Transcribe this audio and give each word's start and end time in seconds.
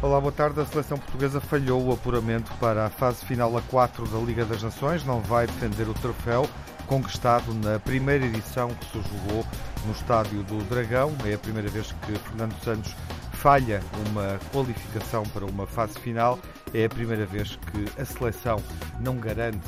Olá, 0.00 0.22
boa 0.22 0.32
tarde. 0.32 0.60
A 0.60 0.64
seleção 0.64 0.98
portuguesa 0.98 1.40
falhou 1.40 1.86
o 1.86 1.92
apuramento 1.92 2.50
para 2.58 2.86
a 2.86 2.90
fase 2.90 3.24
final 3.24 3.56
a 3.56 3.62
4 3.62 4.06
da 4.08 4.18
Liga 4.18 4.44
das 4.44 4.62
Nações. 4.62 5.04
Não 5.04 5.20
vai 5.20 5.46
defender 5.46 5.88
o 5.88 5.94
troféu 5.94 6.48
conquistado 6.88 7.54
na 7.54 7.78
primeira 7.78 8.24
edição 8.24 8.70
que 8.70 8.86
se 8.86 8.94
jogou 8.94 9.44
no 9.86 9.92
estádio 9.92 10.42
do 10.42 10.58
Dragão. 10.64 11.14
É 11.24 11.34
a 11.34 11.38
primeira 11.38 11.68
vez 11.68 11.92
que 11.92 12.18
Fernando 12.18 12.54
Santos 12.64 12.96
falha 13.34 13.80
uma 14.08 14.40
qualificação 14.52 15.22
para 15.26 15.44
uma 15.44 15.66
fase 15.66 15.96
final. 16.00 16.38
É 16.74 16.86
a 16.86 16.88
primeira 16.88 17.24
vez 17.24 17.56
que 17.56 18.00
a 18.00 18.04
seleção 18.04 18.60
não 19.00 19.16
garante 19.16 19.58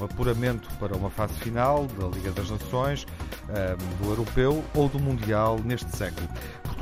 um 0.00 0.04
apuramento 0.04 0.68
para 0.78 0.96
uma 0.96 1.10
fase 1.10 1.34
final 1.34 1.86
da 1.98 2.06
Liga 2.06 2.30
das 2.30 2.50
Nações, 2.50 3.06
do 4.00 4.08
Europeu 4.08 4.64
ou 4.74 4.88
do 4.88 4.98
Mundial 4.98 5.60
neste 5.62 5.94
século. 5.94 6.26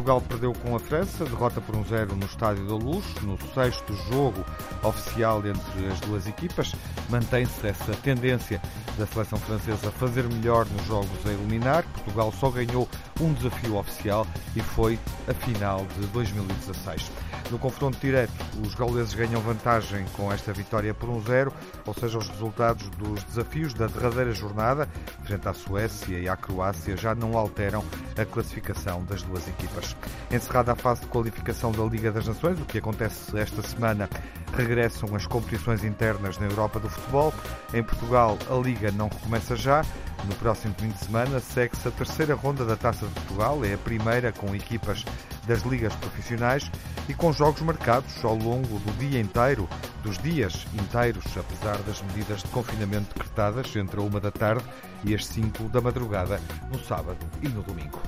Portugal 0.00 0.22
perdeu 0.22 0.54
com 0.54 0.74
a 0.74 0.80
França, 0.80 1.26
derrota 1.26 1.60
por 1.60 1.76
um 1.76 1.84
zero 1.84 2.16
no 2.16 2.24
Estádio 2.24 2.66
da 2.66 2.74
Luz, 2.74 3.04
no 3.20 3.36
sexto 3.52 3.94
jogo 4.10 4.42
oficial 4.82 5.42
entre 5.46 5.88
as 5.92 6.00
duas 6.00 6.26
equipas. 6.26 6.74
Mantém-se 7.10 7.66
essa 7.66 7.92
tendência 7.96 8.62
da 8.96 9.06
seleção 9.06 9.38
francesa 9.38 9.88
a 9.88 9.92
fazer 9.92 10.24
melhor 10.24 10.64
nos 10.64 10.86
jogos 10.86 11.26
a 11.26 11.30
eliminar. 11.30 11.84
Portugal 11.92 12.32
só 12.32 12.48
ganhou 12.50 12.88
um 13.20 13.34
desafio 13.34 13.76
oficial 13.76 14.26
e 14.56 14.62
foi 14.62 14.98
a 15.28 15.34
final 15.34 15.84
de 15.98 16.06
2016. 16.06 17.10
No 17.50 17.58
confronto 17.58 17.98
direto, 17.98 18.32
os 18.64 18.74
gauleses 18.74 19.12
ganham 19.12 19.40
vantagem 19.42 20.06
com 20.16 20.32
esta 20.32 20.52
vitória 20.52 20.94
por 20.94 21.10
um 21.10 21.20
zero, 21.20 21.52
ou 21.84 21.92
seja, 21.92 22.16
os 22.16 22.28
resultados 22.28 22.88
dos 22.90 23.22
desafios 23.24 23.74
da 23.74 23.86
derradeira 23.86 24.32
jornada, 24.32 24.88
frente 25.24 25.46
à 25.46 25.52
Suécia 25.52 26.18
e 26.18 26.28
à 26.28 26.36
Croácia, 26.36 26.96
já 26.96 27.14
não 27.14 27.36
alteram 27.36 27.84
a 28.16 28.24
classificação 28.24 29.04
das 29.04 29.22
duas 29.22 29.46
equipas. 29.48 29.89
Encerrada 30.30 30.72
a 30.72 30.76
fase 30.76 31.02
de 31.02 31.06
qualificação 31.08 31.72
da 31.72 31.82
Liga 31.84 32.12
das 32.12 32.26
Nações, 32.26 32.60
o 32.60 32.64
que 32.64 32.78
acontece 32.78 33.36
esta 33.38 33.62
semana, 33.62 34.08
regressam 34.54 35.14
as 35.14 35.26
competições 35.26 35.84
internas 35.84 36.38
na 36.38 36.46
Europa 36.46 36.78
do 36.78 36.88
futebol. 36.88 37.32
Em 37.74 37.82
Portugal, 37.82 38.38
a 38.50 38.54
Liga 38.54 38.90
não 38.92 39.08
recomeça 39.08 39.56
já. 39.56 39.84
No 40.24 40.34
próximo 40.34 40.74
fim 40.78 40.88
de 40.88 40.98
semana 40.98 41.40
segue-se 41.40 41.88
a 41.88 41.90
terceira 41.90 42.34
ronda 42.34 42.64
da 42.64 42.76
Taça 42.76 43.06
de 43.06 43.12
Portugal, 43.12 43.64
é 43.64 43.74
a 43.74 43.78
primeira 43.78 44.32
com 44.32 44.54
equipas 44.54 45.04
das 45.46 45.62
ligas 45.62 45.94
profissionais 45.94 46.70
e 47.08 47.14
com 47.14 47.32
jogos 47.32 47.62
marcados 47.62 48.24
ao 48.24 48.34
longo 48.34 48.78
do 48.80 48.98
dia 48.98 49.18
inteiro, 49.18 49.68
dos 50.02 50.18
dias 50.18 50.66
inteiros, 50.74 51.24
apesar 51.36 51.78
das 51.78 52.02
medidas 52.02 52.42
de 52.42 52.48
confinamento 52.48 53.14
decretadas 53.14 53.74
entre 53.76 53.98
a 53.98 54.02
uma 54.02 54.20
da 54.20 54.30
tarde 54.30 54.64
e 55.04 55.14
as 55.14 55.26
cinco 55.26 55.64
da 55.70 55.80
madrugada, 55.80 56.40
no 56.70 56.78
sábado 56.84 57.18
e 57.42 57.48
no 57.48 57.62
domingo. 57.62 58.00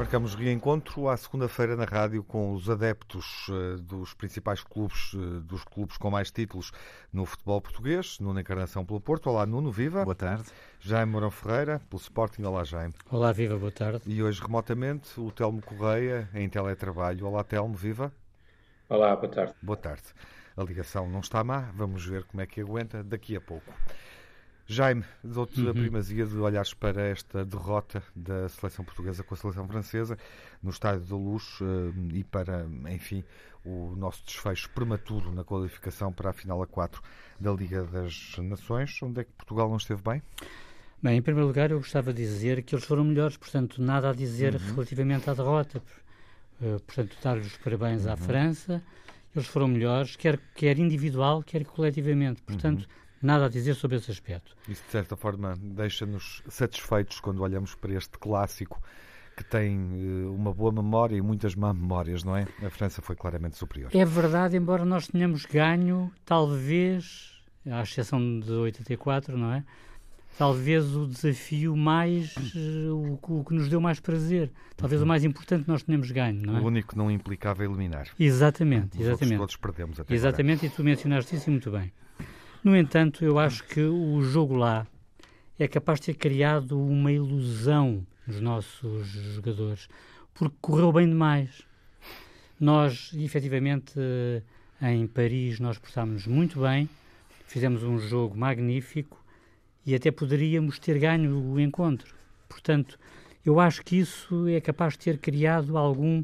Marcamos 0.00 0.34
reencontro 0.34 1.10
à 1.10 1.16
segunda-feira 1.18 1.76
na 1.76 1.84
rádio 1.84 2.24
com 2.24 2.54
os 2.54 2.70
adeptos 2.70 3.46
uh, 3.48 3.76
dos 3.82 4.14
principais 4.14 4.62
clubes, 4.62 5.12
uh, 5.12 5.42
dos 5.42 5.62
clubes 5.62 5.98
com 5.98 6.10
mais 6.10 6.30
títulos 6.30 6.72
no 7.12 7.26
futebol 7.26 7.60
português. 7.60 8.18
Nuno 8.18 8.40
Encarnação 8.40 8.82
pelo 8.82 8.98
Porto. 8.98 9.28
Olá, 9.28 9.44
Nuno, 9.44 9.70
viva. 9.70 10.02
Boa 10.02 10.14
tarde. 10.14 10.44
Jaime 10.80 11.12
Mourão 11.12 11.30
Ferreira, 11.30 11.82
pelo 11.90 12.00
Sporting. 12.00 12.42
Olá, 12.44 12.64
Jaime. 12.64 12.94
Olá, 13.10 13.30
viva, 13.30 13.58
boa 13.58 13.70
tarde. 13.70 14.00
E 14.06 14.22
hoje, 14.22 14.40
remotamente, 14.40 15.20
o 15.20 15.30
Telmo 15.30 15.60
Correia, 15.60 16.30
em 16.32 16.48
teletrabalho. 16.48 17.26
Olá, 17.26 17.44
Telmo, 17.44 17.74
viva. 17.74 18.10
Olá, 18.88 19.14
boa 19.14 19.30
tarde. 19.30 19.54
Boa 19.60 19.76
tarde. 19.76 20.04
A 20.56 20.62
ligação 20.62 21.10
não 21.10 21.20
está 21.20 21.44
má, 21.44 21.70
vamos 21.74 22.06
ver 22.06 22.24
como 22.24 22.40
é 22.40 22.46
que 22.46 22.62
aguenta 22.62 23.04
daqui 23.04 23.36
a 23.36 23.40
pouco. 23.40 23.70
Jaime, 24.72 25.02
dou-te 25.24 25.60
uhum. 25.60 25.70
a 25.70 25.74
primazia 25.74 26.24
de 26.24 26.36
olhares 26.36 26.72
para 26.72 27.02
esta 27.02 27.44
derrota 27.44 28.00
da 28.14 28.48
seleção 28.48 28.84
portuguesa 28.84 29.24
com 29.24 29.34
a 29.34 29.36
seleção 29.36 29.66
francesa 29.66 30.16
no 30.62 30.70
Estádio 30.70 31.00
da 31.00 31.16
Luz 31.16 31.60
uh, 31.60 31.92
e 32.14 32.22
para, 32.22 32.64
enfim, 32.88 33.24
o 33.64 33.96
nosso 33.96 34.24
desfecho 34.24 34.70
prematuro 34.70 35.32
na 35.32 35.42
qualificação 35.42 36.12
para 36.12 36.30
a 36.30 36.32
final 36.32 36.62
a 36.62 36.68
4 36.68 37.02
da 37.40 37.50
Liga 37.50 37.82
das 37.82 38.36
Nações. 38.38 38.96
Onde 39.02 39.22
é 39.22 39.24
que 39.24 39.32
Portugal 39.32 39.68
não 39.68 39.76
esteve 39.76 40.02
bem? 40.02 40.22
Bem, 41.02 41.16
em 41.16 41.22
primeiro 41.22 41.48
lugar, 41.48 41.72
eu 41.72 41.78
gostava 41.78 42.12
de 42.12 42.22
dizer 42.22 42.62
que 42.62 42.72
eles 42.72 42.84
foram 42.84 43.02
melhores, 43.02 43.36
portanto, 43.36 43.82
nada 43.82 44.10
a 44.10 44.12
dizer 44.12 44.54
uhum. 44.54 44.74
relativamente 44.74 45.28
à 45.28 45.34
derrota. 45.34 45.82
Uh, 46.60 46.78
portanto, 46.86 47.16
dar-lhes 47.20 47.46
os 47.48 47.56
parabéns 47.56 48.06
uhum. 48.06 48.12
à 48.12 48.16
França. 48.16 48.80
Eles 49.34 49.48
foram 49.48 49.66
melhores, 49.66 50.14
quer, 50.14 50.38
quer 50.54 50.78
individual, 50.78 51.42
quer 51.42 51.64
coletivamente. 51.64 52.40
Portanto, 52.42 52.82
uhum 52.82 53.00
nada 53.22 53.46
a 53.46 53.48
dizer 53.48 53.74
sobre 53.74 53.96
esse 53.96 54.10
aspecto. 54.10 54.56
Isso, 54.68 54.82
de 54.84 54.90
certa 54.90 55.16
forma, 55.16 55.54
deixa-nos 55.60 56.42
satisfeitos 56.48 57.20
quando 57.20 57.42
olhamos 57.42 57.74
para 57.74 57.92
este 57.92 58.18
clássico 58.18 58.80
que 59.36 59.44
tem 59.44 59.78
uh, 59.78 60.34
uma 60.34 60.52
boa 60.52 60.70
memória 60.70 61.16
e 61.16 61.22
muitas 61.22 61.54
má 61.54 61.72
memórias, 61.72 62.22
não 62.22 62.36
é? 62.36 62.46
A 62.62 62.68
França 62.68 63.00
foi 63.00 63.16
claramente 63.16 63.56
superior. 63.56 63.90
É 63.94 64.04
verdade, 64.04 64.56
embora 64.56 64.84
nós 64.84 65.08
tenhamos 65.08 65.46
ganho, 65.46 66.12
talvez, 66.26 67.32
à 67.66 67.82
exceção 67.82 68.40
de 68.40 68.52
84, 68.52 69.38
não 69.38 69.52
é? 69.54 69.64
Talvez 70.36 70.94
o 70.94 71.06
desafio 71.06 71.76
mais, 71.76 72.34
uh, 72.36 72.94
o, 72.94 73.38
o, 73.40 73.44
que 73.44 73.54
nos 73.54 73.68
deu 73.68 73.80
mais 73.80 73.98
prazer, 73.98 74.50
talvez 74.76 75.00
uhum. 75.00 75.06
o 75.06 75.08
mais 75.08 75.24
importante 75.24 75.66
nós 75.66 75.82
tenhamos 75.82 76.10
ganho, 76.10 76.42
não 76.42 76.58
é? 76.58 76.60
O 76.60 76.64
único 76.64 76.90
que 76.90 76.98
não 76.98 77.10
implicava 77.10 77.64
eliminar. 77.64 78.08
Exatamente, 78.18 78.98
Os 78.98 79.06
exatamente. 79.06 79.38
todos 79.38 79.56
perdemos 79.56 80.00
até 80.00 80.14
Exatamente, 80.14 80.66
agora. 80.66 80.72
e 80.72 80.76
tu 80.76 80.84
mencionaste 80.84 81.34
isso 81.34 81.50
muito 81.50 81.70
bem. 81.70 81.92
No 82.62 82.76
entanto, 82.76 83.24
eu 83.24 83.38
acho 83.38 83.64
que 83.64 83.80
o 83.80 84.20
jogo 84.20 84.54
lá 84.54 84.86
é 85.58 85.66
capaz 85.66 85.98
de 85.98 86.06
ter 86.06 86.14
criado 86.14 86.78
uma 86.78 87.10
ilusão 87.10 88.06
nos 88.26 88.38
nossos 88.38 89.08
jogadores, 89.08 89.88
porque 90.34 90.56
correu 90.60 90.92
bem 90.92 91.08
demais. 91.08 91.62
Nós, 92.60 93.12
efetivamente, 93.14 93.94
em 94.82 95.06
Paris, 95.06 95.58
nós 95.58 95.78
portámos 95.78 96.26
muito 96.26 96.60
bem, 96.60 96.86
fizemos 97.46 97.82
um 97.82 97.98
jogo 97.98 98.36
magnífico 98.36 99.24
e 99.86 99.94
até 99.94 100.10
poderíamos 100.10 100.78
ter 100.78 100.98
ganho 100.98 101.34
o 101.42 101.58
encontro. 101.58 102.14
Portanto, 102.46 102.98
eu 103.42 103.58
acho 103.58 103.82
que 103.82 103.96
isso 103.96 104.46
é 104.48 104.60
capaz 104.60 104.92
de 104.92 104.98
ter 104.98 105.16
criado 105.16 105.78
algum, 105.78 106.22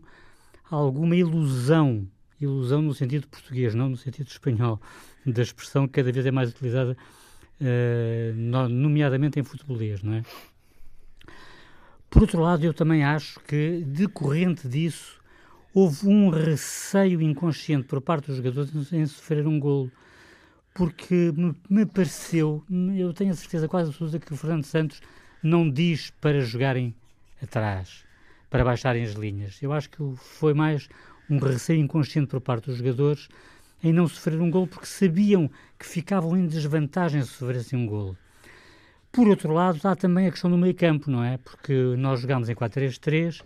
alguma 0.70 1.16
ilusão, 1.16 2.06
ilusão 2.38 2.82
no 2.82 2.92
sentido 2.92 3.26
português, 3.26 3.74
não 3.74 3.88
no 3.88 3.96
sentido 3.96 4.28
espanhol, 4.28 4.78
da 5.26 5.42
expressão 5.42 5.86
que 5.86 5.94
cada 5.94 6.12
vez 6.12 6.24
é 6.24 6.30
mais 6.30 6.50
utilizada, 6.50 6.96
uh, 7.60 8.68
nomeadamente 8.68 9.40
em 9.40 9.42
futebolês, 9.42 10.02
não 10.02 10.14
é? 10.14 10.22
Por 12.08 12.22
outro 12.22 12.40
lado, 12.40 12.64
eu 12.64 12.72
também 12.72 13.04
acho 13.04 13.40
que, 13.40 13.82
decorrente 13.84 14.68
disso, 14.68 15.20
houve 15.74 16.08
um 16.08 16.30
receio 16.30 17.20
inconsciente 17.20 17.86
por 17.86 18.00
parte 18.00 18.28
dos 18.28 18.36
jogadores 18.36 18.92
em 18.92 19.04
sofrer 19.04 19.46
um 19.46 19.60
golo. 19.60 19.90
Porque 20.72 21.32
me, 21.36 21.54
me 21.68 21.84
pareceu, 21.84 22.62
eu 22.96 23.12
tenho 23.12 23.32
a 23.32 23.34
certeza 23.34 23.68
quase 23.68 23.90
absoluta 23.90 24.18
que 24.18 24.32
o 24.32 24.36
Fernando 24.36 24.64
Santos 24.64 25.00
não 25.42 25.70
diz 25.70 26.10
para 26.20 26.40
jogarem 26.40 26.94
atrás, 27.42 28.04
para 28.48 28.64
baixarem 28.64 29.02
as 29.02 29.12
linhas. 29.12 29.62
Eu 29.62 29.72
acho 29.72 29.90
que 29.90 29.98
foi 30.16 30.54
mais 30.54 30.88
um 31.28 31.38
receio 31.38 31.80
inconsciente 31.80 32.28
por 32.28 32.40
parte 32.40 32.66
dos 32.66 32.78
jogadores 32.78 33.28
em 33.82 33.92
não 33.92 34.08
sofrer 34.08 34.40
um 34.40 34.50
gol 34.50 34.66
porque 34.66 34.86
sabiam 34.86 35.50
que 35.78 35.86
ficavam 35.86 36.36
em 36.36 36.46
desvantagem 36.46 37.22
se 37.22 37.28
sofressem 37.28 37.78
um 37.78 37.86
gol. 37.86 38.16
Por 39.12 39.28
outro 39.28 39.52
lado, 39.52 39.80
há 39.84 39.96
também 39.96 40.26
a 40.26 40.30
questão 40.30 40.50
do 40.50 40.58
meio 40.58 40.74
campo, 40.74 41.10
não 41.10 41.24
é? 41.24 41.38
Porque 41.38 41.72
nós 41.96 42.20
jogámos 42.20 42.48
em 42.48 42.54
4-3-3 42.54 43.42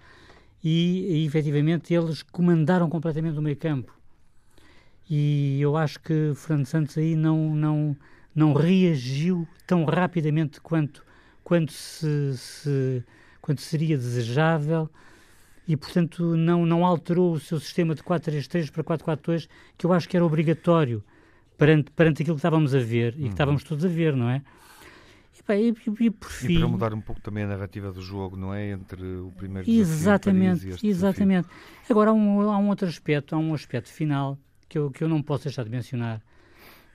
e, 0.65 1.23
e, 1.23 1.27
efetivamente, 1.27 1.95
eles 1.95 2.23
comandaram 2.23 2.89
completamente 2.91 3.39
o 3.39 3.43
meio 3.43 3.57
campo. 3.57 3.95
E 5.09 5.61
eu 5.61 5.77
acho 5.77 6.01
que 6.01 6.33
Fernando 6.35 6.67
Santos 6.67 6.99
aí 6.99 7.17
não, 7.17 7.55
não, 7.55 7.97
não 8.35 8.53
reagiu 8.53 9.47
tão 9.67 9.85
rapidamente 9.85 10.61
quanto, 10.61 11.05
quanto, 11.43 11.73
se, 11.73 12.37
se, 12.37 13.05
quanto 13.41 13.61
seria 13.61 13.97
desejável 13.97 14.89
e, 15.71 15.77
portanto, 15.77 16.37
não, 16.37 16.67
não 16.67 16.85
alterou 16.85 17.35
o 17.35 17.39
seu 17.39 17.61
sistema 17.61 17.95
de 17.95 18.03
4-3-3 18.03 18.73
para 18.73 18.83
4-4-2, 18.83 19.49
que 19.79 19.87
eu 19.87 19.93
acho 19.93 20.09
que 20.09 20.17
era 20.17 20.27
obrigatório 20.27 21.01
perante, 21.57 21.93
perante 21.93 22.23
aquilo 22.23 22.35
que 22.35 22.41
estávamos 22.41 22.75
a 22.75 22.81
ver 22.81 23.13
e 23.13 23.17
que 23.17 23.23
uhum. 23.23 23.29
estávamos 23.29 23.63
todos 23.63 23.85
a 23.85 23.89
ver, 23.89 24.17
não 24.17 24.29
é? 24.29 24.43
E, 25.49 25.69
e, 25.69 26.07
e, 26.07 26.11
por 26.11 26.29
fim... 26.29 26.55
e 26.55 26.59
para 26.59 26.67
mudar 26.67 26.93
um 26.93 27.01
pouco 27.01 27.21
também 27.21 27.45
a 27.45 27.47
narrativa 27.47 27.93
do 27.93 28.03
jogo, 28.03 28.37
não 28.37 28.53
é? 28.53 28.71
Entre 28.71 29.01
o 29.01 29.33
primeiro 29.37 29.71
exatamente, 29.71 30.67
e 30.67 30.71
este 30.71 30.89
Exatamente. 30.89 31.47
Desafio. 31.47 31.87
Agora, 31.89 32.11
há 32.11 32.13
um, 32.13 32.51
há 32.51 32.59
um 32.59 32.69
outro 32.69 32.89
aspecto, 32.89 33.37
há 33.37 33.39
um 33.39 33.55
aspecto 33.55 33.91
final 33.91 34.37
que 34.69 34.77
eu, 34.77 34.91
que 34.91 35.05
eu 35.05 35.09
não 35.09 35.23
posso 35.23 35.45
deixar 35.45 35.63
de 35.63 35.71
mencionar, 35.71 36.21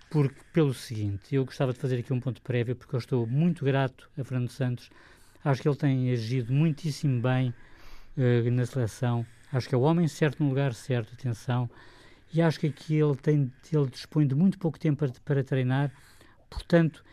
porque, 0.10 0.36
pelo 0.52 0.74
seguinte, 0.74 1.34
eu 1.34 1.46
gostava 1.46 1.72
de 1.72 1.80
fazer 1.80 1.98
aqui 1.98 2.12
um 2.12 2.20
ponto 2.20 2.42
prévio, 2.42 2.76
porque 2.76 2.94
eu 2.94 3.00
estou 3.00 3.26
muito 3.26 3.64
grato 3.64 4.10
a 4.18 4.24
Fernando 4.26 4.50
Santos 4.50 4.90
Acho 5.46 5.62
que 5.62 5.70
ele 5.70 5.76
tem 5.76 6.12
agido 6.12 6.52
muitíssimo 6.52 7.22
bem 7.22 7.54
uh, 8.18 8.52
na 8.52 8.66
seleção. 8.66 9.26
Acho 9.52 9.70
que 9.70 9.76
é 9.76 9.78
o 9.78 9.82
homem 9.82 10.08
certo 10.08 10.44
no 10.44 10.50
lugar 10.50 10.74
certo, 10.74 11.14
atenção. 11.14 11.70
E 12.34 12.42
acho 12.42 12.60
que 12.60 12.68
aqui 12.68 12.96
ele, 12.96 13.16
tem, 13.16 13.52
ele 13.72 13.88
dispõe 13.88 14.28
de 14.28 14.36
muito 14.36 14.60
pouco 14.60 14.78
tempo 14.78 15.00
para, 15.00 15.12
para 15.24 15.44
treinar. 15.44 15.92
Portanto, 16.50 17.04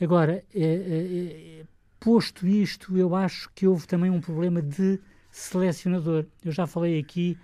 agora, 0.00 0.42
é, 0.54 0.64
é, 0.64 1.64
posto 1.98 2.46
isto, 2.46 2.96
eu 2.96 3.14
acho 3.14 3.50
que 3.54 3.66
houve 3.66 3.86
também 3.86 4.10
um 4.10 4.20
problema 4.20 4.62
de 4.62 4.98
selecionador. 5.30 6.24
Eu 6.44 6.52
já 6.52 6.66
falei 6.66 6.98
aqui 6.98 7.36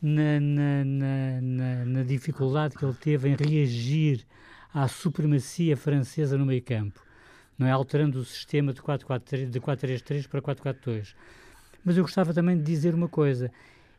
na, 0.00 0.38
na, 0.40 0.84
na, 0.84 1.84
na, 1.84 2.02
dificuldade 2.04 2.76
que 2.76 2.84
ele 2.84 2.94
teve 2.94 3.28
em 3.28 3.34
reagir 3.34 4.24
à 4.72 4.86
supremacia 4.86 5.76
francesa 5.76 6.38
no 6.38 6.46
meio 6.46 6.62
campo, 6.62 7.00
não 7.58 7.66
é? 7.66 7.72
Alterando 7.72 8.20
o 8.20 8.24
sistema 8.24 8.72
de 8.72 8.80
4-3-3 8.80 10.28
para 10.28 10.40
4-4-2. 10.42 11.14
Mas 11.86 11.96
eu 11.96 12.02
gostava 12.02 12.34
também 12.34 12.58
de 12.58 12.64
dizer 12.64 12.96
uma 12.96 13.08
coisa, 13.08 13.48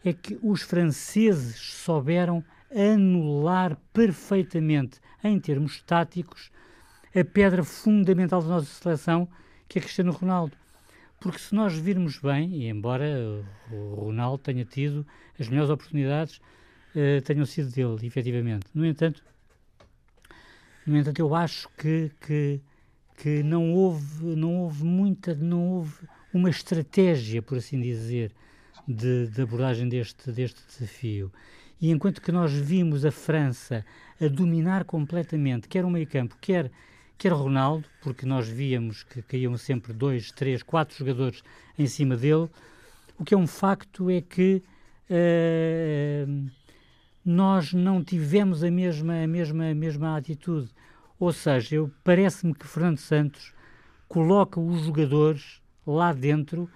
é 0.03 0.11
que 0.11 0.37
os 0.43 0.61
franceses 0.61 1.55
souberam 1.55 2.43
anular 2.69 3.77
perfeitamente, 3.93 4.99
em 5.23 5.39
termos 5.39 5.81
táticos, 5.83 6.51
a 7.15 7.23
pedra 7.23 7.63
fundamental 7.63 8.41
da 8.41 8.49
nossa 8.49 8.65
seleção, 8.65 9.25
que 9.69 9.79
é 9.79 9.81
Cristiano 9.81 10.11
Ronaldo. 10.11 10.51
Porque 11.17 11.39
se 11.39 11.55
nós 11.55 11.75
virmos 11.75 12.19
bem, 12.19 12.53
e 12.55 12.67
embora 12.67 13.05
o 13.71 13.95
Ronaldo 13.95 14.43
tenha 14.43 14.65
tido 14.65 15.07
as 15.39 15.47
melhores 15.47 15.69
oportunidades, 15.69 16.41
uh, 16.93 17.21
tenham 17.23 17.45
sido 17.45 17.71
dele, 17.71 18.05
efetivamente. 18.05 18.65
No 18.75 18.85
entanto, 18.85 19.23
no 20.85 20.97
entanto 20.97 21.19
eu 21.19 21.33
acho 21.33 21.69
que, 21.77 22.11
que, 22.19 22.61
que 23.15 23.41
não, 23.43 23.73
houve, 23.73 24.35
não 24.35 24.57
houve 24.57 24.83
muita, 24.83 25.33
não 25.33 25.69
houve 25.69 26.05
uma 26.33 26.49
estratégia, 26.49 27.41
por 27.41 27.57
assim 27.57 27.79
dizer, 27.79 28.31
de, 28.87 29.27
de 29.27 29.41
abordagem 29.41 29.87
deste, 29.87 30.31
deste 30.31 30.59
desafio. 30.67 31.31
E 31.79 31.91
enquanto 31.91 32.21
que 32.21 32.31
nós 32.31 32.51
vimos 32.51 33.05
a 33.05 33.11
França 33.11 33.85
a 34.19 34.27
dominar 34.27 34.83
completamente, 34.83 35.67
quer 35.67 35.85
o 35.85 35.89
meio 35.89 36.07
campo, 36.07 36.35
quer 36.41 36.71
quer 37.17 37.31
Ronaldo, 37.31 37.87
porque 38.01 38.25
nós 38.25 38.47
víamos 38.47 39.03
que 39.03 39.21
caíam 39.23 39.57
sempre 39.57 39.91
dois, 39.91 40.31
três, 40.31 40.61
quatro 40.61 40.95
jogadores 40.95 41.41
em 41.77 41.87
cima 41.87 42.15
dele. 42.15 42.49
O 43.17 43.25
que 43.25 43.33
é 43.33 43.37
um 43.37 43.47
facto 43.47 44.09
é 44.09 44.21
que 44.21 44.61
uh, 45.09 46.49
nós 47.25 47.73
não 47.73 48.03
tivemos 48.03 48.63
a 48.63 48.69
mesma, 48.69 49.23
a 49.23 49.27
mesma, 49.27 49.71
a 49.71 49.75
mesma 49.75 50.17
atitude. 50.17 50.69
Ou 51.19 51.33
seja, 51.33 51.89
parece-me 52.03 52.53
que 52.53 52.67
Fernando 52.67 52.99
Santos 52.99 53.53
coloca 54.07 54.59
os 54.59 54.85
jogadores 54.85 55.59
lá 55.91 56.13
dentro 56.13 56.69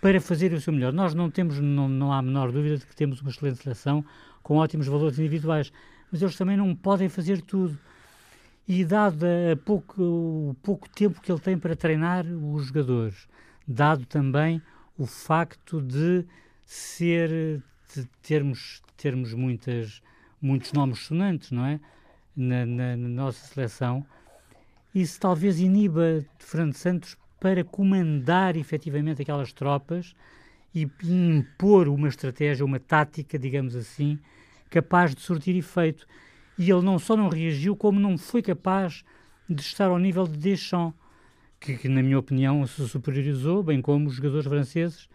para 0.00 0.20
fazer 0.20 0.52
o 0.52 0.60
seu 0.60 0.72
melhor. 0.72 0.92
Nós 0.92 1.14
não 1.14 1.30
temos, 1.30 1.58
não, 1.58 1.88
não 1.88 2.12
há 2.12 2.18
a 2.18 2.22
menor 2.22 2.52
dúvida 2.52 2.78
de 2.78 2.86
que 2.86 2.94
temos 2.94 3.20
uma 3.20 3.30
excelente 3.30 3.62
seleção 3.62 4.04
com 4.42 4.56
ótimos 4.56 4.86
valores 4.86 5.18
individuais, 5.18 5.72
mas 6.10 6.22
eles 6.22 6.36
também 6.36 6.56
não 6.56 6.74
podem 6.74 7.08
fazer 7.08 7.40
tudo. 7.42 7.78
E 8.68 8.84
dado 8.84 9.24
a 9.24 9.56
pouco, 9.56 10.02
o 10.02 10.56
pouco 10.62 10.88
tempo 10.88 11.20
que 11.20 11.30
ele 11.30 11.40
tem 11.40 11.58
para 11.58 11.76
treinar 11.76 12.26
os 12.26 12.66
jogadores, 12.66 13.28
dado 13.66 14.04
também 14.06 14.60
o 14.98 15.06
facto 15.06 15.80
de 15.80 16.24
ser 16.64 17.62
de 17.94 18.04
termos 18.22 18.82
termos 18.96 19.32
muitas 19.32 20.02
muitos 20.40 20.72
nomes 20.72 20.98
sonantes, 21.00 21.50
não 21.50 21.64
é, 21.64 21.80
na, 22.36 22.66
na, 22.66 22.96
na 22.96 23.08
nossa 23.08 23.46
seleção, 23.46 24.06
isso 24.94 25.18
talvez 25.20 25.60
iniba 25.60 26.24
Fernando 26.38 26.74
Santos 26.74 27.16
para 27.46 27.62
comandar 27.62 28.56
efetivamente 28.56 29.22
aquelas 29.22 29.52
tropas 29.52 30.16
e 30.74 30.90
impor 31.04 31.86
uma 31.86 32.08
estratégia, 32.08 32.64
uma 32.64 32.80
tática, 32.80 33.38
digamos 33.38 33.76
assim, 33.76 34.18
capaz 34.68 35.14
de 35.14 35.20
surtir 35.20 35.54
efeito 35.54 36.08
e 36.58 36.68
ele 36.68 36.82
não 36.82 36.98
só 36.98 37.16
não 37.16 37.28
reagiu, 37.28 37.76
como 37.76 38.00
não 38.00 38.18
foi 38.18 38.42
capaz 38.42 39.04
de 39.48 39.62
estar 39.62 39.86
ao 39.86 39.98
nível 40.00 40.26
de 40.26 40.36
Deschamps, 40.36 40.98
que, 41.60 41.76
que 41.76 41.88
na 41.88 42.02
minha 42.02 42.18
opinião 42.18 42.66
se 42.66 42.84
superiorizou, 42.88 43.62
bem 43.62 43.80
como 43.80 44.08
os 44.08 44.16
jogadores 44.16 44.48
franceses, 44.48 45.08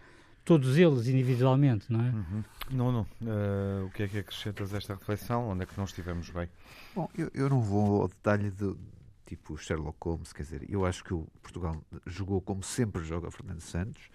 todos 0.45 0.77
eles 0.77 1.09
individualmente, 1.09 1.91
não 1.91 1.99
é? 1.99 2.11
Uhum. 2.11 2.43
Não, 2.71 2.91
não. 2.93 3.01
Uh, 3.21 3.87
o 3.87 3.89
que 3.89 4.03
é 4.03 4.07
que 4.07 4.19
acrescentas 4.19 4.73
a 4.73 4.77
esta 4.77 4.93
reflexão? 4.93 5.49
Onde 5.49 5.63
é 5.63 5.65
que 5.65 5.77
não 5.77 5.83
estivemos 5.83 6.29
bem? 6.29 6.47
Bom, 6.95 7.09
eu, 7.17 7.29
eu 7.33 7.49
não 7.49 7.59
vou 7.59 8.03
ao 8.03 8.07
detalhe 8.07 8.49
de 8.51 8.73
tipo 9.31 9.57
Sherlock 9.57 9.97
Holmes, 10.01 10.33
quer 10.33 10.43
dizer, 10.43 10.69
eu 10.69 10.85
acho 10.85 11.05
que 11.05 11.13
o 11.13 11.25
Portugal 11.41 11.81
jogou 12.05 12.41
como 12.41 12.61
sempre 12.61 13.01
joga 13.01 13.31
Fernando 13.31 13.61
Santos, 13.61 14.09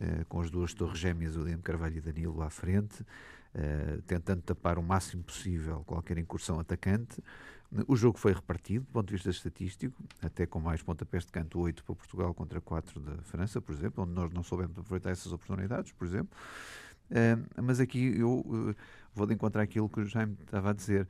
uh, 0.00 0.24
com 0.28 0.40
as 0.40 0.50
duas 0.50 0.74
torres 0.74 0.98
gêmeas, 0.98 1.36
William 1.36 1.60
Carvalho 1.60 1.98
e 1.98 2.00
Danilo 2.00 2.42
à 2.42 2.50
frente, 2.50 3.02
uh, 3.02 4.02
tentando 4.08 4.42
tapar 4.42 4.76
o 4.76 4.82
máximo 4.82 5.22
possível 5.22 5.84
qualquer 5.86 6.18
incursão 6.18 6.58
atacante. 6.58 7.22
O 7.86 7.94
jogo 7.94 8.18
foi 8.18 8.32
repartido, 8.32 8.84
do 8.84 8.90
ponto 8.90 9.06
de 9.06 9.14
vista 9.14 9.30
estatístico, 9.30 9.96
até 10.20 10.46
com 10.46 10.58
mais 10.58 10.82
pontapés 10.82 11.24
de 11.24 11.30
canto 11.30 11.60
8 11.60 11.84
para 11.84 11.94
Portugal 11.94 12.34
contra 12.34 12.60
4 12.60 12.98
da 13.00 13.22
França, 13.22 13.60
por 13.60 13.72
exemplo, 13.72 14.02
onde 14.02 14.14
nós 14.14 14.32
não 14.32 14.42
soubemos 14.42 14.76
aproveitar 14.78 15.10
essas 15.10 15.32
oportunidades, 15.32 15.92
por 15.92 16.06
exemplo. 16.06 16.36
Uh, 17.08 17.62
mas 17.62 17.78
aqui 17.78 18.18
eu 18.18 18.40
uh, 18.40 18.74
vou 19.14 19.26
de 19.26 19.34
encontrar 19.34 19.62
aquilo 19.62 19.88
que 19.88 20.00
o 20.00 20.06
Jaime 20.06 20.36
estava 20.42 20.70
a 20.70 20.72
dizer. 20.72 21.06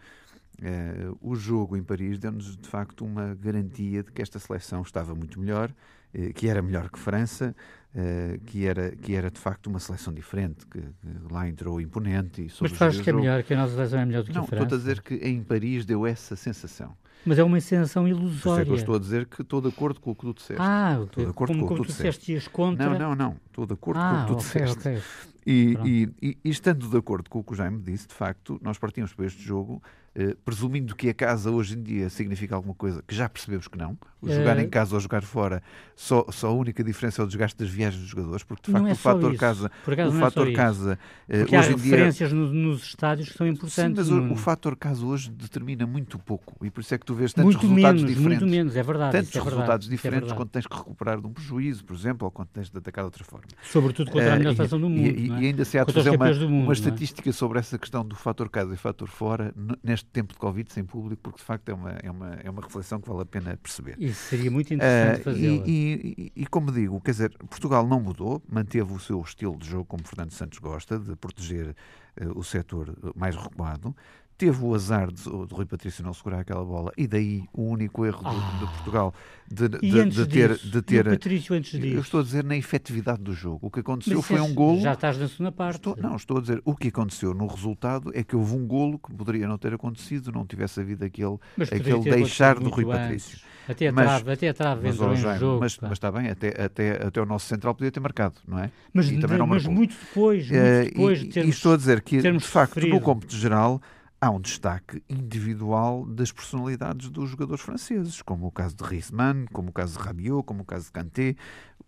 Uh, 0.58 1.19
o 1.20 1.35
jogo 1.35 1.76
em 1.76 1.82
Paris 1.82 2.19
deu-nos 2.19 2.56
de 2.56 2.67
facto 2.67 3.05
uma 3.05 3.35
garantia 3.35 4.03
de 4.03 4.11
que 4.11 4.23
esta 4.23 4.38
seleção 4.38 4.81
estava 4.81 5.14
muito 5.14 5.38
melhor, 5.38 5.70
uh, 6.14 6.32
que 6.32 6.49
era 6.49 6.62
melhor 6.62 6.88
que 6.88 6.99
França, 6.99 7.55
uh, 7.94 8.41
que, 8.47 8.64
era, 8.64 8.97
que 8.97 9.14
era 9.14 9.31
de 9.31 9.38
facto 9.38 9.67
uma 9.67 9.79
seleção 9.79 10.14
diferente, 10.14 10.67
que, 10.67 10.81
que 10.81 11.32
lá 11.32 11.47
entrou 11.47 11.79
imponente. 11.79 12.41
E 12.41 12.50
Mas 12.61 12.73
tu 12.73 12.85
achas 12.85 13.00
que 13.03 13.11
é 13.11 13.12
melhor, 13.12 13.43
que 13.43 13.53
a 13.53 13.56
nossa 13.58 13.75
seleção 13.75 14.00
é 14.00 14.06
melhor 14.06 14.23
do 14.23 14.29
que 14.29 14.35
Não, 14.35 14.44
a 14.44 14.47
França? 14.47 14.56
Não, 14.56 14.64
estou 14.64 14.76
a 14.76 14.81
dizer 14.81 15.03
que 15.03 15.14
em 15.17 15.43
Paris 15.43 15.85
deu 15.85 16.06
essa 16.06 16.35
sensação. 16.35 16.97
Mas 17.25 17.38
é 17.38 17.44
uma 17.44 17.61
sensação 17.61 18.08
ilusória. 18.08 18.64
Por 18.64 18.70
é 18.70 18.75
eu 18.75 18.79
estou 18.79 18.94
a 18.94 18.99
dizer 18.99 19.26
que 19.26 19.43
estou 19.43 19.61
de 19.61 19.69
acordo 19.69 20.00
com 20.00 20.12
o 20.12 20.14
que 20.14 20.23
tu 20.23 20.32
disseste. 20.32 20.62
Ah, 20.62 21.00
estou 21.03 21.25
de 21.25 21.31
acordo 21.31 21.53
como, 21.53 21.67
com 21.67 21.75
o 21.75 21.76
que 21.79 21.82
tu 21.82 21.87
disseste. 21.88 22.32
ias 22.32 22.49
contra... 22.49 22.88
Não, 22.91 22.99
não, 22.99 23.14
não. 23.14 23.37
Estou 23.47 23.67
de 23.67 23.75
acordo 23.75 24.00
ah, 24.00 24.25
com 24.26 24.32
o 24.35 24.37
que 24.37 24.43
tu 24.44 24.49
okay, 24.49 24.62
disseste. 24.62 24.88
Okay. 24.88 25.03
E, 25.46 25.78
e, 25.84 26.08
e, 26.20 26.38
e, 26.44 26.50
estando 26.50 26.88
de 26.88 26.96
acordo 26.96 27.31
com 27.31 27.38
o 27.38 27.44
que 27.44 27.52
o 27.52 27.54
Jaime 27.54 27.81
disse, 27.81 28.08
de 28.08 28.14
facto, 28.14 28.58
nós 28.62 28.78
partimos 28.78 29.12
para 29.12 29.26
este 29.26 29.43
jogo 29.43 29.81
eh, 30.19 30.34
presumindo 30.46 30.96
que 30.96 31.10
a 31.10 31.14
casa 31.14 31.50
hoje 31.50 31.75
em 31.75 31.82
dia 31.82 32.08
significa 32.08 32.54
alguma 32.54 32.75
coisa, 32.75 33.04
que 33.06 33.14
já 33.14 33.28
percebemos 33.28 33.69
que 33.69 33.76
não. 33.76 33.98
O 34.22 34.32
jogar 34.32 34.56
uh... 34.56 34.60
em 34.60 34.69
casa 34.69 34.94
ou 34.94 35.00
jogar 35.00 35.22
fora, 35.22 35.62
só, 35.94 36.25
só 36.31 36.48
a 36.48 36.52
única 36.52 36.82
diferença 36.82 37.20
é 37.20 37.25
o 37.25 37.28
desgaste 37.28 37.58
das 37.58 37.69
viagens 37.69 38.00
dos 38.00 38.10
jogadores, 38.10 38.43
porque 38.43 38.62
de 38.64 38.72
facto 38.72 38.88
é 38.88 38.93
o 38.93 38.96
fator 38.96 39.31
isso. 39.32 39.40
casa, 39.40 39.70
o 40.08 40.12
fator 40.12 40.53
casa 40.55 40.98
eh, 41.29 41.43
hoje 41.43 41.55
há 41.55 41.67
em 41.67 41.76
referências 41.76 42.31
dia... 42.31 42.38
no, 42.38 42.50
nos 42.50 42.82
estádios 42.84 43.29
que 43.29 43.36
são 43.36 43.46
importantes. 43.46 44.06
Sim, 44.06 44.15
mas 44.15 44.31
o, 44.31 44.32
o, 44.32 44.36
fator 44.36 44.74
casa 44.74 45.05
hoje 45.05 45.31
determina 45.31 45.86
muito 45.86 46.19
pouco 46.19 46.65
e 46.65 46.70
por 46.70 46.81
isso 46.81 46.94
é 46.94 46.98
que 46.98 47.05
tu 47.05 47.15
vês 47.15 47.34
tantos 47.34 47.55
muito 47.55 47.69
resultados 47.69 48.03
menos, 48.03 48.17
diferentes. 48.17 48.41
Muito 48.41 48.50
menos, 48.50 48.76
é 48.76 48.82
verdade. 48.82 49.12
Tantos 49.12 49.36
é 49.36 49.38
resultados 49.38 49.86
verdade, 49.86 49.88
diferentes 49.91 50.32
é 50.32 50.34
quando 50.34 50.48
tens 50.48 50.67
que 50.67 50.76
recuperar 50.76 51.20
de 51.20 51.26
um 51.26 51.32
prejuízo, 51.32 51.84
por 51.84 51.94
exemplo, 51.94 52.24
ou 52.24 52.31
quando 52.31 52.48
tens 52.48 52.70
de 52.70 52.79
atacar 52.79 53.05
de 53.05 53.08
outra 53.08 53.22
forma. 53.22 53.46
Sobretudo 53.62 54.10
contra 54.10 54.31
uh, 54.31 54.32
a 54.32 54.38
melhor 54.38 54.56
seleção 54.56 54.81
do 54.81 54.88
mundo. 54.88 55.35
E, 55.36 55.40
é? 55.40 55.43
e 55.43 55.46
ainda 55.46 55.64
se 55.64 55.78
há 55.78 55.84
de 55.84 55.93
fazer 55.93 56.10
uma, 56.10 56.26
mundo, 56.32 56.46
uma 56.46 56.72
estatística 56.72 57.32
sobre 57.32 57.58
essa 57.58 57.78
questão 57.78 58.05
do 58.05 58.14
fator 58.14 58.48
casa 58.48 58.74
e 58.74 58.76
fator 58.76 59.08
fora 59.08 59.55
neste 59.82 60.06
tempo 60.06 60.32
de 60.32 60.38
Covid 60.38 60.72
sem 60.72 60.84
público, 60.84 61.22
porque 61.22 61.38
de 61.38 61.44
facto 61.44 61.69
é 61.69 61.74
uma, 61.74 61.90
é 62.02 62.10
uma, 62.10 62.34
é 62.44 62.50
uma 62.50 62.62
reflexão 62.62 63.00
que 63.00 63.08
vale 63.08 63.22
a 63.22 63.26
pena 63.26 63.56
perceber. 63.56 63.96
Isso 63.98 64.28
seria 64.28 64.50
muito 64.50 64.72
interessante 64.72 65.20
uh, 65.20 65.24
fazê-la. 65.24 65.64
E, 65.66 66.32
e, 66.36 66.43
e, 66.43 66.46
como 66.46 66.72
digo, 66.72 67.00
quer 67.00 67.12
dizer, 67.12 67.31
Portugal 67.48 67.86
não 67.86 68.00
mudou, 68.00 68.43
manteve 68.48 68.93
o 68.93 68.98
seu 68.98 69.20
estilo 69.20 69.56
de 69.56 69.69
jogo 69.69 69.84
como 69.84 70.06
Fernando 70.06 70.32
Santos 70.32 70.58
gosta, 70.58 70.98
de 70.98 71.14
proteger 71.16 71.74
uh, 72.20 72.38
o 72.38 72.44
setor 72.44 72.96
mais 73.14 73.36
recuado, 73.36 73.94
teve 74.36 74.64
o 74.64 74.74
azar 74.74 75.10
de, 75.10 75.22
de 75.22 75.55
Rui 75.55 75.64
Patrício 75.64 76.05
não 76.05 76.12
segurar 76.12 76.40
aquela 76.40 76.64
bola 76.64 76.93
e 76.96 77.06
daí 77.06 77.44
o 77.52 77.62
único 77.62 78.05
erro 78.05 78.22
ah. 78.24 78.58
de, 78.58 78.66
Portugal 78.66 79.14
de, 79.50 79.69
de, 79.69 80.05
de 80.05 80.26
ter, 80.26 80.52
disso? 80.52 80.70
de 80.70 80.82
ter 80.82 81.05
Patrício 81.05 81.55
antes 81.55 81.81
disso? 81.81 81.96
eu 81.96 82.00
estou 82.00 82.20
a 82.20 82.22
dizer 82.22 82.44
na 82.44 82.56
efetividade 82.56 83.22
do 83.22 83.32
jogo 83.32 83.66
o 83.66 83.70
que 83.70 83.81
aconteceu 83.81 84.20
foi 84.20 84.40
um 84.40 84.55
golo 84.55 84.81
já 84.81 84.93
estás 84.93 85.19
na 85.19 85.28
segunda 85.28 85.52
parte 85.52 85.76
estou, 85.76 85.96
não, 85.96 86.16
estou 86.16 86.38
a 86.38 86.40
dizer 86.40 86.60
o 86.64 86.74
que 86.76 86.88
aconteceu 86.88 87.32
no 87.32 87.46
resultado 87.46 88.10
é 88.14 88.22
que 88.22 88.36
houve 88.36 88.55
um 88.55 88.66
golo 88.66 88.98
que 88.98 89.12
poderia 89.12 89.48
não 89.48 89.58
ter 89.58 89.72
acontecido 89.72 90.31
não 90.32 90.46
tivesse 90.46 90.81
havido 90.81 91.05
aquele, 91.05 91.38
aquele 91.60 92.00
deixar 92.00 92.58
do 92.58 92.69
Rui 92.69 92.84
antes. 92.84 92.96
Patrício 92.96 93.56
até 93.69 93.88
a 93.88 93.93
trave, 93.93 94.32
até 94.32 94.48
a 94.48 94.55
trave 94.55 94.88
entrou 94.88 95.12
em 95.12 95.16
jogo. 95.16 95.60
Mas, 95.60 95.76
mas, 95.78 95.93
está 95.93 96.12
bem, 96.12 96.28
até, 96.28 96.48
até, 96.62 97.06
até 97.06 97.20
o 97.20 97.26
nosso 97.26 97.46
central 97.46 97.74
podia 97.74 97.90
ter 97.90 98.00
marcado, 98.00 98.36
não 98.46 98.58
é? 98.58 98.70
Mas, 98.93 99.06
de, 99.06 99.16
mas 99.16 99.66
muito 99.66 99.94
depois, 99.98 100.48
muito 100.48 100.62
uh, 100.62 100.84
depois 100.84 101.19
e, 101.19 101.24
de 101.24 101.28
termos, 101.31 101.55
e 101.55 101.56
estou 101.56 101.74
a 101.74 101.76
dizer 101.76 102.00
que, 102.00 102.20
de 102.20 102.40
facto, 102.40 102.74
sofrido. 102.74 102.94
no 102.94 103.00
cômputo 103.00 103.34
geral, 103.34 103.82
há 104.20 104.31
um 104.31 104.41
destaque 104.41 105.03
individual 105.08 106.06
das 106.06 106.32
personalidades 106.32 107.11
dos 107.11 107.31
jogadores 107.31 107.63
franceses, 107.63 108.23
como 108.23 108.46
o 108.46 108.51
caso 108.51 108.75
de 108.75 108.82
Griezmann, 108.82 109.46
como 109.53 109.70
o 109.70 109.73
caso 109.73 109.99
de 109.99 110.05
Rabiot, 110.05 110.44
como 110.44 110.63
o 110.63 110.65
caso 110.65 110.87
de 110.87 110.93
Kanté, 110.93 111.37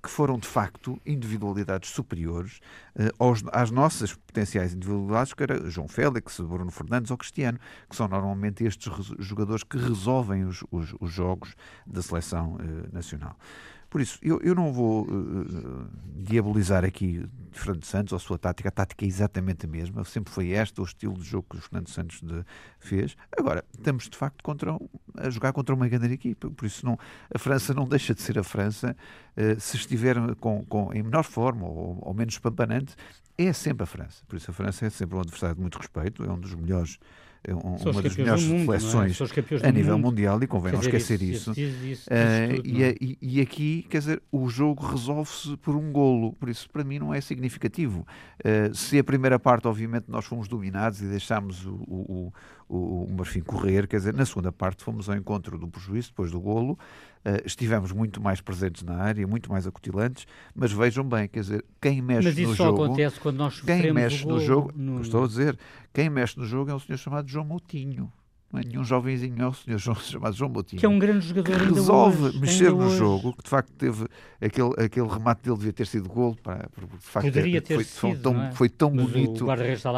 que 0.02 0.10
foram 0.10 0.38
de 0.38 0.46
facto 0.46 1.00
individualidades 1.04 1.90
superiores 1.90 2.60
uh, 2.94 3.10
aos, 3.18 3.42
às 3.50 3.70
nossas 3.70 4.14
potenciais 4.14 4.74
individualidades, 4.74 5.34
que 5.34 5.42
era 5.42 5.70
João 5.70 5.88
Félix, 5.88 6.38
Bruno 6.40 6.70
Fernandes 6.70 7.10
ou 7.10 7.16
Cristiano, 7.16 7.58
que 7.88 7.96
são 7.96 8.06
normalmente 8.06 8.64
estes 8.64 8.92
jogadores 9.18 9.64
que 9.64 9.78
resolvem 9.78 10.44
os, 10.44 10.62
os, 10.70 10.94
os 11.00 11.10
jogos 11.10 11.54
da 11.86 12.02
seleção 12.02 12.56
uh, 12.56 12.94
nacional. 12.94 13.36
Por 13.90 14.00
isso, 14.00 14.18
eu, 14.22 14.38
eu 14.42 14.54
não 14.54 14.72
vou 14.72 15.04
uh, 15.04 15.88
diabolizar 16.16 16.84
aqui 16.84 17.26
Fernando 17.52 17.84
Santos 17.84 18.12
ou 18.12 18.16
a 18.16 18.20
sua 18.20 18.38
tática. 18.38 18.68
A 18.68 18.72
tática 18.72 19.04
é 19.04 19.08
exatamente 19.08 19.64
a 19.64 19.68
mesma. 19.68 20.04
Sempre 20.04 20.32
foi 20.32 20.50
esta 20.50 20.82
o 20.82 20.84
estilo 20.84 21.14
de 21.14 21.24
jogo 21.24 21.46
que 21.50 21.56
o 21.56 21.60
Fernando 21.60 21.88
Santos 21.88 22.20
de, 22.20 22.44
fez. 22.78 23.16
Agora, 23.36 23.64
estamos 23.76 24.08
de 24.08 24.16
facto 24.16 24.42
contra 24.42 24.76
a 25.16 25.30
jogar 25.30 25.52
contra 25.52 25.74
uma 25.74 25.88
grande 25.88 26.12
equipa. 26.12 26.50
Por 26.50 26.66
isso, 26.66 26.84
não, 26.84 26.98
a 27.34 27.38
França 27.38 27.72
não 27.72 27.88
deixa 27.88 28.14
de 28.14 28.20
ser 28.20 28.38
a 28.38 28.44
França. 28.44 28.94
Uh, 29.36 29.58
se 29.58 29.76
estiver 29.76 30.16
com, 30.36 30.64
com, 30.66 30.92
em 30.92 31.02
menor 31.02 31.24
forma 31.24 31.66
ou, 31.66 31.98
ou 32.02 32.14
menos 32.14 32.38
pampanante, 32.38 32.94
é 33.38 33.52
sempre 33.52 33.84
a 33.84 33.86
França. 33.86 34.22
Por 34.28 34.36
isso, 34.36 34.50
a 34.50 34.54
França 34.54 34.84
é 34.84 34.90
sempre 34.90 35.16
um 35.16 35.20
adversário 35.20 35.54
de 35.54 35.62
muito 35.62 35.78
respeito. 35.78 36.24
É 36.24 36.30
um 36.30 36.38
dos 36.38 36.54
melhores 36.54 36.98
um, 37.48 37.76
uma 37.90 38.02
das 38.02 38.16
melhores 38.16 38.44
mundo, 38.44 38.72
é? 38.74 38.78
seleções 38.78 39.20
é? 39.62 39.68
a 39.68 39.72
nível 39.72 39.96
mundo. 39.96 40.10
mundial 40.10 40.42
e 40.42 40.46
convém 40.46 40.72
não 40.72 40.80
esquecer 40.80 41.22
isso. 41.22 41.52
isso, 41.52 41.60
isso, 41.60 41.84
isso 41.84 42.10
uh, 42.10 42.56
tudo, 42.56 42.68
e, 42.68 43.18
e, 43.20 43.40
aqui, 43.40 43.86
quer 43.88 43.98
dizer, 43.98 44.22
o 44.30 44.48
jogo 44.48 44.84
resolve-se 44.84 45.56
por 45.58 45.76
um 45.76 45.92
golo, 45.92 46.32
por 46.32 46.48
isso 46.48 46.68
para 46.70 46.84
mim 46.84 46.98
não 46.98 47.14
é 47.14 47.20
significativo. 47.20 48.06
Uh, 48.40 48.74
se 48.74 48.98
a 48.98 49.04
primeira 49.04 49.38
parte, 49.38 49.68
obviamente, 49.68 50.06
nós 50.08 50.24
fomos 50.24 50.48
dominados 50.48 51.00
e 51.00 51.06
deixámos 51.06 51.64
o, 51.64 51.74
o, 51.86 52.32
o, 52.68 53.04
o 53.04 53.12
Marfim 53.16 53.40
correr, 53.40 53.86
quer 53.86 53.96
dizer, 53.96 54.14
na 54.14 54.26
segunda 54.26 54.52
parte 54.52 54.82
fomos 54.84 55.08
ao 55.08 55.16
encontro 55.16 55.58
do 55.58 55.68
prejuízo 55.68 56.08
depois 56.08 56.30
do 56.30 56.40
golo, 56.40 56.78
estivemos 57.44 57.92
muito 57.92 58.20
mais 58.20 58.40
presentes 58.40 58.82
na 58.82 58.96
área, 58.96 59.26
muito 59.26 59.50
mais 59.50 59.66
acutilantes, 59.66 60.26
mas 60.54 60.72
vejam 60.72 61.04
bem, 61.04 61.28
quer 61.28 61.40
dizer, 61.40 61.64
quem 61.80 62.00
mexe 62.00 62.28
mas 62.28 62.38
isso 62.38 62.50
no 62.50 62.56
só 62.56 62.64
jogo. 62.66 62.84
acontece 62.84 63.20
quando 63.20 63.36
nós 63.36 63.60
Quem 63.60 63.92
mexe 63.92 64.26
no 64.26 64.40
jogo, 64.40 64.72
no... 64.74 65.00
estou 65.00 65.24
a 65.24 65.26
dizer, 65.26 65.58
quem 65.92 66.08
mexe 66.08 66.38
no 66.38 66.44
jogo 66.46 66.70
é 66.70 66.74
um 66.74 66.78
senhor 66.78 66.98
chamado 66.98 67.28
João 67.28 67.44
Moutinho. 67.44 68.12
Não 68.50 68.60
é 68.60 68.64
nenhum 68.64 68.82
jovenzinho, 68.82 69.42
é 69.42 69.46
o 69.46 69.52
senhor 69.52 69.78
João, 69.78 69.96
chamado 70.00 70.34
João 70.34 70.50
Moutinho. 70.50 70.80
Que 70.80 70.86
é 70.86 70.88
um 70.88 70.98
grande 70.98 71.26
jogador 71.26 71.58
que 71.58 71.74
resolve 71.74 72.24
hoje, 72.24 72.40
mexer 72.40 72.70
no 72.70 72.86
hoje. 72.86 72.96
jogo, 72.96 73.32
que 73.34 73.42
de 73.42 73.50
facto 73.50 73.70
teve 73.72 74.06
aquele, 74.40 74.72
aquele 74.78 75.06
remate 75.06 75.42
dele 75.42 75.56
devia 75.56 75.72
ter 75.72 75.86
sido 75.86 76.08
gol. 76.08 76.34
Pá, 76.42 76.54
de 76.54 76.86
facto, 76.98 77.26
Poderia 77.26 77.58
é, 77.58 77.60
ter 77.60 77.74
foi, 77.74 77.84
sido, 77.84 78.22
tão, 78.22 78.42
é? 78.42 78.52
foi 78.52 78.68
tão 78.70 78.90
bonito 78.90 79.44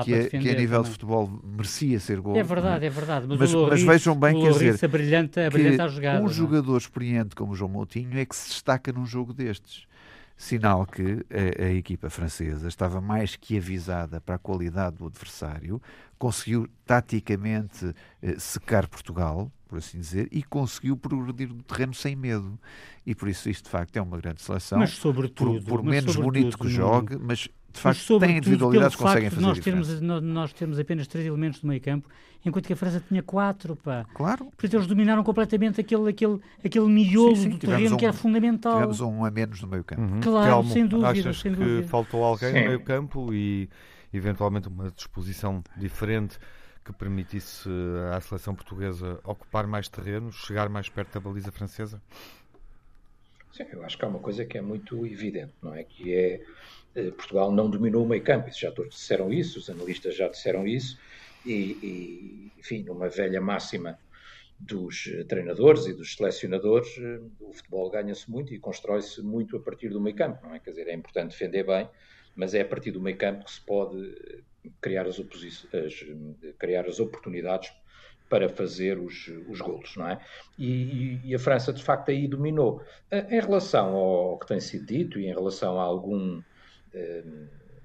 que, 0.05 0.15
é, 0.15 0.29
que 0.29 0.37
a 0.37 0.55
nível 0.55 0.79
também. 0.79 0.83
de 0.83 0.91
futebol 0.91 1.41
merecia 1.45 2.01
ser 2.01 2.21
gol. 2.21 2.37
É 2.37 2.43
verdade, 2.43 2.85
é 2.87 2.91
verdade. 2.91 3.27
Mas, 3.29 3.39
mas, 3.39 3.53
Loris, 3.53 3.85
mas 3.85 3.95
vejam 3.95 4.19
bem, 4.19 4.41
quer 4.41 4.53
dizer, 4.53 4.89
brilhante, 4.89 5.49
brilhante 5.49 5.83
a 5.83 5.89
jogada, 5.89 6.19
um 6.19 6.23
não? 6.23 6.29
jogador 6.29 6.77
experiente 6.77 7.37
como 7.37 7.53
o 7.53 7.55
João 7.55 7.71
Moutinho 7.71 8.19
é 8.19 8.25
que 8.25 8.35
se 8.35 8.49
destaca 8.49 8.93
num 8.93 9.07
jogo 9.07 9.33
destes. 9.33 9.89
Sinal 10.41 10.87
que 10.87 11.23
a, 11.31 11.65
a, 11.65 11.71
equipa 11.75 12.09
francesa 12.09 12.67
estava 12.67 12.99
mais 12.99 13.37
que 13.37 13.59
avisada 13.59 14.23
para 14.23 14.37
a 14.37 14.39
qualidade 14.39 14.97
do 14.97 15.07
adversário, 15.07 15.83
conseguiu 16.19 16.67
taticamente 16.87 17.95
eh, 18.23 18.37
secar 18.39 18.89
Portugal, 18.89 19.53
por 19.69 19.77
assim 19.77 19.99
dizer, 19.99 20.29
e 20.33 20.43
conseguiu 20.43 20.97
progredir 20.97 21.51
no 21.51 21.63
terreno 21.63 21.93
sem 21.93 22.17
medo. 22.17 22.59
E 23.05 23.15
por 23.15 23.29
isso 23.29 23.51
isto 23.51 23.65
de 23.65 23.71
facto 23.71 23.95
é 23.99 24.01
uma 24.01 24.17
grande 24.17 24.41
seleção. 24.41 24.79
Mas 24.79 24.93
sobretudo, 24.93 25.61
por, 25.61 25.69
por 25.69 25.83
mas 25.83 25.97
menos 25.97 26.15
sobretudo, 26.15 26.33
bonito 26.33 26.59
que 26.59 26.69
jogue, 26.71 27.19
mas 27.19 27.47
de 27.73 27.81
facto 27.81 28.19
tem 28.19 28.37
individualidades 28.37 28.97
que 28.97 29.03
conseguem 29.03 29.31
fazer 29.31 29.43
nós 29.43 29.59
termos, 29.59 30.01
nós, 30.01 30.23
nós 30.23 30.53
temos 30.53 30.79
apenas 30.79 31.07
três 31.07 31.27
elementos 31.27 31.63
no 31.63 31.69
meio 31.69 31.81
campo, 31.81 32.09
enquanto 32.45 32.67
que 32.67 32.73
a 32.73 32.77
França 32.77 33.03
tinha 33.07 33.23
quatro, 33.23 33.77
pá. 33.77 34.05
Claro. 34.15 34.47
Portanto, 34.47 34.75
eles 34.75 34.87
dominaram 34.87 35.23
completamente 35.23 35.81
aquele, 35.81 36.11
aquele, 36.11 36.41
aquele 36.65 36.87
miolo 36.87 37.37
sim, 37.37 37.43
sim, 37.43 37.49
do 37.51 37.59
terreno 37.59 37.95
um, 37.95 37.99
que 37.99 38.05
era 38.05 38.13
fundamental. 38.13 38.75
Tivemos 38.75 39.01
um 39.01 39.25
a 39.25 39.31
menos 39.31 39.61
no 39.63 39.69
meio 39.69 39.85
campo. 39.85 40.03
Uhum. 40.03 40.21
Claro, 40.21 40.47
Telmo, 40.47 40.71
sem 40.71 40.87
dúvida, 40.87 41.09
achas 41.11 41.41
sem 41.41 41.53
que 41.53 41.59
dúvida. 41.59 41.89
faltou 41.89 42.25
alguém 42.25 42.53
Sim. 42.53 42.61
no 42.61 42.67
meio 42.67 42.81
campo 42.81 43.33
e 43.33 43.69
eventualmente 44.13 44.69
uma 44.69 44.91
disposição 44.91 45.63
diferente 45.77 46.39
que 46.85 46.93
permitisse 46.93 47.69
à 48.15 48.21
seleção 48.21 48.55
portuguesa 48.55 49.21
ocupar 49.23 49.67
mais 49.67 49.89
terrenos, 49.89 50.35
chegar 50.35 50.69
mais 50.69 50.89
perto 50.89 51.15
da 51.15 51.21
baliza 51.21 51.53
francesa? 51.53 52.03
Sim, 53.53 53.65
eu 53.73 53.85
acho 53.85 53.99
que 53.99 54.05
há 54.05 54.09
uma 54.09 54.19
coisa 54.19 54.45
que 54.45 54.57
é 54.57 54.63
muito 54.63 55.05
evidente, 55.07 55.53
não 55.63 55.75
é? 55.75 55.83
Que 55.85 56.15
é 56.15 56.41
Portugal 57.17 57.53
não 57.53 57.71
dominou 57.71 58.05
o 58.05 58.09
meio 58.09 58.23
campo, 58.23 58.49
isso 58.49 58.61
já 58.61 58.73
todos 58.73 58.95
disseram 58.95 59.33
isso, 59.33 59.59
os 59.59 59.71
analistas 59.71 60.17
já 60.17 60.29
disseram 60.29 60.67
isso, 60.67 60.99
e, 61.47 61.53
e 61.83 62.53
enfim, 62.59 62.83
numa 62.83 63.09
velha 63.09 63.41
máxima 63.41 63.99
dos 64.61 65.07
eh, 65.07 65.25
treinadores 65.25 65.87
e 65.87 65.95
dos 65.95 66.15
selecionadores, 66.15 66.99
eh, 66.99 67.21
o 67.41 67.53
futebol 67.53 67.91
ganha-se 67.91 68.31
muito 68.31 68.53
e 68.53 68.59
constrói-se 68.59 69.23
muito 69.23 69.57
a 69.57 69.61
partir 69.61 69.89
do 69.89 70.01
meio 70.01 70.15
campo, 70.15 70.47
não 70.47 70.55
é? 70.55 70.59
Quer 70.59 70.71
dizer, 70.71 70.89
é 70.89 70.95
importante 70.95 71.31
defender 71.31 71.65
bem, 71.65 71.89
mas 72.37 72.53
é 72.55 72.61
a 72.61 72.65
partir 72.65 72.91
do 72.91 73.01
meio 73.01 73.17
campo 73.17 73.45
que 73.45 73.51
se 73.51 73.61
pode 73.63 74.15
eh, 74.65 74.69
criar 74.81 75.07
as, 75.07 75.19
as, 75.19 76.05
criar 76.59 76.87
as 76.87 77.01
oportunidades 77.01 77.73
para 78.29 78.49
fazer 78.49 78.99
os, 78.99 79.29
os 79.49 79.61
golos, 79.61 79.97
não 79.97 80.09
é? 80.09 80.21
E, 80.57 81.19
e, 81.25 81.35
a 81.35 81.39
França, 81.39 81.73
de 81.73 81.83
facto, 81.83 82.11
aí 82.11 82.29
dominou. 82.29 82.81
Em 83.11 83.41
relação 83.41 83.97
ao 83.97 84.39
que 84.39 84.47
tem 84.47 84.61
sido 84.61 84.87
dito 84.87 85.19
e 85.19 85.27
em 85.27 85.35
relação 85.35 85.81
a 85.81 85.83
algum, 85.83 86.39
eh, 86.39 86.43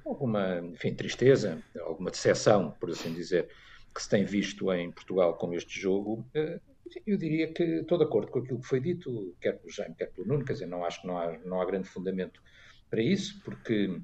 alguma, 0.05 0.59
enfim, 0.59 0.93
tristeza, 0.93 1.61
alguma 1.81 2.11
decepção, 2.11 2.71
por 2.79 2.89
assim 2.89 3.13
dizer, 3.13 3.49
que 3.93 4.01
se 4.01 4.09
tem 4.09 4.23
visto 4.23 4.71
em 4.73 4.91
Portugal 4.91 5.37
com 5.37 5.53
este 5.53 5.79
jogo, 5.79 6.25
eh, 6.33 6.59
eu 7.07 7.17
diria 7.17 7.51
que 7.51 7.63
estou 7.63 7.97
de 7.97 8.03
acordo 8.03 8.31
com 8.31 8.39
aquilo 8.39 8.59
que 8.59 8.67
foi 8.67 8.79
dito, 8.79 9.35
quer 9.41 9.53
pelo 9.53 9.71
Jaime, 9.71 9.95
quer 9.95 10.11
pelo 10.11 10.27
Nuno, 10.27 10.45
quer 10.45 10.53
dizer, 10.53 10.67
não 10.67 10.85
acho 10.85 11.01
que 11.01 11.07
não 11.07 11.17
há, 11.17 11.37
não 11.39 11.61
há 11.61 11.65
grande 11.65 11.87
fundamento 11.87 12.41
para 12.89 13.01
isso, 13.01 13.41
porque 13.43 13.99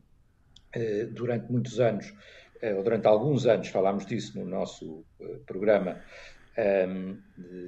eh, 0.74 1.05
durante 1.05 1.51
muitos 1.51 1.79
anos 1.79 2.13
ou 2.77 2.84
durante 2.84 3.08
alguns 3.08 3.48
anos, 3.48 3.70
falámos 3.70 4.05
disso 4.05 4.38
no 4.38 4.46
nosso 4.46 5.03
programa, 5.48 6.00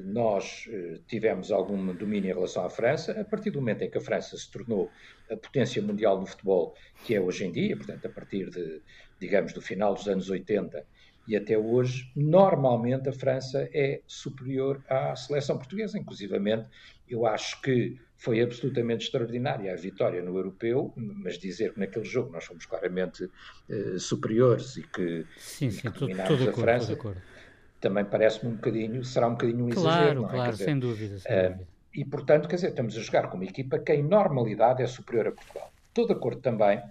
nós 0.06 0.68
eh, 0.70 1.00
tivemos 1.08 1.52
algum 1.52 1.94
domínio 1.96 2.32
em 2.32 2.34
relação 2.34 2.66
à 2.66 2.70
França. 2.70 3.20
A 3.20 3.24
partir 3.24 3.50
do 3.50 3.60
momento 3.60 3.84
em 3.84 3.90
que 3.90 3.98
a 3.98 4.02
França 4.02 4.38
se 4.38 4.52
tornou 4.52 4.90
a 5.32 5.38
potência 5.38 5.82
mundial 5.82 6.20
no 6.20 6.26
futebol 6.26 6.76
que 7.06 7.16
é 7.16 7.22
hoje 7.22 7.46
em 7.46 7.52
dia, 7.52 7.78
portanto, 7.78 8.06
a 8.06 8.10
partir 8.10 8.50
de, 8.50 8.82
digamos, 9.20 9.54
do 9.54 9.62
final 9.62 9.94
dos 9.94 10.08
anos 10.08 10.30
80 10.30 10.86
e 11.26 11.38
até 11.38 11.58
hoje, 11.58 12.12
normalmente 12.16 13.08
a 13.08 13.14
França 13.14 13.70
é 13.74 14.02
superior 14.06 14.84
à 14.90 15.16
seleção 15.16 15.58
portuguesa. 15.58 15.98
Inclusivamente, 15.98 16.68
eu 17.08 17.26
acho 17.26 17.62
que 17.62 17.98
foi 18.18 18.42
absolutamente 18.42 19.06
extraordinária 19.06 19.72
a 19.72 19.76
vitória 19.76 20.22
no 20.22 20.36
europeu, 20.36 20.94
mas 20.96 21.38
dizer 21.38 21.74
que 21.74 21.80
naquele 21.80 22.06
jogo 22.06 22.32
nós 22.32 22.46
fomos 22.46 22.66
claramente 22.66 23.24
uh, 23.24 24.00
superiores 24.00 24.78
e 24.78 24.84
que, 24.84 25.26
sim, 25.38 25.70
sim, 25.72 25.88
e 25.88 25.92
que 25.92 26.00
dominámos 26.00 26.42
a 26.42 26.44
acordo, 26.44 26.62
França, 26.62 26.94
também 27.84 28.06
parece-me 28.06 28.54
um 28.54 28.56
bocadinho, 28.56 29.04
será 29.04 29.28
um 29.28 29.32
bocadinho 29.32 29.66
um 29.66 29.70
claro, 29.70 29.90
exagero, 29.90 30.22
não 30.22 30.30
é? 30.30 30.32
Claro, 30.32 30.52
dizer, 30.54 30.64
sem 30.64 30.80
dúvida. 30.80 31.20
Sem 31.20 31.38
uh, 31.38 31.50
dúvida. 31.50 31.68
E, 31.94 32.06
portanto, 32.06 32.48
quer 32.48 32.56
dizer, 32.56 32.70
estamos 32.70 32.98
a 32.98 33.02
jogar 33.02 33.30
com 33.30 33.36
uma 33.36 33.44
equipa 33.44 33.78
que 33.78 33.94
em 33.94 34.02
normalidade 34.02 34.82
é 34.82 34.88
superior 34.88 35.28
a 35.28 35.32
Portugal. 35.34 35.70
Estou 35.90 36.08
de 36.08 36.14
acordo 36.14 36.40
também 36.40 36.82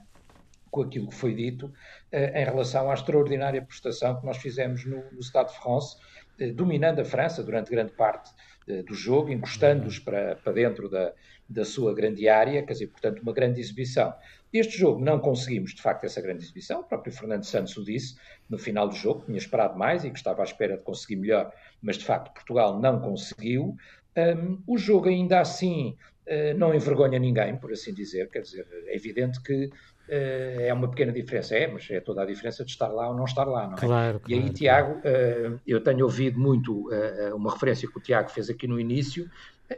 com 0.72 0.82
aquilo 0.82 1.06
que 1.06 1.14
foi 1.14 1.34
dito 1.34 1.66
uh, 1.66 2.16
em 2.34 2.44
relação 2.44 2.90
à 2.90 2.94
extraordinária 2.94 3.62
prestação 3.62 4.18
que 4.18 4.26
nós 4.26 4.38
fizemos 4.38 4.84
no, 4.84 5.04
no 5.12 5.22
Stade 5.22 5.52
de 5.52 5.58
France, 5.60 5.96
uh, 6.40 6.52
dominando 6.54 7.00
a 7.00 7.04
França 7.04 7.44
durante 7.44 7.70
grande 7.70 7.92
parte 7.92 8.30
uh, 8.66 8.82
do 8.82 8.94
jogo, 8.94 9.30
encostando-os 9.30 9.98
para, 9.98 10.34
para 10.36 10.52
dentro 10.52 10.88
da, 10.88 11.12
da 11.46 11.64
sua 11.64 11.94
grande 11.94 12.26
área, 12.26 12.62
quer 12.62 12.72
dizer, 12.72 12.86
portanto, 12.86 13.20
uma 13.20 13.34
grande 13.34 13.60
exibição. 13.60 14.14
Este 14.50 14.78
jogo 14.78 15.04
não 15.04 15.18
conseguimos, 15.18 15.74
de 15.74 15.82
facto, 15.82 16.04
essa 16.04 16.22
grande 16.22 16.42
exibição. 16.42 16.80
O 16.80 16.84
próprio 16.84 17.12
Fernando 17.12 17.44
Santos 17.44 17.76
o 17.76 17.84
disse 17.84 18.16
no 18.48 18.58
final 18.58 18.88
do 18.88 18.94
jogo, 18.94 19.24
tinha 19.26 19.38
esperado 19.38 19.78
mais 19.78 20.04
e 20.04 20.10
que 20.10 20.16
estava 20.16 20.42
à 20.42 20.44
espera 20.44 20.78
de 20.78 20.82
conseguir 20.82 21.16
melhor, 21.16 21.52
mas 21.82 21.96
de 21.96 22.04
facto 22.06 22.32
Portugal 22.32 22.80
não 22.80 22.98
conseguiu. 22.98 23.76
Um, 24.16 24.62
o 24.66 24.76
jogo 24.76 25.08
ainda 25.08 25.40
assim 25.40 25.96
não 26.56 26.72
envergonha 26.72 27.18
ninguém, 27.18 27.56
por 27.56 27.72
assim 27.72 27.92
dizer, 27.92 28.30
quer 28.30 28.42
dizer, 28.42 28.64
é 28.86 28.94
evidente 28.94 29.42
que 29.42 29.68
é 30.08 30.72
uma 30.74 30.88
pequena 30.90 31.12
diferença, 31.12 31.56
é, 31.56 31.66
mas 31.66 31.88
é 31.90 32.00
toda 32.00 32.22
a 32.22 32.26
diferença 32.26 32.64
de 32.64 32.70
estar 32.70 32.88
lá 32.88 33.08
ou 33.08 33.14
não 33.14 33.24
estar 33.24 33.44
lá, 33.44 33.66
não 33.66 33.74
é? 33.74 33.80
Claro, 33.80 34.20
e 34.28 34.34
aí, 34.34 34.40
claro, 34.40 34.54
Tiago, 34.54 34.92
uh, 34.98 35.60
eu 35.66 35.82
tenho 35.82 36.04
ouvido 36.04 36.38
muito 36.38 36.90
uma 37.34 37.52
referência 37.52 37.88
que 37.88 37.96
o 37.96 38.00
Tiago 38.00 38.28
fez 38.28 38.50
aqui 38.50 38.66
no 38.66 38.78
início, 38.78 39.30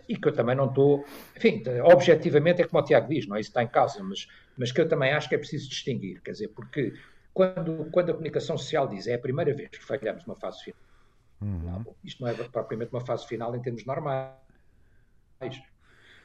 e 0.08 0.16
que 0.16 0.26
eu 0.26 0.32
também 0.32 0.56
não 0.56 0.66
estou, 0.66 1.04
enfim, 1.36 1.62
objetivamente 1.84 2.62
é 2.62 2.66
como 2.66 2.82
o 2.82 2.84
Tiago 2.84 3.08
diz, 3.08 3.28
não 3.28 3.36
é? 3.36 3.40
Isso 3.40 3.50
está 3.50 3.62
em 3.62 3.68
causa, 3.68 4.02
mas, 4.02 4.26
mas 4.56 4.72
que 4.72 4.80
eu 4.80 4.88
também 4.88 5.12
acho 5.12 5.28
que 5.28 5.36
é 5.36 5.38
preciso 5.38 5.68
distinguir, 5.68 6.20
quer 6.20 6.32
dizer, 6.32 6.48
porque 6.48 6.94
quando, 7.32 7.88
quando 7.92 8.10
a 8.10 8.12
comunicação 8.12 8.58
social 8.58 8.88
diz 8.88 9.06
é 9.06 9.14
a 9.14 9.18
primeira 9.18 9.54
vez 9.54 9.68
que 9.68 9.84
falhamos 9.84 10.24
uma 10.26 10.34
fase 10.34 10.64
final, 10.64 10.84
Uhum. 11.40 11.84
isto 12.02 12.22
não 12.22 12.28
é 12.28 12.34
propriamente 12.34 12.92
uma 12.92 13.04
fase 13.04 13.26
final 13.26 13.54
em 13.54 13.60
termos 13.60 13.84
normais, 13.84 14.32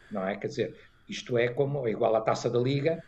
não 0.10 0.26
é? 0.26 0.38
Quer 0.38 0.48
dizer, 0.48 0.80
isto 1.08 1.38
é 1.38 1.50
como 1.50 1.86
é 1.88 1.92
igual 1.92 2.16
à 2.16 2.22
taça 2.22 2.50
da 2.50 2.60
Liga 2.60 3.04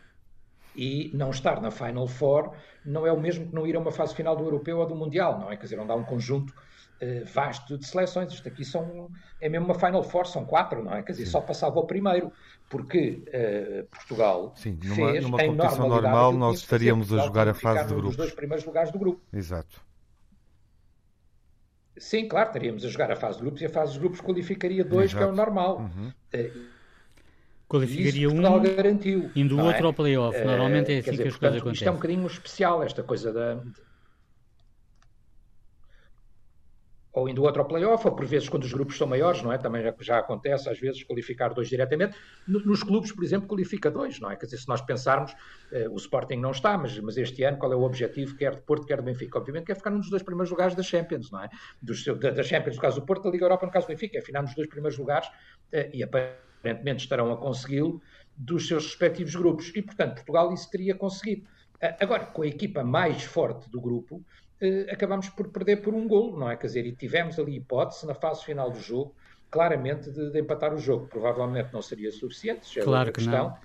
e 0.74 1.10
não 1.14 1.30
estar 1.30 1.60
na 1.60 1.70
Final 1.70 2.06
Four 2.06 2.52
não 2.84 3.06
é 3.06 3.12
o 3.12 3.20
mesmo 3.20 3.46
que 3.46 3.54
não 3.54 3.66
ir 3.66 3.76
a 3.76 3.78
uma 3.78 3.92
fase 3.92 4.14
final 4.14 4.36
do 4.36 4.44
Europeu 4.44 4.78
ou 4.78 4.86
do 4.86 4.94
Mundial, 4.94 5.38
não 5.38 5.50
é? 5.50 5.56
Quer 5.56 5.64
dizer, 5.64 5.76
não 5.76 5.86
dá 5.86 5.94
um 5.94 6.04
conjunto 6.04 6.50
uh, 6.50 7.24
vasto 7.32 7.78
de 7.78 7.86
seleções. 7.86 8.32
Isto 8.32 8.48
aqui 8.48 8.64
são, 8.64 9.08
é 9.40 9.48
mesmo 9.48 9.66
uma 9.66 9.74
Final 9.74 10.02
Four, 10.02 10.26
são 10.26 10.44
quatro, 10.44 10.82
não 10.82 10.92
é? 10.94 11.02
Quer 11.02 11.12
dizer, 11.12 11.26
só 11.26 11.40
passava 11.40 11.78
o 11.78 11.86
primeiro, 11.86 12.32
porque 12.68 13.22
uh, 13.28 13.86
Portugal 13.86 14.52
Sim, 14.56 14.78
numa, 14.82 14.94
fez, 14.94 15.24
numa 15.24 15.38
competição 15.38 15.88
normal 15.88 16.32
nós 16.32 16.60
que 16.60 16.66
fazer. 16.66 16.76
estaríamos 16.76 17.12
a 17.12 17.18
jogar 17.24 17.48
a 17.48 17.54
fase 17.54 17.88
de 17.88 17.94
grupos. 17.94 18.16
dois 18.16 18.32
primeiros 18.32 18.64
lugares 18.64 18.90
do 18.90 18.98
grupo. 18.98 19.20
Exato. 19.32 19.80
Sim, 21.98 22.26
claro, 22.26 22.48
estaríamos 22.48 22.84
a 22.84 22.88
jogar 22.88 23.12
a 23.12 23.16
fase 23.16 23.36
de 23.36 23.42
grupos 23.42 23.60
e 23.60 23.66
a 23.66 23.68
fase 23.68 23.92
de 23.92 23.98
grupos 23.98 24.20
qualificaria 24.20 24.84
dois, 24.84 25.12
que 25.12 25.18
é 25.18 25.26
o 25.26 25.28
Exato. 25.28 25.36
normal. 25.36 25.78
Uhum. 25.78 26.12
Uh, 26.34 26.71
qualificaria 27.72 28.28
um, 28.28 28.62
garantiu, 28.62 29.30
indo 29.34 29.58
o 29.58 29.64
outro 29.64 29.84
é? 29.84 29.86
ao 29.86 29.92
playoff. 29.94 30.38
Normalmente 30.44 30.92
é 30.92 30.98
assim 30.98 31.10
dizer, 31.10 31.22
que 31.22 31.28
as 31.28 31.34
portanto, 31.34 31.40
coisas 31.40 31.62
acontecem. 31.62 31.72
Isto 31.72 31.88
é 31.88 31.90
um 31.90 31.94
bocadinho 31.94 32.26
especial, 32.26 32.82
esta 32.82 33.02
coisa 33.02 33.32
da, 33.32 33.62
ou 37.12 37.28
indo 37.28 37.42
outro 37.42 37.60
ao 37.60 37.68
playoff, 37.68 38.06
ou 38.06 38.14
por 38.14 38.24
vezes 38.24 38.48
quando 38.48 38.64
os 38.64 38.72
grupos 38.72 38.96
são 38.96 39.06
maiores, 39.06 39.42
não 39.42 39.52
é? 39.52 39.58
Também 39.58 39.82
já, 39.82 39.94
já 40.00 40.18
acontece 40.18 40.68
às 40.68 40.78
vezes 40.78 41.04
qualificar 41.04 41.52
dois 41.52 41.68
diretamente. 41.68 42.16
Nos 42.48 42.82
clubes, 42.82 43.12
por 43.12 43.22
exemplo, 43.22 43.46
qualifica 43.46 43.90
dois, 43.90 44.18
não 44.18 44.30
é? 44.30 44.36
Quer 44.36 44.46
dizer, 44.46 44.58
se 44.58 44.68
nós 44.68 44.80
pensarmos, 44.80 45.34
eh, 45.70 45.88
o 45.90 45.96
Sporting 45.96 46.36
não 46.36 46.52
está, 46.52 46.76
mas, 46.78 46.98
mas 47.00 47.18
este 47.18 47.44
ano 47.44 47.58
qual 47.58 47.72
é 47.72 47.76
o 47.76 47.82
objetivo, 47.82 48.34
quer 48.36 48.56
de 48.56 48.62
Porto, 48.62 48.86
quer 48.86 48.98
de 48.98 49.04
Benfica? 49.04 49.38
Obviamente 49.38 49.66
quer 49.66 49.76
ficar 49.76 49.90
num 49.90 50.00
dos 50.00 50.08
dois 50.08 50.22
primeiros 50.22 50.50
lugares 50.50 50.74
da 50.74 50.82
Champions, 50.82 51.30
não 51.30 51.42
é? 51.42 51.50
Dos, 51.82 52.02
da, 52.04 52.30
da 52.30 52.42
Champions, 52.42 52.76
no 52.76 52.82
caso 52.82 53.00
do 53.00 53.06
Porto, 53.06 53.24
da 53.24 53.30
Liga 53.30 53.44
Europa, 53.44 53.66
no 53.66 53.72
caso 53.72 53.86
do 53.86 53.90
Benfica, 53.90 54.16
é 54.16 54.22
ficar 54.22 54.40
nos 54.40 54.54
dois 54.54 54.68
primeiros 54.68 54.98
lugares 54.98 55.28
eh, 55.70 55.90
e 55.92 56.02
aparentemente 56.62 57.02
estarão 57.02 57.32
a 57.32 57.36
consegui-lo 57.36 58.00
dos 58.36 58.68
seus 58.68 58.86
respectivos 58.86 59.34
grupos. 59.34 59.72
E, 59.74 59.82
portanto, 59.82 60.14
Portugal 60.14 60.52
isso 60.54 60.70
teria 60.70 60.94
conseguido. 60.94 61.46
Eh, 61.80 61.96
agora, 62.00 62.26
com 62.26 62.42
a 62.42 62.46
equipa 62.46 62.84
mais 62.84 63.24
forte 63.24 63.68
do 63.68 63.80
grupo, 63.80 64.24
eh, 64.60 64.86
acabamos 64.90 65.28
por 65.28 65.48
perder 65.48 65.82
por 65.82 65.92
um 65.92 66.06
golo, 66.06 66.38
não 66.38 66.50
é? 66.50 66.56
Quer 66.56 66.68
dizer, 66.68 66.86
e 66.86 66.92
tivemos 66.92 67.38
ali 67.38 67.56
hipótese 67.56 68.06
na 68.06 68.14
fase 68.14 68.44
final 68.44 68.70
do 68.70 68.80
jogo, 68.80 69.14
claramente, 69.50 70.10
de, 70.10 70.30
de 70.30 70.40
empatar 70.40 70.72
o 70.72 70.78
jogo. 70.78 71.08
Provavelmente 71.08 71.72
não 71.72 71.82
seria 71.82 72.12
suficiente, 72.12 72.72
já 72.72 72.80
é 72.80 72.84
claro 72.84 73.12
que 73.12 73.20
questão. 73.20 73.48
Não. 73.48 73.56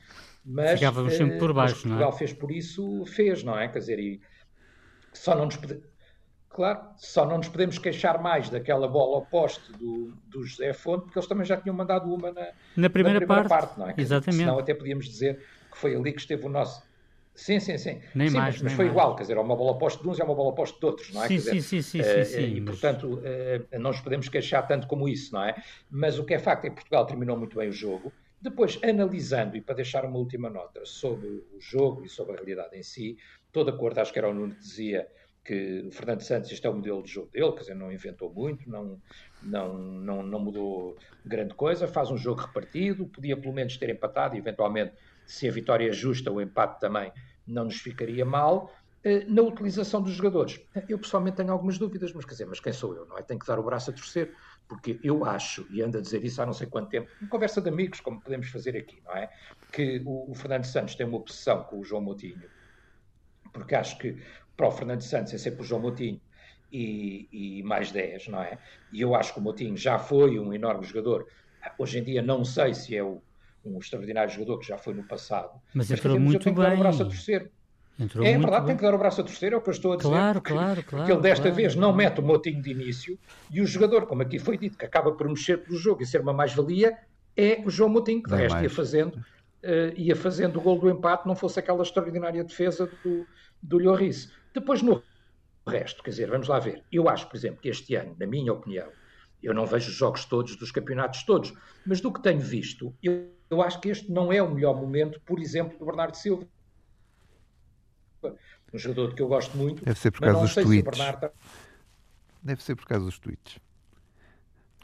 Mas, 0.49 0.79
Ficávamos 0.79 1.13
sempre 1.13 1.35
eh, 1.35 1.39
por 1.39 1.53
baixo, 1.53 1.73
mas 1.73 1.83
Portugal 1.83 2.09
não 2.09 2.15
é? 2.15 2.19
fez 2.19 2.33
por 2.33 2.51
isso, 2.51 3.05
fez, 3.05 3.43
não 3.43 3.59
é? 3.59 3.67
Quer 3.67 3.79
dizer, 3.79 3.99
e 3.99 4.21
só 5.13 5.35
não 5.35 5.45
nos. 5.45 5.59
Claro, 6.57 6.79
só 6.97 7.23
não 7.23 7.37
nos 7.37 7.49
podemos 7.49 7.77
queixar 7.77 8.19
mais 8.19 8.49
daquela 8.49 8.87
bola 8.87 9.17
ao 9.17 9.25
poste 9.27 9.71
do, 9.73 10.11
do 10.25 10.43
José 10.43 10.73
Fonte, 10.73 11.03
porque 11.03 11.19
eles 11.19 11.29
também 11.29 11.45
já 11.45 11.55
tinham 11.55 11.75
mandado 11.75 12.11
uma 12.11 12.31
na, 12.31 12.47
na 12.75 12.89
primeira, 12.89 13.19
na 13.19 13.25
primeira 13.27 13.47
parte, 13.47 13.47
parte, 13.47 13.79
não 13.79 13.87
é? 13.87 13.93
Exatamente. 13.95 14.39
Senão 14.39 14.57
até 14.57 14.73
podíamos 14.73 15.05
dizer 15.05 15.37
que 15.71 15.77
foi 15.77 15.95
ali 15.95 16.11
que 16.11 16.19
esteve 16.19 16.43
o 16.47 16.49
nosso 16.49 16.81
Sim, 17.35 17.59
sim, 17.59 17.77
sim. 17.77 18.01
Nem 18.15 18.29
sim, 18.29 18.37
mais, 18.37 18.55
mas, 18.55 18.63
mas 18.63 18.73
foi 18.73 18.85
mais. 18.85 18.95
igual, 18.95 19.15
quer 19.15 19.21
dizer, 19.21 19.37
é 19.37 19.39
uma 19.39 19.55
bola 19.55 19.77
posta 19.77 20.01
de 20.01 20.09
uns 20.09 20.17
e 20.17 20.21
é 20.23 20.25
uma 20.25 20.33
bola 20.33 20.55
posta 20.55 20.79
de 20.79 20.85
outros, 20.87 21.13
não 21.13 21.23
é? 21.23 21.27
Sim, 21.27 21.35
dizer, 21.35 21.51
sim, 21.51 21.61
sim, 21.61 21.81
sim, 21.83 22.01
uh, 22.01 22.03
sim, 22.03 22.23
sim, 22.25 22.55
E, 22.55 22.61
mas... 22.61 22.69
portanto, 22.71 23.19
uh, 23.19 23.79
não 23.79 23.91
nos 23.91 24.01
podemos 24.01 24.27
queixar 24.27 24.65
tanto 24.65 24.87
como 24.87 25.07
isso, 25.07 25.35
não 25.35 25.43
é? 25.43 25.55
Mas 25.91 26.17
o 26.17 26.25
que 26.25 26.33
é 26.33 26.39
facto 26.39 26.65
é 26.65 26.69
que 26.69 26.75
Portugal 26.77 27.05
terminou 27.05 27.37
muito 27.37 27.55
bem 27.55 27.69
o 27.69 27.71
jogo. 27.71 28.11
Depois, 28.41 28.79
analisando, 28.83 29.55
e 29.55 29.61
para 29.61 29.75
deixar 29.75 30.03
uma 30.03 30.17
última 30.17 30.49
nota 30.49 30.83
sobre 30.83 31.27
o 31.27 31.59
jogo 31.59 32.03
e 32.03 32.09
sobre 32.09 32.33
a 32.33 32.35
realidade 32.37 32.75
em 32.75 32.81
si, 32.81 33.19
estou 33.45 33.63
de 33.63 33.69
acordo, 33.69 33.99
acho 33.99 34.11
que 34.11 34.17
era 34.17 34.27
o 34.27 34.33
Nuno 34.33 34.55
que 34.55 34.61
dizia 34.61 35.07
que 35.47 35.85
o 35.87 35.91
Fernando 35.91 36.21
Santos, 36.21 36.51
este 36.51 36.67
é 36.67 36.69
o 36.69 36.73
modelo 36.73 37.01
de 37.01 37.09
jogo 37.09 37.29
dele, 37.31 37.53
quer 37.53 37.61
dizer, 37.61 37.73
não 37.73 37.89
inventou 37.89 38.29
muito, 38.33 38.69
não, 38.69 39.01
não, 39.41 39.77
não, 39.77 40.21
não 40.21 40.39
mudou 40.39 40.97
grande 41.25 41.53
coisa, 41.53 41.87
faz 41.87 42.11
um 42.11 42.17
jogo 42.17 42.41
repartido, 42.41 43.05
podia 43.07 43.37
pelo 43.37 43.53
menos 43.53 43.77
ter 43.77 43.89
empatado, 43.89 44.35
eventualmente, 44.35 44.93
se 45.25 45.47
a 45.47 45.51
vitória 45.51 45.87
é 45.87 45.93
justa, 45.93 46.29
o 46.29 46.41
empate 46.41 46.81
também 46.81 47.13
não 47.47 47.63
nos 47.63 47.77
ficaria 47.77 48.25
mal. 48.25 48.73
Eh, 49.05 49.23
na 49.25 49.41
utilização 49.41 50.01
dos 50.01 50.11
jogadores, 50.11 50.59
eu 50.89 50.99
pessoalmente 50.99 51.37
tenho 51.37 51.53
algumas 51.53 51.77
dúvidas, 51.77 52.11
mas 52.11 52.25
quer 52.25 52.31
dizer, 52.31 52.45
mas 52.45 52.59
quem 52.59 52.73
sou 52.73 52.93
eu, 52.93 53.05
não 53.05 53.17
é? 53.17 53.21
Tenho 53.21 53.39
que 53.39 53.47
dar 53.47 53.57
o 53.57 53.63
braço 53.63 53.89
a 53.89 53.93
torcer, 53.93 54.33
porque 54.67 54.99
eu 55.01 55.23
acho, 55.23 55.65
e 55.69 55.81
ando 55.81 55.97
a 55.97 56.01
dizer 56.01 56.25
isso 56.25 56.41
há 56.41 56.45
não 56.45 56.51
sei 56.51 56.67
quanto 56.67 56.89
tempo, 56.89 57.09
em 57.21 57.27
conversa 57.27 57.61
de 57.61 57.69
amigos, 57.69 58.01
como 58.01 58.19
podemos 58.19 58.49
fazer 58.49 58.75
aqui, 58.75 59.01
não 59.05 59.13
é? 59.13 59.29
Que 59.71 60.03
o, 60.05 60.29
o 60.29 60.35
Fernando 60.35 60.65
Santos 60.65 60.95
tem 60.95 61.07
uma 61.07 61.17
obsessão 61.17 61.63
com 61.63 61.79
o 61.79 61.85
João 61.85 62.01
Moutinho, 62.01 62.49
porque 63.53 63.75
acho 63.75 63.97
que 63.97 64.17
para 64.57 64.67
o 64.67 64.71
Fernando 64.71 65.01
Santos 65.01 65.33
é 65.33 65.37
sempre 65.37 65.61
o 65.61 65.63
João 65.63 65.81
Moutinho 65.81 66.19
e, 66.71 67.29
e 67.31 67.63
mais 67.63 67.91
10, 67.91 68.27
não 68.27 68.41
é? 68.41 68.57
E 68.91 68.99
eu 68.99 69.15
acho 69.15 69.33
que 69.33 69.39
o 69.39 69.41
Moutinho 69.41 69.77
já 69.77 69.97
foi 69.99 70.39
um 70.39 70.51
enorme 70.51 70.83
jogador. 70.85 71.27
Hoje 71.77 71.99
em 71.99 72.03
dia 72.03 72.21
não 72.21 72.43
sei 72.43 72.73
se 72.73 72.95
é 72.95 73.03
o, 73.03 73.21
um 73.63 73.77
extraordinário 73.77 74.33
jogador 74.33 74.59
que 74.59 74.67
já 74.67 74.77
foi 74.77 74.93
no 74.93 75.03
passado. 75.03 75.61
Mas 75.73 75.91
entrou 75.91 76.15
mas, 76.15 76.23
muito 76.23 76.37
eu 76.37 76.43
tenho 76.43 76.55
bem. 76.55 76.65
que 76.65 76.69
dar 76.71 76.75
o 76.75 76.79
braço 76.79 77.03
a 77.03 77.05
torcer. 77.05 77.51
Entrou 77.99 78.23
é 78.23 78.29
muito 78.29 78.41
verdade, 78.41 78.65
bem. 78.65 78.67
tem 78.67 78.77
que 78.77 78.83
dar 78.83 78.95
o 78.95 78.97
braço 78.97 79.21
a 79.21 79.23
torcer, 79.23 79.53
é 79.53 79.55
o 79.55 79.61
que 79.61 79.69
eu 79.69 79.73
estou 79.73 79.93
a 79.93 79.97
dizer. 79.97 80.09
Claro, 80.09 80.41
porque, 80.41 80.53
claro, 80.53 80.83
claro. 80.83 81.05
Porque 81.05 81.11
ele 81.11 81.21
desta 81.21 81.43
claro. 81.43 81.55
vez 81.55 81.75
não 81.75 81.93
mete 81.93 82.19
o 82.19 82.23
motinho 82.23 82.61
de 82.61 82.71
início 82.71 83.17
e 83.51 83.61
o 83.61 83.65
jogador, 83.65 84.05
como 84.05 84.21
aqui 84.21 84.37
foi 84.37 84.57
dito, 84.57 84.77
que 84.77 84.85
acaba 84.85 85.11
por 85.11 85.27
mexer 85.27 85.57
pelo 85.57 85.77
jogo 85.77 86.03
e 86.03 86.05
ser 86.05 86.21
uma 86.21 86.33
mais-valia, 86.33 86.97
é 87.35 87.61
o 87.65 87.69
João 87.69 87.89
Moutinho, 87.89 88.21
que 88.21 88.29
de 88.29 88.35
resto 88.35 88.61
ia 88.61 88.69
fazendo, 88.69 89.15
uh, 89.15 89.93
ia 89.95 90.15
fazendo 90.15 90.57
o 90.57 90.61
gol 90.61 90.79
do 90.79 90.89
empate, 90.89 91.27
não 91.27 91.35
fosse 91.35 91.59
aquela 91.59 91.81
extraordinária 91.81 92.43
defesa 92.43 92.89
do, 93.03 93.25
do 93.61 93.77
Lloris. 93.77 94.31
Depois 94.59 94.81
no 94.81 95.03
resto, 95.67 96.01
quer 96.03 96.11
dizer, 96.11 96.29
vamos 96.29 96.47
lá 96.47 96.59
ver. 96.59 96.83
Eu 96.91 97.07
acho, 97.09 97.27
por 97.27 97.35
exemplo, 97.35 97.61
que 97.61 97.69
este 97.69 97.95
ano, 97.95 98.15
na 98.19 98.25
minha 98.25 98.51
opinião, 98.51 98.89
eu 99.41 99.53
não 99.53 99.65
vejo 99.65 99.89
os 99.89 99.95
jogos 99.95 100.25
todos 100.25 100.55
dos 100.55 100.71
campeonatos 100.71 101.23
todos, 101.23 101.53
mas 101.85 102.01
do 102.01 102.11
que 102.11 102.21
tenho 102.21 102.39
visto, 102.39 102.95
eu, 103.03 103.31
eu 103.49 103.61
acho 103.61 103.79
que 103.79 103.89
este 103.89 104.11
não 104.11 104.31
é 104.31 104.41
o 104.41 104.49
melhor 104.49 104.75
momento, 104.75 105.21
por 105.21 105.39
exemplo, 105.39 105.77
do 105.77 105.85
Bernardo 105.85 106.15
Silva. 106.15 106.47
Um 108.73 108.77
jogador 108.77 109.13
que 109.13 109.21
eu 109.21 109.27
gosto 109.27 109.55
muito, 109.55 109.85
Deve 109.85 109.99
ser 109.99 110.11
por 110.11 110.21
mas 110.21 110.31
causa 110.31 110.39
não 110.39 110.45
dos 110.45 110.53
sei 110.53 110.63
se 110.63 110.67
o 110.67 110.71
tweets. 110.71 110.97
Bernardo 110.97 111.31
Deve 112.43 112.63
ser 112.63 112.75
por 112.75 112.85
causa 112.85 113.05
dos 113.05 113.19
tweets. 113.19 113.59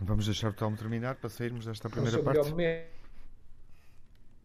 Vamos 0.02 0.26
deixar 0.26 0.50
o 0.50 0.54
Telmo 0.54 0.78
terminar 0.78 1.16
para 1.16 1.30
sairmos 1.30 1.66
desta 1.66 1.88
não 1.88 1.94
primeira 1.94 2.18
sei 2.18 2.22
o 2.22 2.56
melhor 2.56 2.86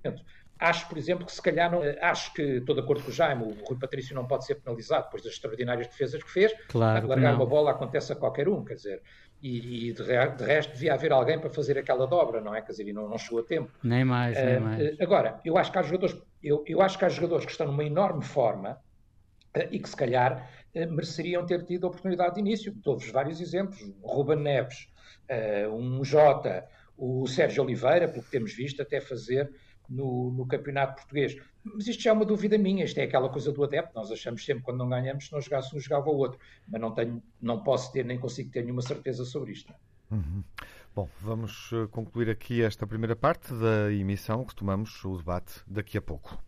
parte. 0.03 0.25
Acho, 0.61 0.88
por 0.88 0.99
exemplo, 0.99 1.25
que 1.25 1.33
se 1.33 1.40
calhar 1.40 1.71
não, 1.71 1.81
acho 2.03 2.33
que 2.35 2.42
estou 2.42 2.75
de 2.75 2.81
acordo 2.81 3.03
com 3.05 3.11
o 3.11 3.12
Jaime, 3.14 3.44
o 3.44 3.64
Rui 3.64 3.79
Patrício 3.79 4.14
não 4.14 4.27
pode 4.27 4.44
ser 4.44 4.57
penalizado 4.57 5.05
depois 5.05 5.23
das 5.23 5.33
extraordinárias 5.35 5.87
defesas 5.87 6.23
que 6.23 6.31
fez. 6.31 6.53
Claro 6.68 7.03
que 7.03 7.07
largar 7.09 7.31
não. 7.33 7.38
uma 7.40 7.47
bola 7.47 7.71
acontece 7.71 8.12
a 8.12 8.16
qualquer 8.16 8.49
um, 8.49 8.64
quer 8.64 8.75
dizer, 8.75 9.01
e, 9.40 9.90
e 9.90 9.92
de, 9.92 10.03
de 10.03 10.44
resto 10.44 10.73
devia 10.73 10.94
haver 10.94 11.12
alguém 11.12 11.38
para 11.38 11.49
fazer 11.49 11.79
aquela 11.79 12.07
dobra, 12.09 12.40
não 12.40 12.53
é? 12.55 12.61
Quer 12.61 12.73
dizer, 12.73 12.88
e 12.88 12.92
não, 12.92 13.09
não 13.09 13.16
chegou 13.16 13.38
a 13.38 13.44
tempo. 13.44 13.71
Nem 13.85 14.05
mais, 14.05 14.37
nem 14.37 14.44
Eh, 14.55 14.59
mais. 14.61 14.81
eh, 14.83 14.97
Agora, 15.01 15.40
eu 15.44 15.57
acho 15.57 15.71
que 15.71 15.79
há 15.79 15.83
jogadores, 15.83 16.16
eu, 16.42 16.64
eu 16.66 16.83
acho 16.83 16.99
que 16.99 17.05
há 17.05 17.09
jogadores 17.09 17.44
que 17.47 17.53
estão 17.53 17.68
numa 17.68 17.85
enorme 17.85 18.25
forma 18.25 18.81
eh, 19.55 19.68
e 19.71 19.79
que 19.79 19.88
se 19.88 19.94
calhar 19.97 20.51
eh, 20.75 20.87
mereceriam 20.87 21.47
ter 21.47 21.64
tido 21.64 21.85
a 21.87 21.88
oportunidade 21.90 22.35
de 22.35 22.40
início. 22.40 22.73
Dou-vos 22.75 23.09
vários 23.11 23.40
exemplos. 23.40 23.81
O 24.03 24.09
Ruben 24.12 24.40
Neves, 24.40 24.88
um 25.73 26.03
Jota, 26.05 26.66
o 26.97 27.27
Sérgio 27.29 27.62
Oliveira, 27.62 28.09
pelo 28.09 28.25
que 28.25 28.31
temos 28.31 28.53
visto, 28.55 28.83
até 28.83 29.01
fazer 29.01 29.49
no, 29.88 30.31
no 30.33 30.46
campeonato 30.46 30.96
português. 30.96 31.37
Mas 31.64 31.87
isto 31.87 32.03
já 32.03 32.11
é 32.11 32.12
uma 32.12 32.24
dúvida 32.24 32.57
minha, 32.59 32.85
isto 32.85 32.98
é 32.98 33.05
aquela 33.05 33.29
coisa 33.29 33.53
do 33.53 33.62
adepto, 33.64 33.94
nós 33.94 34.11
achamos 34.11 34.44
sempre 34.44 34.64
quando 34.64 34.79
não 34.79 34.88
ganhamos, 34.88 35.27
se 35.27 35.33
não 35.33 35.40
jogasse 35.40 35.74
um, 35.77 35.81
jogava 35.81 36.11
o 36.11 36.16
outro. 36.16 36.38
Mas 36.66 36.81
não, 36.81 36.92
tenho, 36.92 37.22
não 37.40 37.62
posso 37.62 37.92
ter, 37.92 38.05
nem 38.05 38.18
consigo 38.18 38.51
ter 38.51 38.62
nenhuma 38.62 38.83
certeza 38.83 39.24
sobre 39.24 39.53
isto. 39.53 39.72
Bom, 40.94 41.09
vamos 41.20 41.70
eh, 41.72 41.87
concluir 41.90 42.31
aqui 42.31 42.62
esta 42.62 42.87
primeira 42.87 43.14
parte 43.14 43.53
da 43.55 43.92
emissão. 43.92 44.44
Retomamos 44.44 45.05
o 45.05 45.16
debate 45.16 45.62
daqui 45.66 45.98
a 45.98 46.03
pouco. 46.03 46.42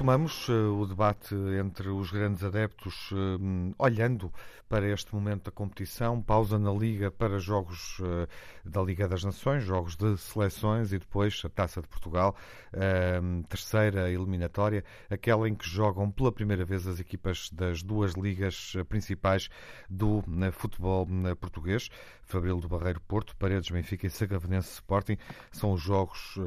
Retomamos 0.00 0.48
eh, 0.48 0.52
o 0.52 0.86
debate 0.86 1.34
entre 1.34 1.90
os 1.90 2.10
grandes 2.10 2.42
adeptos, 2.42 3.10
eh, 3.12 3.74
olhando 3.78 4.32
para 4.66 4.88
este 4.88 5.14
momento 5.14 5.44
da 5.44 5.50
competição, 5.50 6.22
pausa 6.22 6.58
na 6.58 6.72
Liga 6.72 7.10
para 7.10 7.38
jogos 7.38 7.98
eh, 8.02 8.26
da 8.64 8.80
Liga 8.80 9.06
das 9.06 9.22
Nações, 9.22 9.62
jogos 9.62 9.96
de 9.96 10.16
seleções 10.16 10.94
e 10.94 10.98
depois 10.98 11.42
a 11.44 11.50
Taça 11.50 11.82
de 11.82 11.88
Portugal, 11.88 12.34
terceira 13.48 14.10
eliminatória, 14.10 14.84
aquela 15.10 15.48
em 15.48 15.54
que 15.54 15.68
jogam 15.68 16.10
pela 16.10 16.30
primeira 16.32 16.64
vez 16.64 16.86
as 16.86 17.00
equipas 17.00 17.50
das 17.50 17.82
duas 17.82 18.12
ligas 18.14 18.74
principais 18.88 19.50
do 19.88 20.22
futebol 20.52 21.06
português, 21.40 21.90
Fabril 22.22 22.58
do 22.58 22.68
Barreiro 22.68 23.00
Porto, 23.00 23.34
Paredes 23.36 23.70
Benfica 23.70 24.06
e 24.06 24.10
Sagavenense 24.10 24.74
Sporting, 24.74 25.16
são 25.50 25.72
os 25.72 25.80
jogos 25.80 26.38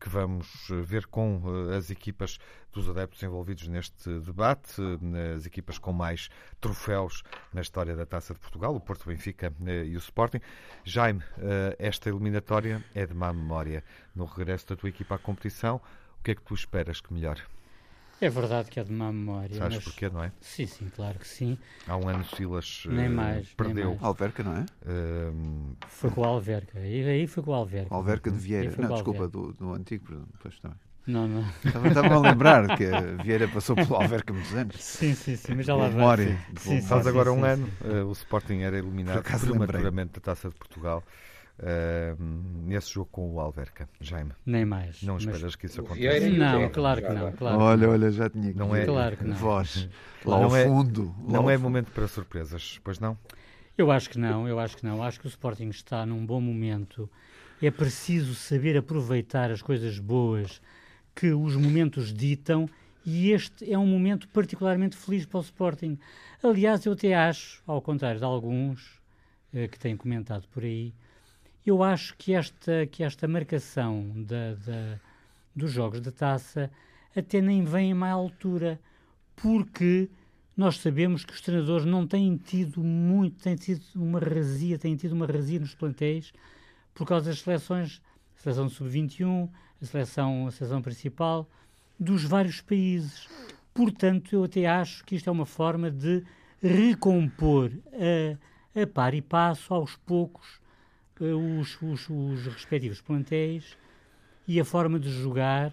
que 0.00 0.08
vamos 0.08 0.48
ver 0.82 1.06
com 1.06 1.42
as 1.76 1.88
equipas 1.90 2.38
dos 2.72 2.88
adeptos 2.88 3.22
envolvidos 3.22 3.66
neste 3.68 4.20
debate, 4.20 4.80
eh, 4.80 5.34
as 5.34 5.46
equipas 5.46 5.78
com 5.78 5.92
mais 5.92 6.28
troféus 6.60 7.22
na 7.52 7.60
história 7.60 7.96
da 7.96 8.06
Taça 8.06 8.34
de 8.34 8.40
Portugal, 8.40 8.74
o 8.74 8.80
Porto 8.80 9.06
Benfica 9.06 9.52
eh, 9.66 9.84
e 9.86 9.96
o 9.96 9.98
Sporting. 9.98 10.40
Jaime, 10.84 11.22
eh, 11.38 11.76
esta 11.78 12.08
eliminatória 12.08 12.84
é 12.94 13.06
de 13.06 13.14
má 13.14 13.32
memória. 13.32 13.82
No 14.14 14.24
regresso 14.24 14.68
da 14.68 14.76
tua 14.76 14.88
equipa 14.88 15.14
à 15.14 15.18
competição, 15.18 15.80
o 16.20 16.22
que 16.22 16.32
é 16.32 16.34
que 16.34 16.42
tu 16.42 16.54
esperas 16.54 17.00
que 17.00 17.12
melhore? 17.12 17.42
É 18.20 18.28
verdade 18.28 18.68
que 18.68 18.80
é 18.80 18.82
de 18.84 18.92
má 18.92 19.12
memória. 19.12 19.56
Sabes 19.56 19.76
mas... 19.76 19.84
porquê, 19.84 20.08
não 20.08 20.20
é? 20.24 20.32
Sim, 20.40 20.66
sim, 20.66 20.88
claro 20.88 21.20
que 21.20 21.28
sim. 21.28 21.56
Há 21.86 21.96
um 21.96 22.08
ano 22.08 22.24
Silas 22.24 22.82
eh, 22.86 22.90
Nem 22.92 23.08
mais, 23.08 23.46
nem 23.46 23.54
perdeu 23.56 23.90
mais. 23.90 24.02
Alverca, 24.02 24.42
não 24.42 24.56
é? 24.56 24.66
eh, 24.86 25.32
Foi 25.86 26.10
com 26.10 26.22
o 26.22 26.24
Alverca. 26.24 26.80
E 26.80 27.08
aí 27.08 27.26
foi 27.28 27.44
com 27.44 27.52
o 27.52 27.54
Alverca. 27.54 27.94
Alverca 27.94 28.30
de 28.30 28.36
Vieira. 28.36 28.74
Não, 28.76 28.92
desculpa, 28.94 29.28
do, 29.28 29.52
do 29.52 29.72
antigo, 29.72 30.06
perdão. 30.06 30.26
Pois 30.42 30.58
também. 30.58 30.76
Não, 31.08 31.26
não. 31.26 31.44
Estava- 31.64 31.88
Estava-me 31.88 32.14
a 32.14 32.18
lembrar 32.30 32.76
que 32.76 32.84
a 32.84 33.22
Vieira 33.22 33.48
passou 33.48 33.74
pelo 33.74 33.94
Alverca 33.96 34.30
muitos 34.32 34.54
anos. 34.54 34.76
Sim, 34.76 35.14
sim, 35.14 35.36
sim, 35.36 35.54
mas 35.54 35.64
já 35.64 35.74
lá 35.74 35.88
vai. 35.88 36.18
sim. 36.18 36.36
Sim, 36.58 36.82
Faz 36.82 37.02
sim, 37.04 37.08
agora 37.08 37.30
sim, 37.30 37.36
um 37.36 37.40
sim. 37.40 37.48
ano, 37.48 37.68
eh, 37.84 38.02
o 38.04 38.12
Sporting 38.12 38.58
era 38.58 38.76
eliminado 38.78 39.22
prematuramente 39.22 40.12
da 40.12 40.20
Taça 40.20 40.50
de 40.50 40.54
Portugal 40.54 41.02
eh, 41.60 42.14
nesse 42.66 42.92
jogo 42.92 43.08
com 43.10 43.34
o 43.34 43.40
Alverca. 43.40 43.88
Jaime, 43.98 44.32
Nem 44.44 44.66
mais. 44.66 45.02
não 45.02 45.14
mas- 45.14 45.24
esperas 45.24 45.56
que 45.56 45.64
isso 45.66 45.80
aconteça? 45.80 46.28
Não, 46.28 46.68
claro 46.68 47.00
que 47.02 47.08
não. 47.12 47.32
Claro 47.32 47.58
olha, 47.58 47.88
olha, 47.88 48.10
já 48.10 48.28
tinha 48.28 48.52
que 48.52 48.58
Não 48.58 48.76
é- 48.76 48.84
Claro 48.84 49.16
que 49.16 49.24
não. 49.24 49.36
voz. 49.36 49.88
Lá 50.26 50.36
Não 50.40 50.44
ao 50.44 50.56
é- 50.56 50.64
fundo. 50.66 51.14
Não 51.26 51.48
é 51.50 51.56
momento 51.56 51.90
para 51.92 52.06
surpresas, 52.06 52.78
pois 52.84 52.98
não? 53.00 53.16
Eu 53.78 53.90
acho 53.90 54.10
que 54.10 54.18
não, 54.18 54.46
eu 54.46 54.58
acho 54.60 54.76
que 54.76 54.84
não. 54.84 55.02
Acho 55.02 55.18
que 55.20 55.26
o 55.26 55.28
Sporting 55.28 55.68
está 55.70 56.04
num 56.04 56.26
bom 56.26 56.40
momento. 56.40 57.08
É 57.62 57.70
preciso 57.70 58.34
saber 58.34 58.76
aproveitar 58.76 59.50
as 59.50 59.62
coisas 59.62 59.98
boas 59.98 60.60
que 61.18 61.32
os 61.32 61.56
momentos 61.56 62.14
ditam 62.14 62.70
e 63.04 63.32
este 63.32 63.68
é 63.68 63.76
um 63.76 63.86
momento 63.88 64.28
particularmente 64.28 64.96
feliz 64.96 65.26
para 65.26 65.38
o 65.38 65.40
Sporting. 65.40 65.98
Aliás, 66.40 66.86
eu 66.86 66.92
até 66.92 67.12
acho, 67.12 67.60
ao 67.66 67.82
contrário 67.82 68.20
de 68.20 68.24
alguns 68.24 69.00
eh, 69.52 69.66
que 69.66 69.76
têm 69.76 69.96
comentado 69.96 70.46
por 70.46 70.62
aí, 70.62 70.94
eu 71.66 71.82
acho 71.82 72.16
que 72.16 72.34
esta, 72.34 72.86
que 72.86 73.02
esta 73.02 73.26
marcação 73.26 74.12
da, 74.14 74.54
da, 74.54 75.00
dos 75.56 75.72
jogos 75.72 76.00
da 76.00 76.12
taça 76.12 76.70
até 77.16 77.40
nem 77.40 77.64
vem 77.64 77.90
a 77.90 77.96
má 77.96 78.10
altura, 78.10 78.78
porque 79.34 80.08
nós 80.56 80.76
sabemos 80.76 81.24
que 81.24 81.32
os 81.32 81.40
treinadores 81.40 81.84
não 81.84 82.06
têm 82.06 82.36
tido 82.36 82.80
muito, 82.80 83.42
têm 83.42 83.56
tido 83.56 83.82
uma 83.96 84.20
razia, 84.20 84.78
têm 84.78 84.94
tido 84.94 85.12
uma 85.12 85.26
razia 85.26 85.58
nos 85.58 85.74
plantéis 85.74 86.32
por 86.94 87.08
causa 87.08 87.30
das 87.30 87.40
seleções, 87.40 88.00
seleção 88.36 88.68
sub-21, 88.68 89.48
a 89.80 89.86
seleção, 89.86 90.46
a 90.46 90.50
seleção 90.50 90.82
principal, 90.82 91.48
dos 91.98 92.24
vários 92.24 92.60
países. 92.60 93.28
Portanto, 93.74 94.34
eu 94.34 94.44
até 94.44 94.66
acho 94.66 95.04
que 95.04 95.16
isto 95.16 95.28
é 95.28 95.32
uma 95.32 95.46
forma 95.46 95.90
de 95.90 96.24
recompor 96.62 97.70
a, 97.92 98.82
a 98.82 98.86
par 98.86 99.14
e 99.14 99.22
passo, 99.22 99.72
aos 99.72 99.96
poucos, 99.96 100.60
eh, 101.20 101.24
os, 101.32 101.80
os, 101.80 102.08
os 102.08 102.46
respectivos 102.46 103.00
plantéis 103.00 103.76
e 104.46 104.58
a 104.60 104.64
forma 104.64 104.98
de 104.98 105.10
jogar. 105.10 105.72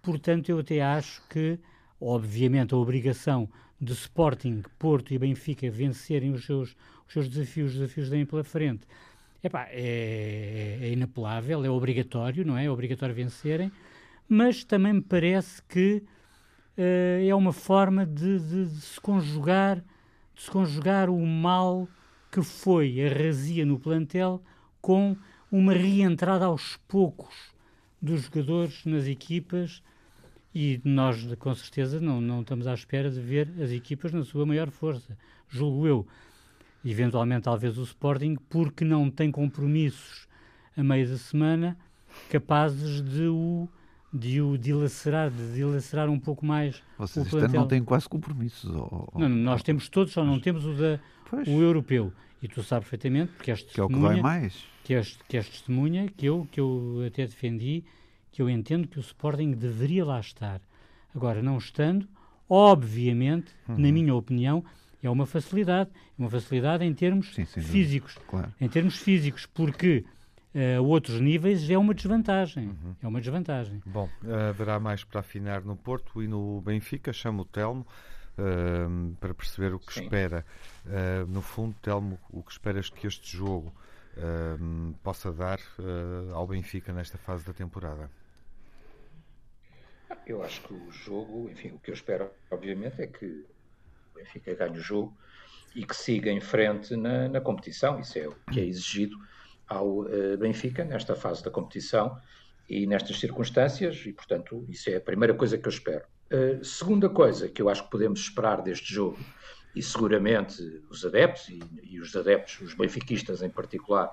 Portanto, 0.00 0.48
eu 0.48 0.58
até 0.58 0.80
acho 0.80 1.22
que, 1.28 1.58
obviamente, 2.00 2.74
a 2.74 2.76
obrigação 2.76 3.48
de 3.80 3.92
Sporting, 3.92 4.62
Porto 4.78 5.12
e 5.12 5.18
Benfica 5.18 5.70
vencerem 5.70 6.32
os 6.32 6.46
seus, 6.46 6.76
os 7.06 7.12
seus 7.12 7.28
desafios, 7.28 7.72
os 7.72 7.78
desafios 7.78 8.08
que 8.08 8.14
têm 8.14 8.24
pela 8.24 8.44
frente, 8.44 8.86
epá, 9.42 9.66
é, 9.70 10.78
é 10.80 10.88
inapelável, 10.90 11.64
é 11.64 11.70
obrigatório, 11.70 12.44
não 12.44 12.56
é? 12.56 12.66
É 12.66 12.70
obrigatório 12.70 13.14
vencerem, 13.14 13.72
mas 14.28 14.64
também 14.64 14.94
me 14.94 15.02
parece 15.02 15.62
que 15.62 16.02
uh, 16.78 17.28
é 17.28 17.34
uma 17.34 17.52
forma 17.52 18.06
de, 18.06 18.38
de, 18.38 18.66
de, 18.66 18.80
se 18.80 19.00
conjugar, 19.00 19.82
de 20.34 20.42
se 20.42 20.50
conjugar 20.50 21.10
o 21.10 21.26
mal 21.26 21.88
que 22.30 22.42
foi 22.42 23.04
a 23.04 23.12
razia 23.12 23.66
no 23.66 23.78
plantel 23.78 24.42
com 24.80 25.16
uma 25.50 25.74
reentrada 25.74 26.46
aos 26.46 26.78
poucos 26.88 27.52
dos 28.00 28.22
jogadores 28.22 28.84
nas 28.86 29.06
equipas 29.06 29.82
e 30.54 30.80
nós, 30.84 31.24
com 31.36 31.54
certeza, 31.54 32.00
não, 32.00 32.20
não 32.20 32.42
estamos 32.42 32.66
à 32.66 32.74
espera 32.74 33.10
de 33.10 33.20
ver 33.20 33.48
as 33.60 33.70
equipas 33.70 34.12
na 34.12 34.24
sua 34.24 34.44
maior 34.44 34.70
força. 34.70 35.16
Julgo 35.48 35.86
eu. 35.86 36.06
Eventualmente, 36.84 37.42
talvez 37.42 37.78
o 37.78 37.82
Sporting, 37.82 38.36
porque 38.48 38.84
não 38.84 39.10
tem 39.10 39.30
compromissos 39.30 40.26
a 40.76 40.82
meio 40.82 41.08
da 41.08 41.16
semana 41.16 41.76
capazes 42.28 43.00
de 43.02 43.26
o, 43.26 43.68
de 44.12 44.40
o 44.40 44.58
dilacerar, 44.58 45.30
de 45.30 45.54
dilacerar 45.54 46.10
um 46.10 46.18
pouco 46.18 46.44
mais 46.44 46.82
Vocês 46.98 47.26
o 47.26 47.30
plantel. 47.30 47.60
não 47.60 47.68
têm 47.68 47.82
quase 47.82 48.08
compromissos. 48.08 48.70
Ou, 48.70 49.10
ou, 49.12 49.20
não, 49.20 49.28
nós 49.28 49.62
temos 49.62 49.88
todos, 49.88 50.12
só 50.12 50.24
não 50.24 50.40
temos 50.40 50.66
o, 50.66 50.74
da, 50.74 50.98
o 51.46 51.60
europeu. 51.60 52.12
E 52.42 52.48
tu 52.48 52.62
sabes 52.62 52.88
perfeitamente, 52.88 53.32
porque 53.32 53.52
és 53.52 53.62
que 53.62 53.80
é 53.80 53.84
o 53.84 53.88
que 53.88 53.98
vai 53.98 54.20
mais. 54.20 54.64
Que 54.82 54.94
és, 54.94 55.16
que 55.28 55.36
és 55.36 55.48
testemunha, 55.48 56.08
que 56.08 56.26
eu, 56.26 56.48
que 56.50 56.58
eu 56.58 57.04
até 57.06 57.24
defendi, 57.24 57.84
que 58.32 58.42
eu 58.42 58.50
entendo 58.50 58.88
que 58.88 58.98
o 58.98 59.00
Sporting 59.00 59.52
deveria 59.52 60.04
lá 60.04 60.18
estar. 60.18 60.60
Agora, 61.14 61.40
não 61.40 61.56
estando, 61.56 62.08
obviamente, 62.48 63.54
uhum. 63.68 63.78
na 63.78 63.92
minha 63.92 64.14
opinião, 64.14 64.64
é 65.02 65.10
uma 65.10 65.26
facilidade. 65.26 65.90
É 65.94 66.22
uma 66.22 66.30
facilidade 66.30 66.84
em 66.84 66.94
termos 66.94 67.34
Sim, 67.34 67.44
físicos. 67.44 68.18
Claro. 68.28 68.52
Em 68.60 68.68
termos 68.68 68.96
físicos, 68.96 69.46
porque 69.46 70.04
a 70.54 70.80
uh, 70.80 70.84
outros 70.84 71.20
níveis 71.20 71.68
é 71.68 71.76
uma 71.76 71.94
desvantagem. 71.94 72.68
Uhum. 72.68 72.94
É 73.02 73.08
uma 73.08 73.20
desvantagem. 73.20 73.82
Bom, 73.84 74.08
haverá 74.50 74.78
mais 74.78 75.02
para 75.02 75.20
afinar 75.20 75.62
no 75.62 75.76
Porto 75.76 76.22
e 76.22 76.28
no 76.28 76.60
Benfica. 76.60 77.12
Chamo 77.12 77.42
o 77.42 77.44
Telmo. 77.44 77.86
Uh, 78.32 79.14
para 79.16 79.34
perceber 79.34 79.74
o 79.74 79.78
que 79.78 79.92
Sim. 79.92 80.04
espera. 80.04 80.44
Uh, 80.86 81.26
no 81.30 81.42
fundo, 81.42 81.76
Telmo, 81.82 82.18
o 82.30 82.42
que 82.42 82.50
esperas 82.50 82.88
que 82.88 83.06
este 83.06 83.36
jogo 83.36 83.70
uh, 84.16 84.94
possa 85.02 85.30
dar 85.30 85.60
ao 86.32 86.46
Benfica 86.46 86.94
nesta 86.94 87.18
fase 87.18 87.44
da 87.44 87.52
temporada? 87.52 88.10
Eu 90.26 90.42
acho 90.42 90.62
que 90.62 90.72
o 90.72 90.90
jogo, 90.90 91.48
enfim, 91.50 91.72
o 91.72 91.78
que 91.78 91.90
eu 91.90 91.94
espero, 91.94 92.30
obviamente, 92.50 93.02
é 93.02 93.06
que 93.06 93.44
Benfica 94.22 94.54
ganhe 94.54 94.78
o 94.78 94.80
jogo 94.80 95.16
e 95.74 95.84
que 95.84 95.96
siga 95.96 96.30
em 96.30 96.40
frente 96.40 96.96
na, 96.96 97.28
na 97.28 97.40
competição. 97.40 97.98
Isso 98.00 98.18
é 98.18 98.28
o 98.28 98.34
que 98.50 98.60
é 98.60 98.64
exigido 98.64 99.16
ao 99.66 100.00
uh, 100.00 100.36
Benfica 100.38 100.84
nesta 100.84 101.14
fase 101.14 101.42
da 101.42 101.50
competição 101.50 102.16
e 102.68 102.86
nestas 102.86 103.18
circunstâncias, 103.18 104.04
e 104.06 104.12
portanto, 104.12 104.64
isso 104.68 104.88
é 104.90 104.96
a 104.96 105.00
primeira 105.00 105.34
coisa 105.34 105.58
que 105.58 105.66
eu 105.66 105.70
espero. 105.70 106.04
Uh, 106.30 106.64
segunda 106.64 107.08
coisa 107.08 107.48
que 107.48 107.60
eu 107.60 107.68
acho 107.68 107.84
que 107.84 107.90
podemos 107.90 108.20
esperar 108.20 108.62
deste 108.62 108.92
jogo, 108.92 109.18
e 109.74 109.82
seguramente 109.82 110.62
os 110.90 111.04
adeptos, 111.04 111.48
e, 111.48 111.60
e 111.82 112.00
os 112.00 112.14
adeptos, 112.14 112.60
os 112.60 112.74
benfiquistas 112.74 113.42
em 113.42 113.48
particular, 113.48 114.10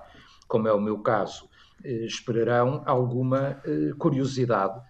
como 0.48 0.66
é 0.66 0.72
o 0.72 0.80
meu 0.80 0.98
caso, 0.98 1.44
uh, 1.84 2.04
esperarão 2.04 2.82
alguma 2.86 3.62
curiosidade 3.98 4.80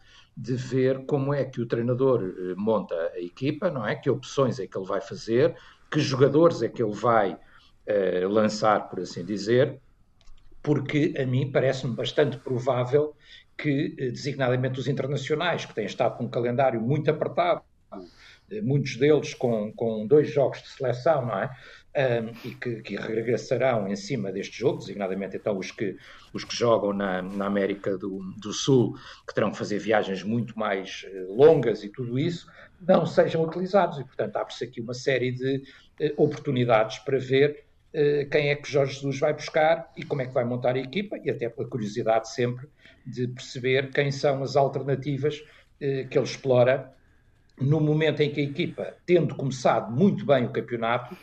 de 0.40 0.54
ver 0.54 1.04
como 1.04 1.34
é 1.34 1.44
que 1.44 1.60
o 1.60 1.66
treinador 1.66 2.22
eh, 2.22 2.54
monta 2.56 2.94
a 3.14 3.20
equipa, 3.20 3.70
não 3.70 3.86
é? 3.86 3.94
Que 3.94 4.08
opções 4.08 4.58
é 4.58 4.66
que 4.66 4.76
ele 4.76 4.86
vai 4.86 5.00
fazer, 5.00 5.54
que 5.90 6.00
jogadores 6.00 6.62
é 6.62 6.68
que 6.68 6.82
ele 6.82 6.94
vai 6.94 7.32
uh, 7.34 8.28
lançar, 8.28 8.88
por 8.88 9.00
assim 9.00 9.22
dizer, 9.22 9.78
porque 10.62 11.12
a 11.18 11.26
mim 11.26 11.52
parece-me 11.52 11.94
bastante 11.94 12.38
provável 12.38 13.14
que, 13.56 13.94
eh, 13.98 14.10
designadamente 14.10 14.80
os 14.80 14.88
internacionais, 14.88 15.66
que 15.66 15.74
têm 15.74 15.84
estado 15.84 16.16
com 16.16 16.24
um 16.24 16.30
calendário 16.30 16.80
muito 16.80 17.10
apertado, 17.10 17.60
muitos 18.62 18.96
deles 18.96 19.34
com, 19.34 19.72
com 19.72 20.06
dois 20.06 20.30
jogos 20.30 20.62
de 20.62 20.68
seleção, 20.68 21.26
não 21.26 21.38
é? 21.38 21.50
um, 21.96 22.48
e 22.48 22.54
que, 22.54 22.82
que, 22.82 22.96
regressarão 22.96 23.88
em 23.88 23.96
cima 23.96 24.30
deste 24.30 24.58
jogo, 24.58 24.78
designadamente 24.78 25.36
então 25.36 25.58
os 25.58 25.72
que, 25.72 25.96
os 26.32 26.44
que 26.44 26.54
jogam 26.54 26.92
na, 26.92 27.20
na 27.20 27.46
América 27.46 27.96
do, 27.98 28.20
do, 28.38 28.52
Sul, 28.52 28.94
que 29.26 29.34
terão 29.34 29.50
que 29.50 29.58
fazer 29.58 29.78
viagens 29.78 30.22
muito 30.22 30.58
mais 30.58 31.04
uh, 31.12 31.34
longas 31.34 31.82
e 31.82 31.88
tudo 31.88 32.18
isso, 32.18 32.46
não 32.80 33.04
sejam 33.04 33.42
utilizados. 33.42 33.98
E, 33.98 34.04
portanto, 34.04 34.36
abre-se 34.36 34.64
aqui 34.64 34.80
uma 34.80 34.94
série 34.94 35.32
de 35.32 35.56
uh, 36.00 36.22
oportunidades 36.22 36.98
para 37.00 37.18
ver 37.18 37.64
uh, 37.92 38.28
quem 38.30 38.50
é 38.50 38.54
que 38.54 38.70
Jorge 38.70 38.94
Jesus 38.94 39.18
vai 39.18 39.32
buscar 39.32 39.90
e 39.96 40.04
como 40.04 40.22
é 40.22 40.26
que 40.26 40.34
vai 40.34 40.44
montar 40.44 40.76
a 40.76 40.78
equipa, 40.78 41.18
e 41.18 41.28
até 41.28 41.48
pela 41.48 41.68
curiosidade 41.68 42.30
sempre 42.32 42.68
de 43.04 43.26
perceber 43.26 43.90
quem 43.90 44.12
são 44.12 44.42
as 44.42 44.54
alternativas 44.54 45.42
que 46.10 46.18
ele 46.18 46.26
explora 46.26 46.92
no 47.60 47.80
momento 47.80 48.20
em 48.20 48.30
que 48.30 48.40
a 48.40 48.44
equipa, 48.44 48.94
tendo 49.04 49.34
começado 49.34 49.92
muito 49.92 50.24
bem 50.24 50.44
o 50.44 50.50
campeonato, 50.50 51.16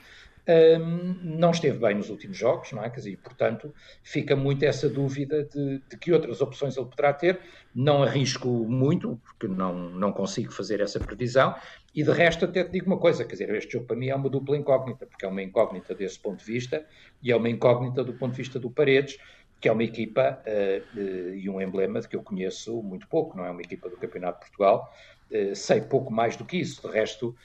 um, 0.47 1.15
não 1.21 1.52
esteve 1.52 1.78
bem 1.78 1.95
nos 1.95 2.10
últimos 2.10 2.38
jogos, 2.38 2.71
não 2.71 2.82
é? 2.82 2.89
Quer 2.89 2.97
dizer, 2.97 3.17
portanto, 3.17 3.73
fica 4.02 4.36
muito 4.36 4.63
essa 4.63 4.88
dúvida 4.88 5.43
de, 5.43 5.80
de, 5.89 5.97
que 5.97 6.13
outras 6.13 6.39
opções 6.39 6.78
ele 6.78 6.86
poderá 6.86 7.12
ter. 7.12 7.39
Não 7.76 8.02
arrisco 8.02 8.47
muito, 8.47 9.19
porque 9.26 9.47
não, 9.47 9.89
não 9.89 10.13
consigo 10.13 10.52
fazer 10.54 10.80
essa 10.80 11.00
previsão. 11.00 11.54
E 11.93 12.02
de 12.02 12.12
resto, 12.12 12.45
até 12.45 12.63
te 12.63 12.71
digo 12.71 12.86
uma 12.88 12.97
coisa: 12.97 13.26
quer 13.26 13.34
dizer, 13.34 13.54
este 13.56 13.73
jogo 13.73 13.88
para 13.88 13.97
mim 13.97 14.08
é 14.08 14.15
uma 14.15 14.30
dupla 14.30 14.56
incógnita, 14.56 15.06
porque 15.06 15.26
é 15.26 15.28
uma 15.28 15.41
incógnita 15.41 15.93
desse 15.93 16.17
ponto 16.17 16.39
de 16.39 16.45
vista 16.45 16.86
e 17.21 17.32
é 17.32 17.36
uma 17.36 17.50
incógnita 17.50 18.04
do 18.04 18.13
ponto 18.13 18.32
de 18.32 18.38
vista 18.38 18.58
do 18.58 18.71
Paredes, 18.71 19.17
que 19.60 19.67
é 19.67 19.71
uma 19.71 19.84
equipa 19.84 20.41
uh, 20.45 21.00
uh, 21.00 21.36
e 21.36 21.50
um 21.50 21.60
emblema 21.60 22.00
de 22.00 22.08
que 22.08 22.15
eu 22.15 22.23
conheço 22.23 22.82
muito 22.82 23.08
pouco, 23.08 23.36
não 23.36 23.45
é 23.45 23.52
uma 23.52 23.62
equipa 23.62 23.89
do 23.89 23.97
Campeonato 23.97 24.39
de 24.39 24.45
Portugal. 24.45 24.93
Uh, 25.29 25.55
sei 25.55 25.81
pouco 25.81 26.11
mais 26.11 26.35
do 26.37 26.45
que 26.45 26.57
isso. 26.57 26.81
De 26.81 26.93
resto, 26.93 27.35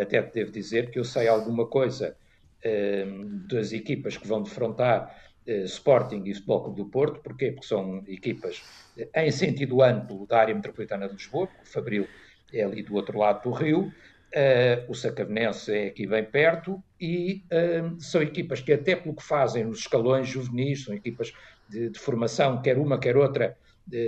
até 0.00 0.22
devo 0.22 0.50
dizer 0.50 0.90
que 0.90 0.98
eu 0.98 1.04
sei 1.04 1.28
alguma 1.28 1.68
coisa 1.68 2.16
Ehm, 2.64 3.46
das 3.46 3.72
equipas 3.72 4.16
que 4.16 4.26
vão 4.26 4.42
defrontar 4.42 5.14
eh, 5.46 5.62
Sporting 5.62 6.24
e 6.26 6.34
Futebol 6.34 6.64
Clube 6.64 6.82
do 6.82 6.90
Porto. 6.90 7.22
Porquê? 7.22 7.52
Porque 7.52 7.66
são 7.66 8.02
equipas 8.08 8.64
eh, 8.96 9.26
em 9.26 9.30
sentido 9.30 9.82
amplo 9.82 10.26
da 10.26 10.38
área 10.40 10.54
metropolitana 10.54 11.06
de 11.08 11.14
Lisboa, 11.14 11.48
o 11.60 11.64
Fabril 11.64 12.08
é 12.52 12.62
ali 12.64 12.82
do 12.82 12.94
outro 12.94 13.18
lado 13.18 13.42
do 13.42 13.50
rio, 13.52 13.94
o 14.88 14.94
Sacavenense 14.94 15.72
é 15.72 15.86
aqui 15.88 16.06
bem 16.06 16.24
perto, 16.24 16.82
e 17.00 17.44
são 17.98 18.22
equipas 18.22 18.60
que 18.60 18.72
até 18.72 18.96
pelo 18.96 19.14
que 19.14 19.22
fazem 19.22 19.64
nos 19.64 19.80
escalões 19.80 20.28
juvenis, 20.28 20.84
são 20.84 20.94
equipas 20.94 21.30
de, 21.68 21.90
de 21.90 21.98
formação, 21.98 22.60
quer 22.62 22.78
uma, 22.78 22.98
quer 22.98 23.16
outra, 23.16 23.56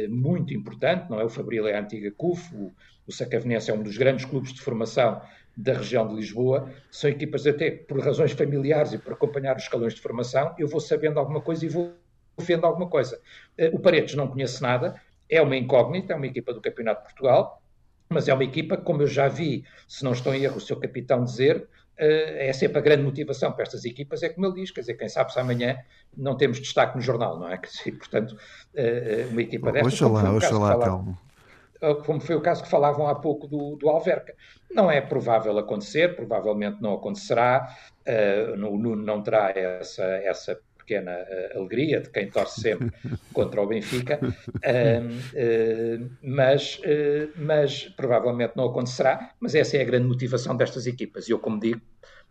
muito 0.09 0.53
importante, 0.55 1.09
não 1.11 1.21
é? 1.21 1.25
O 1.25 1.29
Fabril 1.29 1.67
é 1.67 1.77
a 1.77 1.81
antiga 1.81 2.11
CUF, 2.11 2.55
o, 2.55 2.73
o 3.07 3.13
Sacavenense 3.13 3.71
é 3.71 3.75
um 3.75 3.83
dos 3.83 3.97
grandes 3.97 4.25
clubes 4.25 4.53
de 4.53 4.61
formação 4.61 5.21
da 5.57 5.75
região 5.75 6.07
de 6.07 6.15
Lisboa, 6.15 6.73
são 6.91 7.11
equipas 7.11 7.47
até 7.47 7.71
por 7.71 8.01
razões 8.01 8.33
familiares 8.33 8.93
e 8.93 8.99
por 8.99 9.13
acompanhar 9.13 9.57
os 9.57 9.65
escalões 9.65 9.95
de 9.95 10.01
formação, 10.01 10.55
eu 10.59 10.69
vou 10.69 10.81
sabendo 10.81 11.19
alguma 11.19 11.41
coisa 11.41 11.67
e 11.67 11.69
vou 11.69 11.93
vendo 12.39 12.65
alguma 12.65 12.89
coisa. 12.89 13.21
Eh, 13.59 13.71
o 13.73 13.79
Paredes 13.79 14.15
não 14.15 14.29
conhece 14.29 14.63
nada, 14.63 15.01
é 15.29 15.41
uma 15.43 15.57
incógnita, 15.57 16.13
é 16.13 16.17
uma 16.17 16.27
equipa 16.27 16.55
do 16.55 16.61
Campeonato 16.61 17.01
de 17.01 17.07
Portugal, 17.09 17.63
mas 18.09 18.29
é 18.29 18.35
uma 18.35 18.45
equipa, 18.45 18.77
como 18.77 19.03
eu 19.03 19.07
já 19.07 19.29
vi, 19.29 19.65
se 19.87 20.03
não 20.03 20.13
estou 20.13 20.35
em 20.35 20.43
erro, 20.43 20.57
o 20.57 20.61
seu 20.61 20.77
capitão 20.77 21.25
dizer, 21.25 21.69
é 21.97 22.53
sempre 22.53 22.79
a 22.79 22.81
grande 22.81 23.03
motivação 23.03 23.53
para 23.53 23.63
estas 23.63 23.85
equipas, 23.85 24.23
é 24.23 24.31
como 24.31 24.47
ele 24.47 24.55
diz, 24.55 24.71
quer 24.71 24.81
dizer, 24.81 24.95
quem 24.95 25.09
sabe 25.09 25.33
se 25.33 25.39
amanhã 25.39 25.79
não 26.17 26.37
temos 26.37 26.59
destaque 26.59 26.97
no 26.97 27.03
jornal, 27.03 27.39
não 27.39 27.49
é? 27.49 27.57
Dizer, 27.59 27.93
portanto, 27.93 28.37
uma 29.31 29.43
equipa 29.43 29.71
destas... 29.71 30.01
Oxalá, 30.01 30.33
oxalá, 30.33 31.05
como 32.05 32.21
foi 32.21 32.35
o 32.35 32.41
caso 32.41 32.63
que 32.63 32.69
falavam 32.69 33.07
há 33.09 33.15
pouco 33.15 33.47
do, 33.47 33.77
do 33.77 33.89
Alverca. 33.89 34.35
Não 34.71 34.91
é 34.91 35.01
provável 35.01 35.57
acontecer, 35.59 36.15
provavelmente 36.15 36.81
não 36.81 36.95
acontecerá, 36.95 37.75
uh, 38.07 38.57
no 38.57 38.77
Nuno 38.77 39.03
não 39.03 39.23
terá 39.23 39.51
essa, 39.51 40.05
essa 40.05 40.61
pequena 40.91 41.13
uh, 41.13 41.59
alegria 41.59 42.01
de 42.01 42.11
quem 42.11 42.29
torce 42.29 42.61
sempre 42.61 42.93
contra 43.33 43.63
o 43.63 43.67
Benfica, 43.67 44.19
uh, 44.21 46.11
mas, 46.23 46.81
mas 47.37 47.85
provavelmente 47.97 48.55
não 48.57 48.65
acontecerá, 48.65 49.31
mas 49.39 49.55
essa 49.55 49.77
é 49.77 49.83
a 49.83 49.85
grande 49.85 50.09
motivação 50.09 50.57
destas 50.57 50.87
equipas. 50.87 51.29
E 51.29 51.31
eu, 51.31 51.39
como 51.39 51.61
digo, 51.61 51.81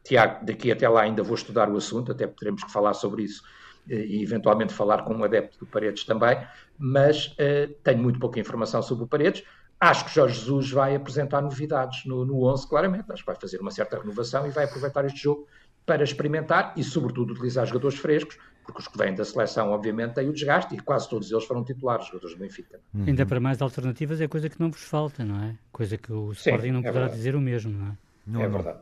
Tiago, 0.03 0.45
daqui 0.45 0.71
até 0.71 0.87
lá 0.89 1.03
ainda 1.03 1.23
vou 1.23 1.35
estudar 1.35 1.69
o 1.69 1.77
assunto, 1.77 2.11
até 2.11 2.27
teremos 2.27 2.63
que 2.63 2.71
falar 2.71 2.93
sobre 2.93 3.23
isso 3.23 3.43
e 3.87 4.21
eventualmente 4.21 4.73
falar 4.73 5.03
com 5.03 5.15
um 5.15 5.23
adepto 5.23 5.57
do 5.59 5.65
Paredes 5.65 6.03
também, 6.03 6.37
mas 6.77 7.27
uh, 7.27 7.73
tenho 7.83 7.99
muito 7.99 8.19
pouca 8.19 8.39
informação 8.39 8.81
sobre 8.81 9.05
o 9.05 9.07
Paredes. 9.07 9.43
Acho 9.79 10.05
que 10.05 10.13
Jorge 10.13 10.37
Jesus 10.37 10.71
vai 10.71 10.93
apresentar 10.93 11.41
novidades 11.41 12.05
no, 12.05 12.25
no 12.25 12.43
11, 12.43 12.67
claramente. 12.67 13.11
Acho 13.11 13.23
que 13.23 13.31
vai 13.31 13.39
fazer 13.39 13.59
uma 13.61 13.71
certa 13.71 13.97
renovação 13.97 14.45
e 14.45 14.49
vai 14.49 14.65
aproveitar 14.65 15.05
este 15.05 15.23
jogo 15.23 15.47
para 15.89 16.03
experimentar 16.03 16.71
e, 16.77 16.83
sobretudo, 16.83 17.33
utilizar 17.33 17.65
jogadores 17.65 17.97
frescos, 17.97 18.37
porque 18.63 18.79
os 18.79 18.87
que 18.87 18.95
vêm 18.95 19.15
da 19.15 19.25
seleção, 19.25 19.71
obviamente, 19.71 20.13
têm 20.13 20.29
o 20.29 20.31
desgaste 20.31 20.75
e 20.75 20.79
quase 20.79 21.09
todos 21.09 21.31
eles 21.31 21.43
foram 21.45 21.63
titulares, 21.63 22.05
jogadores 22.05 22.35
do 22.35 22.39
Benfica. 22.39 22.79
Uhum. 22.93 23.05
Ainda 23.07 23.25
para 23.25 23.39
mais 23.39 23.59
alternativas 23.59 24.21
é 24.21 24.27
coisa 24.27 24.47
que 24.47 24.59
não 24.59 24.69
vos 24.69 24.83
falta, 24.83 25.25
não 25.25 25.43
é? 25.43 25.55
Coisa 25.71 25.97
que 25.97 26.13
o 26.13 26.31
Sim, 26.35 26.51
Sporting 26.51 26.69
não 26.69 26.81
é 26.81 26.83
poderá 26.83 26.99
verdade. 27.05 27.17
dizer 27.17 27.35
o 27.35 27.41
mesmo, 27.41 27.71
não 27.71 27.87
é? 27.87 27.97
Não, 28.27 28.41
é 28.41 28.47
não. 28.47 28.61
verdade. 28.61 28.79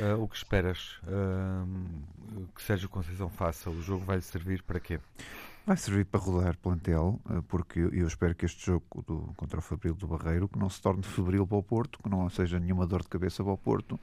Uh, 0.00 0.20
o 0.20 0.26
que 0.26 0.34
esperas 0.34 0.98
uh, 1.04 2.48
que 2.56 2.62
Sérgio 2.64 2.88
Conceição 2.88 3.28
faça? 3.28 3.70
O 3.70 3.80
jogo 3.80 4.04
vai 4.04 4.20
servir 4.20 4.64
para 4.64 4.80
quê? 4.80 4.98
Vai 5.64 5.76
servir 5.76 6.06
para 6.06 6.18
rodar 6.18 6.56
plantel, 6.56 7.20
uh, 7.30 7.40
porque 7.42 7.78
eu 7.78 8.08
espero 8.08 8.34
que 8.34 8.44
este 8.44 8.66
jogo 8.66 8.84
do, 9.06 9.32
contra 9.36 9.60
o 9.60 9.62
Fabril 9.62 9.94
do 9.94 10.08
Barreiro 10.08 10.48
que 10.48 10.58
não 10.58 10.68
se 10.68 10.82
torne 10.82 11.04
febril 11.04 11.46
para 11.46 11.58
o 11.58 11.62
Porto, 11.62 12.00
que 12.02 12.08
não 12.08 12.28
seja 12.28 12.58
nenhuma 12.58 12.84
dor 12.88 13.02
de 13.02 13.08
cabeça 13.08 13.44
para 13.44 13.52
o 13.52 13.56
Porto, 13.56 14.00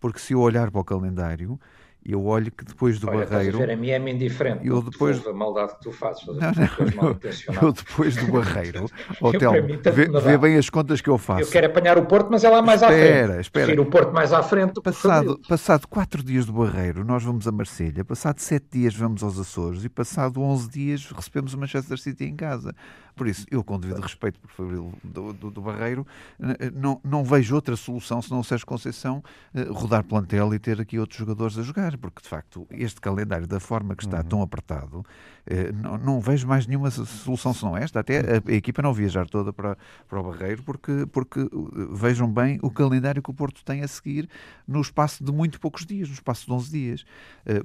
porque 0.00 0.18
se 0.18 0.32
eu 0.32 0.40
olhar 0.40 0.70
para 0.70 0.80
o 0.80 0.84
calendário, 0.84 1.58
eu 2.04 2.22
olho 2.26 2.52
que 2.52 2.64
depois 2.64 3.00
do 3.00 3.08
Olha, 3.08 3.24
Barreiro. 3.24 3.58
Ver, 3.58 3.70
a 3.70 3.76
mim 3.76 3.88
é-me 3.88 4.12
indiferente. 4.12 4.66
Eu 4.66 4.82
depois. 4.82 5.26
A 5.26 5.32
maldade 5.32 5.74
que 5.76 5.80
tu 5.80 5.90
fazes. 5.92 6.26
Não, 6.26 6.34
não, 6.34 7.08
eu, 7.08 7.62
eu, 7.62 7.72
depois 7.72 8.14
do 8.14 8.30
Barreiro. 8.30 8.84
Hotel, 9.22 9.52
vê, 9.52 10.20
vê, 10.20 10.38
bem 10.38 10.56
as 10.58 10.68
contas 10.68 11.00
que 11.00 11.08
eu 11.08 11.16
faço. 11.16 11.42
Eu 11.42 11.46
quero 11.46 11.66
apanhar 11.68 11.96
o 11.96 12.04
Porto, 12.04 12.28
mas 12.30 12.44
é 12.44 12.50
lá 12.50 12.60
mais 12.60 12.82
espera, 12.82 12.94
à 12.94 12.98
frente. 12.98 13.40
Espera, 13.40 13.64
espera. 13.64 13.82
o 13.82 13.86
Porto 13.86 14.12
mais 14.12 14.34
à 14.34 14.42
frente. 14.42 14.82
Passado, 14.82 15.40
passado 15.48 15.88
quatro 15.88 16.22
dias 16.22 16.44
do 16.44 16.52
Barreiro, 16.52 17.04
nós 17.04 17.22
vamos 17.22 17.48
a 17.48 17.52
Marselha. 17.52 18.04
Passado 18.04 18.38
sete 18.38 18.66
dias, 18.72 18.94
vamos 18.94 19.22
aos 19.22 19.38
Açores. 19.38 19.82
E 19.82 19.88
passado 19.88 20.42
onze 20.42 20.68
dias, 20.68 21.10
recebemos 21.10 21.54
o 21.54 21.58
Manchester 21.58 21.98
City 21.98 22.24
em 22.24 22.36
casa. 22.36 22.74
Por 23.14 23.28
isso, 23.28 23.46
eu, 23.48 23.62
com 23.62 23.78
devido 23.78 24.00
respeito 24.00 24.40
por 24.40 24.50
Fabril 24.50 24.92
do, 25.02 25.32
do, 25.32 25.50
do, 25.50 25.60
Barreiro, 25.60 26.04
eh, 26.40 26.70
não, 26.74 27.00
não 27.04 27.22
vejo 27.22 27.54
outra 27.54 27.76
solução 27.76 28.20
senão 28.20 28.40
o 28.40 28.44
Sérgio 28.44 28.66
Conceição 28.66 29.22
eh, 29.54 29.62
rodar 29.70 30.02
plantel 30.02 30.52
e 30.52 30.58
ter 30.58 30.80
aqui 30.80 30.98
outros 30.98 31.18
jogadores 31.20 31.56
a 31.56 31.62
jogar, 31.62 31.96
porque 31.96 32.20
de 32.20 32.28
facto 32.28 32.66
este 32.72 33.00
calendário, 33.00 33.46
da 33.46 33.60
forma 33.60 33.94
que 33.94 34.04
está 34.04 34.18
uhum. 34.18 34.24
tão 34.24 34.42
apertado, 34.42 35.06
eh, 35.46 35.70
não, 35.70 35.96
não, 35.96 36.20
vejo 36.20 36.48
mais 36.48 36.66
nenhuma 36.66 36.90
solução 36.90 37.54
senão 37.54 37.76
esta. 37.76 38.00
Até 38.00 38.18
a, 38.18 38.42
a, 38.44 38.52
equipa 38.52 38.82
não 38.82 38.92
viajar 38.92 39.28
toda 39.28 39.52
para, 39.52 39.78
para 40.08 40.20
o 40.20 40.22
Barreiro, 40.24 40.64
porque, 40.64 41.06
porque 41.12 41.48
vejam 41.92 42.28
bem 42.28 42.58
o 42.62 42.70
calendário 42.70 43.22
que 43.22 43.30
o 43.30 43.34
Porto 43.34 43.64
tem 43.64 43.82
a 43.82 43.88
seguir 43.88 44.28
no 44.66 44.80
espaço 44.80 45.22
de 45.22 45.30
muito 45.30 45.60
poucos 45.60 45.86
dias, 45.86 46.08
no 46.08 46.14
espaço 46.14 46.46
de 46.46 46.52
11 46.52 46.70
dias, 46.70 47.06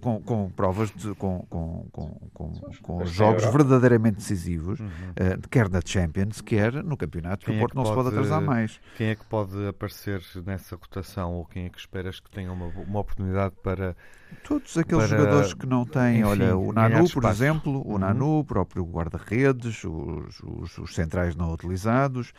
com, 0.02 0.22
com 0.22 0.50
provas, 0.52 0.92
de, 0.92 1.16
com, 1.16 1.46
com, 1.50 1.88
com, 1.92 2.30
com, 2.34 2.54
com 2.82 3.06
jogos 3.06 3.46
verdadeiramente 3.46 4.18
decisivos. 4.18 4.80
Uhum 4.80 5.39
quer 5.48 5.70
na 5.70 5.80
Champions, 5.86 6.42
quer 6.42 6.84
no 6.84 6.98
campeonato, 6.98 7.46
que 7.46 7.52
o 7.52 7.56
é 7.56 7.60
Porto 7.60 7.74
é 7.74 7.76
não 7.76 7.84
pode, 7.84 7.96
se 7.96 8.04
pode 8.04 8.16
atrasar 8.16 8.42
mais. 8.42 8.80
Quem 8.98 9.08
é 9.08 9.16
que 9.16 9.26
pode 9.26 9.68
aparecer 9.68 10.22
nessa 10.46 10.76
rotação 10.76 11.34
ou 11.34 11.46
quem 11.46 11.66
é 11.66 11.70
que 11.70 11.80
esperas 11.80 12.20
que 12.20 12.30
tenha 12.30 12.52
uma, 12.52 12.66
uma 12.66 13.00
oportunidade 13.00 13.56
para. 13.64 13.96
Todos 14.44 14.78
aqueles 14.78 15.08
para, 15.08 15.18
jogadores 15.18 15.54
que 15.54 15.66
não 15.66 15.86
têm, 15.86 16.20
enfim, 16.20 16.24
olha, 16.24 16.56
o 16.56 16.72
Nanu, 16.72 17.10
por 17.10 17.26
exemplo, 17.26 17.82
o 17.86 17.94
uhum. 17.94 17.98
Nanu, 17.98 18.40
o 18.40 18.44
próprio 18.44 18.84
guarda-redes, 18.84 19.84
os, 19.84 20.40
os, 20.44 20.78
os 20.78 20.96
centrais 20.96 21.36
não 21.36 21.52
utilizados, 21.52 22.32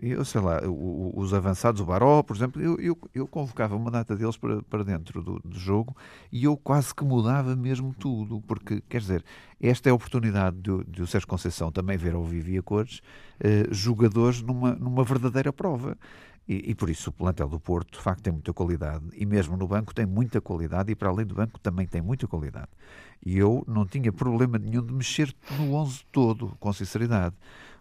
eu 0.00 0.24
sei 0.24 0.40
lá, 0.40 0.60
os 0.66 1.34
avançados, 1.34 1.80
o 1.80 1.84
Baró, 1.84 2.22
por 2.22 2.34
exemplo, 2.34 2.62
eu, 2.62 2.78
eu, 2.80 2.98
eu 3.14 3.26
convocava 3.26 3.76
uma 3.76 3.90
data 3.90 4.16
deles 4.16 4.38
para, 4.38 4.62
para 4.62 4.82
dentro 4.82 5.22
do, 5.22 5.38
do, 5.44 5.58
jogo 5.58 5.94
e 6.32 6.44
eu 6.44 6.56
quase 6.56 6.94
que 6.94 7.04
mudava 7.04 7.54
mesmo 7.54 7.94
tudo, 7.98 8.40
porque, 8.46 8.82
quer 8.88 9.00
dizer, 9.00 9.24
esta 9.60 9.90
é 9.90 9.92
a 9.92 9.94
oportunidade 9.94 10.56
de, 10.56 10.84
de 10.84 11.02
o 11.02 11.06
Sérgio 11.06 11.28
Conceição 11.28 11.70
também 11.70 11.98
ver 11.98 12.14
ao 12.14 12.24
vivo 12.24 12.48
e 12.48 12.58
a 12.58 12.62
cores 12.62 13.00
uh, 13.40 13.74
jogadores 13.74 14.40
numa, 14.40 14.74
numa 14.76 15.04
verdadeira 15.04 15.52
prova. 15.52 15.96
E, 16.46 16.70
e, 16.70 16.74
por 16.74 16.90
isso 16.90 17.08
o 17.08 17.12
plantel 17.12 17.48
do 17.48 17.58
Porto, 17.58 17.96
de 17.96 18.02
facto, 18.02 18.22
tem 18.22 18.32
muita 18.32 18.52
qualidade. 18.52 19.04
E 19.14 19.24
mesmo 19.24 19.56
no 19.56 19.66
banco 19.66 19.94
tem 19.94 20.04
muita 20.04 20.42
qualidade. 20.42 20.92
E 20.92 20.94
para 20.94 21.08
além 21.08 21.24
do 21.24 21.34
banco 21.34 21.58
também 21.58 21.86
tem 21.86 22.02
muita 22.02 22.26
qualidade. 22.26 22.68
E 23.24 23.38
eu 23.38 23.64
não 23.66 23.86
tinha 23.86 24.12
problema 24.12 24.58
nenhum 24.58 24.84
de 24.84 24.92
mexer 24.92 25.34
no 25.58 25.74
11 25.74 26.04
todo, 26.12 26.54
com 26.60 26.70
sinceridade 26.72 27.34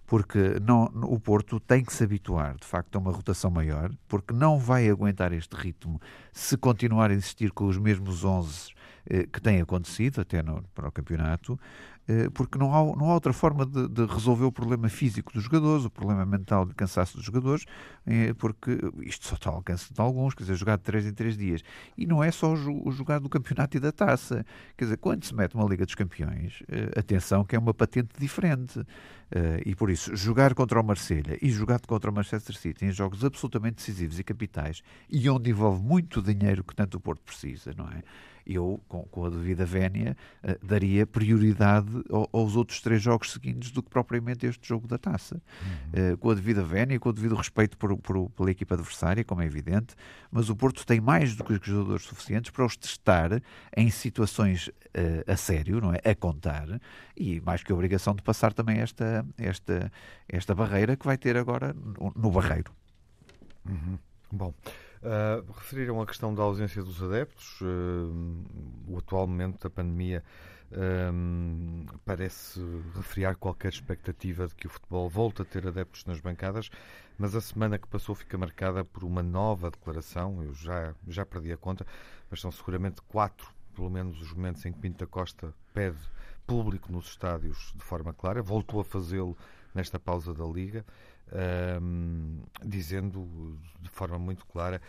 porque 0.05 0.59
não, 0.61 0.85
o 1.03 1.19
Porto 1.19 1.59
tem 1.59 1.83
que 1.83 1.93
se 1.93 2.03
habituar, 2.03 2.55
de 2.55 2.65
facto, 2.65 2.95
a 2.95 2.99
uma 2.99 3.11
rotação 3.11 3.49
maior, 3.49 3.91
porque 4.07 4.33
não 4.33 4.57
vai 4.57 4.89
aguentar 4.89 5.31
este 5.31 5.55
ritmo 5.55 6.01
se 6.31 6.57
continuar 6.57 7.11
a 7.11 7.13
insistir 7.13 7.51
com 7.51 7.65
os 7.65 7.77
mesmos 7.77 8.23
11 8.23 8.71
eh, 9.05 9.27
que 9.31 9.41
tem 9.41 9.61
acontecido 9.61 10.21
até 10.21 10.41
no, 10.41 10.63
para 10.73 10.87
o 10.87 10.91
campeonato, 10.91 11.59
porque 12.33 12.57
não 12.57 12.73
há, 12.73 12.95
não 12.97 13.09
há 13.09 13.13
outra 13.13 13.31
forma 13.31 13.65
de, 13.65 13.87
de, 13.87 14.05
resolver 14.05 14.43
o 14.43 14.51
problema 14.51 14.89
físico 14.89 15.31
dos 15.31 15.43
jogadores, 15.43 15.85
o 15.85 15.89
problema 15.89 16.25
mental 16.25 16.65
de 16.65 16.73
cansaço 16.73 17.15
dos 17.15 17.25
jogadores, 17.25 17.65
eh, 18.05 18.33
porque 18.33 18.77
isto 19.01 19.25
só 19.25 19.35
está 19.35 19.49
ao 19.49 19.57
alcance 19.57 19.93
de 19.93 20.01
alguns, 20.01 20.33
quer 20.33 20.43
dizer, 20.43 20.55
jogar 20.55 20.77
de 20.77 20.83
3 20.83 21.07
em 21.07 21.13
3 21.13 21.37
dias. 21.37 21.61
E 21.97 22.05
não 22.05 22.23
é 22.23 22.29
só 22.31 22.53
o 22.53 22.91
jogar 22.91 23.19
do 23.19 23.29
campeonato 23.29 23.77
e 23.77 23.79
da 23.79 23.91
taça. 23.91 24.45
Quer 24.77 24.85
dizer, 24.85 24.97
quando 24.97 25.23
se 25.23 25.33
mete 25.33 25.55
uma 25.55 25.65
Liga 25.65 25.85
dos 25.85 25.95
Campeões, 25.95 26.61
atenção 26.97 27.45
que 27.45 27.55
é 27.55 27.59
uma 27.59 27.73
patente 27.73 28.09
diferente. 28.19 28.85
E 29.65 29.73
por 29.73 29.89
isso, 29.89 30.15
jogar 30.15 30.53
contra 30.53 30.79
o 30.79 30.83
Marselha 30.83 31.37
e 31.41 31.49
jogar 31.49 31.79
contra 31.81 32.11
o 32.11 32.13
Manchester 32.13 32.55
City 32.55 32.85
em 32.85 32.91
jogos 32.91 33.25
absolutamente 33.25 33.77
decisivos 33.77 34.19
e 34.19 34.23
capitais 34.23 34.83
e 35.09 35.27
onde 35.29 35.49
envolve 35.49 35.81
muito 35.81 36.21
dinheiro 36.21 36.63
que 36.63 36.75
tanto 36.75 36.97
o 36.97 36.99
Porto 36.99 37.21
precisa, 37.21 37.73
não 37.75 37.87
é? 37.89 38.03
Eu, 38.45 38.81
com, 38.87 39.03
com 39.03 39.25
a 39.25 39.29
devida 39.29 39.65
vénia, 39.65 40.17
uh, 40.43 40.65
daria 40.65 41.05
prioridade 41.05 41.89
ao, 42.09 42.29
aos 42.31 42.55
outros 42.55 42.81
três 42.81 43.01
jogos 43.01 43.31
seguintes 43.31 43.71
do 43.71 43.81
que 43.81 43.89
propriamente 43.89 44.45
este 44.45 44.67
jogo 44.67 44.87
da 44.87 44.97
taça. 44.97 45.41
Uhum. 45.61 46.13
Uh, 46.13 46.17
com 46.17 46.29
a 46.29 46.35
devida 46.35 46.63
vénia, 46.63 46.99
com 46.99 47.09
o 47.09 47.13
devido 47.13 47.35
respeito 47.35 47.77
por, 47.77 47.95
por, 47.97 48.29
pela 48.31 48.51
equipa 48.51 48.75
adversária, 48.75 49.23
como 49.23 49.41
é 49.41 49.45
evidente, 49.45 49.95
mas 50.31 50.49
o 50.49 50.55
Porto 50.55 50.85
tem 50.85 50.99
mais 50.99 51.35
do 51.35 51.43
que 51.43 51.53
os 51.53 51.59
jogadores 51.63 52.05
suficientes 52.05 52.51
para 52.51 52.65
os 52.65 52.75
testar 52.75 53.41
em 53.75 53.89
situações 53.89 54.67
uh, 54.67 54.71
a 55.31 55.35
sério, 55.35 55.79
não 55.79 55.93
é? 55.93 55.99
A 56.03 56.15
contar, 56.15 56.67
e 57.15 57.41
mais 57.41 57.63
que 57.63 57.71
a 57.71 57.75
obrigação 57.75 58.15
de 58.15 58.21
passar 58.21 58.53
também 58.53 58.79
esta, 58.79 59.25
esta, 59.37 59.91
esta 60.27 60.55
barreira 60.55 60.95
que 60.95 61.05
vai 61.05 61.17
ter 61.17 61.37
agora 61.37 61.73
no, 61.73 62.13
no 62.15 62.31
Barreiro. 62.31 62.71
Uhum. 63.67 63.97
Bom. 64.31 64.53
Uh, 65.03 65.51
referiram 65.51 66.01
a 66.01 66.05
questão 66.05 66.33
da 66.33 66.43
ausência 66.43 66.81
dos 66.81 67.03
adeptos. 67.03 67.59
Uh, 67.59 68.45
o 68.87 68.97
atual 68.97 69.27
momento 69.27 69.61
da 69.61 69.69
pandemia 69.69 70.23
uh, 70.71 71.99
parece 72.05 72.61
refriar 72.95 73.35
qualquer 73.35 73.67
expectativa 73.67 74.47
de 74.47 74.55
que 74.55 74.65
o 74.65 74.69
futebol 74.69 75.09
volte 75.09 75.41
a 75.41 75.45
ter 75.45 75.67
adeptos 75.67 76.05
nas 76.05 76.21
bancadas, 76.21 76.69
mas 77.17 77.35
a 77.35 77.41
semana 77.41 77.77
que 77.77 77.85
passou 77.85 78.15
fica 78.15 78.37
marcada 78.37 78.85
por 78.85 79.03
uma 79.03 79.21
nova 79.21 79.69
declaração. 79.69 80.41
Eu 80.41 80.53
já, 80.53 80.95
já 81.05 81.25
perdi 81.25 81.51
a 81.51 81.57
conta, 81.57 81.85
mas 82.31 82.39
são 82.39 82.49
seguramente 82.49 83.01
quatro, 83.01 83.49
pelo 83.75 83.89
menos, 83.89 84.21
os 84.21 84.31
momentos 84.31 84.65
em 84.65 84.71
que 84.71 84.79
Pinto 84.79 84.99
da 84.99 85.05
Costa 85.05 85.53
pede 85.73 85.99
público 86.47 86.89
nos 86.93 87.07
estádios 87.07 87.73
de 87.75 87.83
forma 87.83 88.13
clara. 88.13 88.41
Voltou 88.41 88.79
a 88.79 88.85
fazê-lo 88.85 89.37
nesta 89.73 89.99
pausa 89.99 90.33
da 90.33 90.45
Liga 90.45 90.85
um, 91.81 92.39
dizendo 92.63 93.57
de 93.81 93.89
forma 93.89 94.19
muito 94.19 94.45
clara 94.45 94.81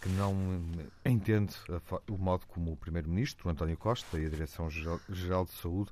que 0.00 0.08
não 0.10 0.34
entende 1.04 1.54
o 2.08 2.16
modo 2.16 2.46
como 2.46 2.72
o 2.72 2.76
Primeiro-Ministro, 2.76 3.50
António 3.50 3.76
Costa, 3.76 4.18
e 4.18 4.26
a 4.26 4.28
Direção-Geral 4.28 5.44
de 5.44 5.52
Saúde 5.52 5.90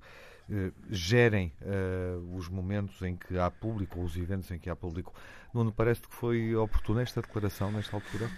uh, 0.49 0.73
gerem 0.89 1.53
uh, 1.63 2.37
os 2.37 2.49
momentos 2.49 3.03
em 3.03 3.17
que 3.17 3.39
há 3.39 3.51
público, 3.51 3.99
ou 3.99 4.05
os 4.05 4.17
eventos 4.17 4.51
em 4.51 4.59
que 4.59 4.71
há 4.71 4.77
público. 4.77 5.13
Não 5.53 5.65
lhe 5.65 5.73
parece 5.73 6.03
que 6.03 6.15
foi 6.15 6.55
oportuna 6.55 7.03
esta 7.03 7.21
declaração 7.21 7.73
nesta 7.73 7.97
altura? 7.97 8.31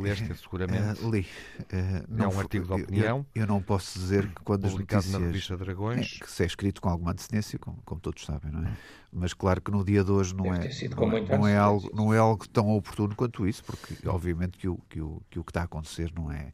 Leste 0.00 0.34
seguramente. 0.36 1.02
Uh, 1.02 1.10
li. 1.10 1.26
Uh, 1.60 2.04
não, 2.08 2.24
é 2.24 2.28
um 2.28 2.40
artigo 2.40 2.66
de 2.66 2.82
opinião. 2.82 3.26
Eu, 3.34 3.42
eu, 3.42 3.46
não 3.46 3.62
posso 3.62 3.98
dizer 3.98 4.28
que 4.28 4.42
quando 4.42 4.68
publicado 4.68 5.00
as 5.00 5.06
notícias... 5.06 5.20
na 5.20 5.26
revista 5.26 5.56
Dragões. 5.56 6.18
É, 6.20 6.24
que 6.24 6.30
se 6.30 6.42
é 6.42 6.46
escrito 6.46 6.80
com 6.80 6.88
alguma 6.88 7.12
antecedência, 7.12 7.58
como, 7.58 7.78
como, 7.84 8.00
todos 8.00 8.24
sabem, 8.24 8.50
não 8.50 8.64
é? 8.64 8.72
Mas 9.12 9.32
claro 9.32 9.60
que 9.60 9.70
no 9.70 9.84
dia 9.84 10.02
de 10.02 10.10
hoje 10.10 10.34
não, 10.34 10.46
é, 10.46 10.68
não, 10.96 11.16
é, 11.16 11.38
não, 11.38 11.46
é 11.46 11.56
algo, 11.56 11.90
não 11.94 12.14
é 12.14 12.18
algo 12.18 12.48
tão 12.48 12.70
oportuno 12.70 13.14
quanto 13.14 13.46
isso, 13.46 13.62
porque 13.64 13.96
obviamente 14.08 14.58
que 14.58 14.68
o 14.68 14.76
que, 14.88 15.00
o, 15.00 15.22
que, 15.30 15.38
o 15.38 15.44
que 15.44 15.50
está 15.50 15.60
a 15.60 15.64
acontecer 15.64 16.12
não 16.14 16.32
é 16.32 16.52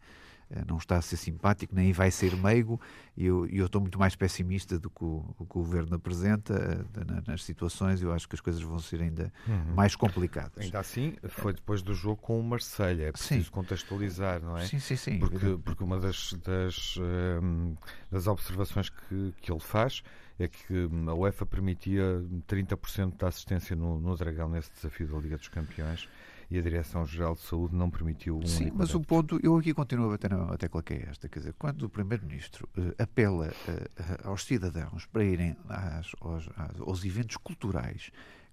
não 0.67 0.79
está 0.79 0.97
a 0.97 1.03
ser 1.03 1.17
simpático, 1.17 1.75
nem 1.75 1.93
vai 1.93 2.11
ser 2.11 2.37
meigo, 2.37 2.81
e 3.17 3.27
eu, 3.27 3.47
eu 3.47 3.67
estou 3.67 3.81
muito 3.81 3.99
mais 3.99 4.17
pessimista 4.17 4.79
do 4.79 4.91
que 4.91 5.05
o, 5.05 5.35
o, 5.39 5.47
que 5.47 5.59
o 5.59 5.63
governo 5.63 5.95
apresenta 5.95 6.85
eh, 6.97 7.31
nas 7.31 7.45
situações, 7.45 8.03
eu 8.03 8.13
acho 8.13 8.29
que 8.29 8.35
as 8.35 8.41
coisas 8.41 8.61
vão 8.61 8.79
ser 8.79 9.01
ainda 9.01 9.33
uhum. 9.47 9.75
mais 9.75 9.95
complicadas. 9.95 10.65
Ainda 10.65 10.81
assim, 10.81 11.15
foi 11.29 11.53
depois 11.53 11.83
do 11.83 11.95
jogo 11.95 12.17
com 12.17 12.39
o 12.39 12.43
Marselha 12.43 13.05
é 13.05 13.13
preciso 13.13 13.45
sim. 13.45 13.51
contextualizar, 13.51 14.43
não 14.43 14.57
é? 14.57 14.67
Sim, 14.67 14.79
sim, 14.79 14.97
sim. 14.97 15.19
Porque, 15.19 15.59
porque 15.65 15.85
uma 15.85 15.99
das, 15.99 16.33
das, 16.45 16.97
um, 17.43 17.77
das 18.11 18.27
observações 18.27 18.89
que, 18.89 19.35
que 19.41 19.53
ele 19.53 19.61
faz 19.61 20.03
é 20.39 20.49
que 20.49 20.89
a 21.07 21.15
UEFA 21.15 21.45
permitia 21.45 22.25
30% 22.49 23.17
da 23.17 23.29
assistência 23.29 23.77
no, 23.77 24.01
no 24.01 24.17
Dragão 24.17 24.49
nesse 24.49 24.73
desafio 24.73 25.07
da 25.07 25.19
Liga 25.19 25.37
dos 25.37 25.49
Campeões 25.49 26.09
e 26.51 26.59
a 26.59 26.63
Direção-Geral 26.63 27.35
de 27.35 27.43
Saúde 27.43 27.77
não 27.77 27.89
permitiu 27.89 28.39
um 28.39 28.47
Sim, 28.47 28.73
mas 28.75 28.93
o 28.95 29.01
ponto, 29.01 29.39
eu 29.43 29.57
aqui 29.57 29.73
continuo 29.73 30.07
a 30.07 30.11
bater 30.11 30.31
na 30.31 30.57
tecla 30.57 30.83
que 30.83 30.95
é 30.95 31.07
esta, 31.09 31.29
quer 31.29 31.39
dizer, 31.39 31.55
quando 31.59 31.85
o 31.85 31.89
Primeiro-Ministro 31.89 32.69
uh, 32.77 32.95
apela 33.01 33.49
uh, 33.49 34.29
aos 34.29 34.45
cidadãos 34.45 35.07
para 35.07 35.23
irem 35.23 35.57
às, 35.69 36.11
aos, 36.21 36.49
aos 36.81 37.05
eventos 37.05 37.37
culturais 37.37 38.11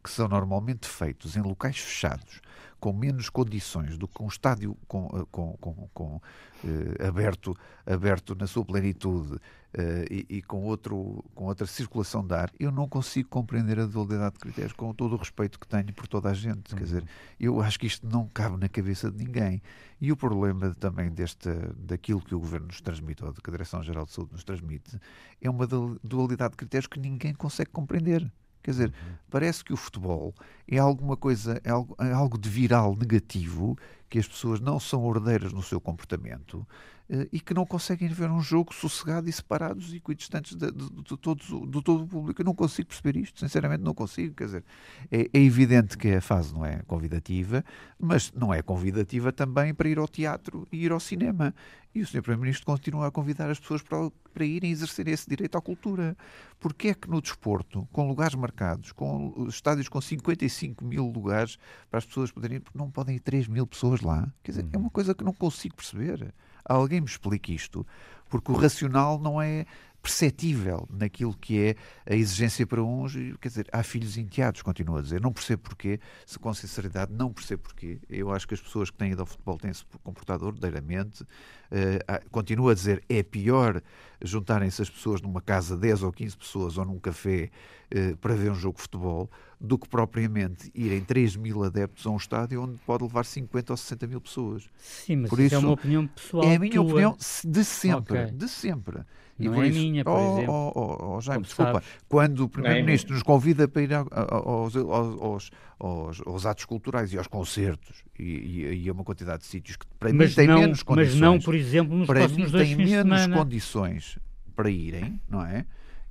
que 0.07 0.13
são 0.13 0.29
normalmente 0.29 0.87
feitos 0.87 1.35
em 1.35 1.41
locais 1.41 1.77
fechados, 1.77 2.39
com 2.79 2.93
menos 2.93 3.29
condições 3.29 3.97
do 3.97 4.07
que 4.07 4.23
um 4.23 4.27
estádio 4.27 4.77
com, 4.87 5.09
eh, 5.13 5.25
com, 5.29 5.57
com, 5.57 5.89
com 5.93 6.21
eh, 6.63 7.05
aberto, 7.05 7.53
aberto 7.85 8.33
na 8.33 8.47
sua 8.47 8.63
plenitude 8.63 9.37
eh, 9.73 10.05
e, 10.09 10.37
e, 10.37 10.41
com, 10.41 10.63
outro, 10.63 11.25
com 11.35 11.43
outra 11.43 11.67
circulação 11.67 12.25
de 12.25 12.33
ar, 12.33 12.49
eu 12.57 12.71
não 12.71 12.87
consigo 12.87 13.27
compreender 13.27 13.77
a 13.79 13.85
dualidade 13.85 14.35
de 14.35 14.39
critérios 14.39 14.71
com 14.71 14.93
todo 14.93 15.15
o 15.15 15.17
respeito 15.17 15.59
que 15.59 15.67
tenho 15.67 15.93
por 15.93 16.07
toda 16.07 16.29
a 16.29 16.33
gente. 16.33 16.71
Uhum. 16.71 16.77
Quer 16.77 16.83
dizer, 16.85 17.05
eu 17.37 17.59
acho 17.59 17.77
que 17.77 17.87
isto 17.87 18.07
não 18.07 18.29
cabe 18.29 18.55
na 18.55 18.69
cabeça 18.69 19.11
de 19.11 19.17
ninguém. 19.25 19.61
E 19.99 20.09
o 20.09 20.15
problema 20.15 20.73
também 20.75 21.09
deste, 21.09 21.49
daquilo 21.75 22.21
que 22.21 22.33
o 22.33 22.39
Governo 22.39 22.67
nos 22.67 22.79
transmite, 22.79 23.25
ou 23.25 23.33
que 23.33 23.49
a 23.49 23.51
Direção-Geral 23.51 24.05
de 24.05 24.13
Saúde 24.13 24.31
nos 24.31 24.45
transmite, 24.45 24.97
é 25.41 25.49
uma 25.49 25.67
dualidade 25.67 26.51
de 26.51 26.57
critérios 26.57 26.87
que 26.87 26.97
ninguém 26.97 27.33
consegue 27.33 27.71
compreender. 27.71 28.31
Quer 28.67 28.71
dizer, 28.71 28.93
parece 29.29 29.63
que 29.63 29.71
o 29.71 29.77
futebol 29.77 30.35
é 30.67 30.77
alguma 30.77 31.15
coisa, 31.15 31.61
é 31.63 31.69
algo, 31.69 31.95
é 32.01 32.11
algo 32.11 32.37
de 32.37 32.49
viral 32.49 32.97
negativo, 32.97 33.77
que 34.09 34.19
as 34.19 34.27
pessoas 34.27 34.59
não 34.59 34.79
são 34.79 35.03
ordeiras 35.03 35.53
no 35.53 35.61
seu 35.61 35.79
comportamento 35.79 36.65
eh, 37.09 37.27
e 37.31 37.39
que 37.39 37.53
não 37.53 37.65
conseguem 37.65 38.09
ver 38.09 38.29
um 38.29 38.41
jogo 38.41 38.73
sossegado 38.73 39.29
e 39.29 39.31
separados 39.31 39.93
e 39.93 39.97
equidistantes 39.97 40.55
de, 40.55 40.71
de, 40.71 40.89
de, 40.89 41.17
todos, 41.17 41.47
de 41.47 41.81
todo 41.81 42.03
o 42.03 42.07
público. 42.07 42.41
Eu 42.41 42.45
não 42.45 42.53
consigo 42.53 42.89
perceber 42.89 43.17
isto, 43.17 43.39
sinceramente 43.39 43.81
não 43.81 43.93
consigo. 43.93 44.35
Quer 44.35 44.45
dizer, 44.45 44.63
é, 45.09 45.29
é, 45.33 45.39
evidente 45.39 45.97
que 45.97 46.15
a 46.15 46.21
fase 46.21 46.53
não 46.53 46.65
é 46.65 46.81
convidativa, 46.85 47.63
mas 47.97 48.31
não 48.33 48.53
é 48.53 48.61
convidativa 48.61 49.31
também 49.31 49.73
para 49.73 49.87
ir 49.87 49.97
ao 49.97 50.07
teatro 50.07 50.67
e 50.71 50.83
ir 50.83 50.91
ao 50.91 50.99
cinema. 50.99 51.53
E 51.95 52.01
o 52.01 52.05
Sr. 52.05 52.21
Primeiro-Ministro 52.21 52.65
continua 52.65 53.07
a 53.07 53.11
convidar 53.11 53.49
as 53.49 53.59
pessoas 53.59 53.81
para, 53.81 54.11
para 54.33 54.45
irem 54.45 54.69
exercer 54.69 55.07
esse 55.07 55.27
direito 55.27 55.57
à 55.57 55.61
cultura. 55.61 56.15
Porque 56.59 56.89
é 56.89 56.93
que 56.93 57.09
no 57.09 57.21
desporto, 57.21 57.87
com 57.91 58.07
lugares 58.07 58.35
marcados, 58.35 58.91
com 58.91 59.47
estádios 59.47 59.87
com 59.87 59.99
55 60.01 60.83
mil 60.83 61.07
lugares 61.07 61.57
para 61.89 61.99
as 61.99 62.05
pessoas 62.05 62.31
poderem 62.31 62.59
porque 62.59 62.77
não 62.77 62.91
podem 62.91 63.15
ir 63.15 63.19
3 63.19 63.47
mil 63.47 63.65
pessoas 63.65 63.96
lá? 64.05 64.31
Quer 64.43 64.51
dizer, 64.51 64.65
é 64.71 64.77
uma 64.77 64.89
coisa 64.89 65.13
que 65.13 65.23
não 65.23 65.33
consigo 65.33 65.75
perceber. 65.75 66.33
Alguém 66.65 66.99
me 66.99 67.07
explique 67.07 67.53
isto, 67.53 67.85
porque 68.29 68.51
o 68.51 68.55
racional 68.55 69.19
não 69.19 69.41
é 69.41 69.65
perceptível 70.01 70.87
naquilo 70.89 71.35
que 71.35 71.59
é 71.59 71.75
a 72.05 72.15
exigência 72.15 72.65
para 72.65 72.81
uns. 72.81 73.13
Quer 73.41 73.47
dizer, 73.49 73.67
há 73.73 73.83
filhos 73.83 74.17
enteados, 74.17 74.61
continuo 74.61 74.97
a 74.97 75.01
dizer. 75.01 75.19
Não 75.19 75.33
percebo 75.33 75.63
porquê, 75.63 75.99
se 76.25 76.39
com 76.39 76.53
sinceridade, 76.53 77.11
não 77.13 77.33
percebo 77.33 77.63
porquê. 77.63 77.99
Eu 78.09 78.31
acho 78.31 78.47
que 78.47 78.53
as 78.53 78.61
pessoas 78.61 78.89
que 78.89 78.97
têm 78.97 79.11
ido 79.11 79.21
ao 79.21 79.25
futebol 79.25 79.57
têm-se 79.57 79.83
comportado 80.03 80.45
ordeiramente. 80.45 81.23
Uh, 81.23 82.29
continuo 82.31 82.69
a 82.69 82.73
dizer, 82.73 83.03
é 83.09 83.21
pior 83.21 83.81
juntarem-se 84.21 84.81
as 84.81 84.89
pessoas 84.89 85.21
numa 85.21 85.41
casa, 85.41 85.75
10 85.75 86.03
ou 86.03 86.11
15 86.11 86.37
pessoas, 86.37 86.77
ou 86.77 86.85
num 86.85 86.99
café, 86.99 87.49
uh, 87.93 88.15
para 88.17 88.33
ver 88.33 88.51
um 88.51 88.55
jogo 88.55 88.77
de 88.77 88.83
futebol, 88.83 89.29
do 89.59 89.77
que 89.77 89.89
propriamente 89.89 90.71
irem 90.73 91.01
3 91.01 91.35
mil 91.35 91.63
adeptos 91.63 92.05
a 92.05 92.09
um 92.11 92.17
estádio 92.17 92.61
onde 92.61 92.77
pode 92.85 93.03
levar 93.03 93.25
50 93.25 93.73
ou 93.73 93.77
60 93.77 94.07
mil 94.07 94.21
pessoas. 94.21 94.63
Sim, 94.77 95.17
mas 95.17 95.29
Por 95.29 95.39
isso, 95.39 95.55
é 95.55 95.57
uma 95.57 95.71
opinião 95.71 96.05
pessoal. 96.07 96.43
É 96.43 96.55
a 96.55 96.59
minha 96.59 96.71
tua. 96.73 96.83
opinião 96.83 97.17
de 97.43 97.63
sempre, 97.63 98.19
okay. 98.19 98.31
de 98.31 98.47
sempre. 98.47 98.99
Não 99.39 99.63
e 99.63 99.67
é 99.67 99.69
isso, 99.69 99.79
minha, 99.79 100.03
por 100.03 100.13
oh, 100.13 100.33
exemplo. 100.33 100.53
Oh, 100.53 100.71
oh, 100.75 101.15
oh 101.15 101.21
Jaime, 101.21 101.43
desculpa. 101.43 101.73
Sabes. 101.73 101.87
Quando 102.07 102.39
o 102.39 102.45
é 102.45 102.47
Primeiro-Ministro 102.47 103.13
é 103.13 103.15
nos 103.15 103.23
convida 103.23 103.67
para 103.67 103.81
ir 103.81 103.93
aos, 103.93 104.75
aos, 104.75 105.51
aos, 105.79 106.21
aos, 106.25 106.45
atos 106.45 106.65
culturais 106.65 107.13
e 107.13 107.17
aos 107.17 107.27
concertos, 107.27 108.03
e, 108.17 108.83
e, 108.83 108.89
a 108.89 108.93
uma 108.93 109.03
quantidade 109.03 109.43
de 109.43 109.47
sítios 109.47 109.77
que 109.77 109.85
para 109.99 110.11
mas 110.11 110.29
mim 110.29 110.35
têm 110.35 110.47
não, 110.47 110.59
menos 110.59 110.81
condições. 110.81 111.19
Mas 111.19 111.21
não, 111.21 111.39
por 111.39 111.53
exemplo, 111.53 111.95
nos 111.95 112.07
para 112.07 112.19
próximos 112.21 112.51
dois 112.51 112.67
fins 112.67 112.89
de 112.89 113.03
menos 113.03 113.27
condições 113.27 114.19
para 114.55 114.71
irem, 114.71 115.21
não 115.29 115.45
é? 115.45 115.65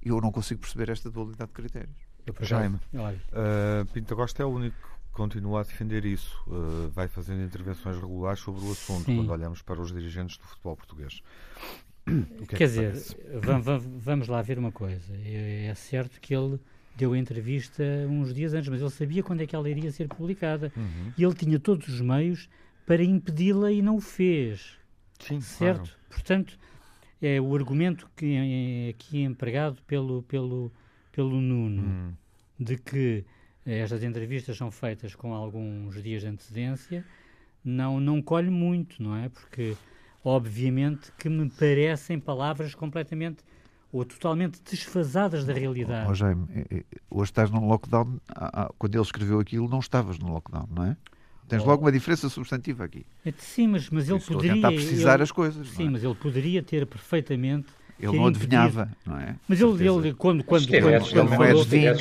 Eu 0.04 0.20
não 0.20 0.30
consigo 0.30 0.60
perceber 0.60 0.88
esta 0.88 1.10
dualidade 1.10 1.48
de 1.48 1.54
critérios. 1.54 2.05
Jaime, 2.40 2.76
uh, 2.76 3.86
Pinto 3.92 4.16
Costa 4.16 4.42
é 4.42 4.46
o 4.46 4.50
único 4.50 4.76
que 4.76 5.12
continua 5.12 5.60
a 5.60 5.62
defender 5.62 6.04
isso. 6.04 6.42
Uh, 6.46 6.90
vai 6.90 7.08
fazendo 7.08 7.42
intervenções 7.42 7.96
regulares 7.96 8.40
sobre 8.40 8.64
o 8.64 8.72
assunto 8.72 9.04
Sim. 9.04 9.16
quando 9.16 9.30
olhamos 9.30 9.62
para 9.62 9.80
os 9.80 9.92
dirigentes 9.92 10.36
do 10.36 10.44
futebol 10.44 10.76
português. 10.76 11.22
Que 12.46 12.54
é 12.54 12.58
Quer 12.58 12.66
dizer, 12.68 12.92
vamos, 13.98 14.28
lá 14.28 14.40
ver 14.40 14.58
uma 14.58 14.70
coisa. 14.70 15.12
É, 15.24 15.66
é 15.66 15.74
certo 15.74 16.20
que 16.20 16.34
ele 16.34 16.60
deu 16.96 17.12
a 17.12 17.18
entrevista 17.18 17.82
uns 18.08 18.32
dias 18.32 18.54
antes, 18.54 18.68
mas 18.68 18.80
ele 18.80 18.90
sabia 18.90 19.22
quando 19.22 19.42
é 19.42 19.46
que 19.46 19.56
ela 19.56 19.68
iria 19.68 19.90
ser 19.90 20.08
publicada. 20.08 20.72
Uhum. 20.76 21.12
E 21.18 21.24
ele 21.24 21.34
tinha 21.34 21.58
todos 21.58 21.88
os 21.88 22.00
meios 22.00 22.48
para 22.86 23.02
impedi-la 23.02 23.72
e 23.72 23.82
não 23.82 23.96
o 23.96 24.00
fez. 24.00 24.78
Sim, 25.18 25.40
certo? 25.40 25.84
Claro. 25.84 25.96
Portanto, 26.10 26.58
é 27.20 27.40
o 27.40 27.54
argumento 27.54 28.08
que 28.16 28.36
é 28.36 28.90
aqui 28.90 29.22
empregado 29.22 29.82
pelo, 29.86 30.22
pelo, 30.22 30.72
pelo 31.16 31.40
Nuno, 31.40 31.82
uhum. 31.82 32.12
de 32.60 32.76
que 32.76 33.24
estas 33.64 34.02
entrevistas 34.04 34.54
são 34.54 34.70
feitas 34.70 35.14
com 35.14 35.32
alguns 35.32 36.02
dias 36.02 36.20
de 36.20 36.28
antecedência, 36.28 37.04
não, 37.64 37.98
não 37.98 38.20
colhe 38.20 38.50
muito, 38.50 39.02
não 39.02 39.16
é? 39.16 39.30
Porque 39.30 39.74
obviamente 40.22 41.10
que 41.18 41.30
me 41.30 41.48
parecem 41.48 42.20
palavras 42.20 42.74
completamente 42.74 43.42
ou 43.90 44.04
totalmente 44.04 44.60
desfasadas 44.62 45.46
da 45.46 45.54
realidade. 45.54 46.10
Oh, 46.10 46.14
Jaime, 46.14 46.46
eh, 46.54 46.66
eh, 46.70 46.84
hoje 47.10 47.30
estás 47.30 47.50
num 47.50 47.66
lockdown, 47.66 48.20
quando 48.78 48.94
ele 48.94 49.02
escreveu 49.02 49.40
aquilo 49.40 49.68
não 49.68 49.78
estavas 49.78 50.18
no 50.18 50.30
lockdown, 50.30 50.68
não 50.70 50.84
é? 50.84 50.96
Tens 51.48 51.62
oh. 51.62 51.66
logo 51.66 51.82
uma 51.82 51.92
diferença 51.92 52.28
substantiva 52.28 52.84
aqui. 52.84 53.06
É, 53.24 53.32
sim, 53.38 53.68
mas, 53.68 53.88
mas 53.88 54.08
ele 54.08 54.20
poderia... 54.20 54.54
Estou 54.54 54.68
a 54.68 54.70
tentar 54.70 54.72
precisar 54.72 55.14
ele, 55.14 55.22
as 55.22 55.32
coisas. 55.32 55.66
Sim, 55.70 55.86
é? 55.86 55.90
mas 55.90 56.04
ele 56.04 56.14
poderia 56.14 56.62
ter 56.62 56.86
perfeitamente 56.86 57.68
ele 57.98 58.16
não 58.16 58.26
adivinhava, 58.26 58.88
não 59.06 59.18
é? 59.18 59.34
Mas 59.48 59.60
ele, 59.60 59.70
ele 59.88 60.12
quando, 60.14 60.44
quando, 60.44 60.44
quando, 60.44 60.68
quando, 60.68 60.82
quando, 60.82 61.10
quando 61.10 61.30
não 61.30 61.44
é 61.44 61.50
adivinho, 61.50 61.94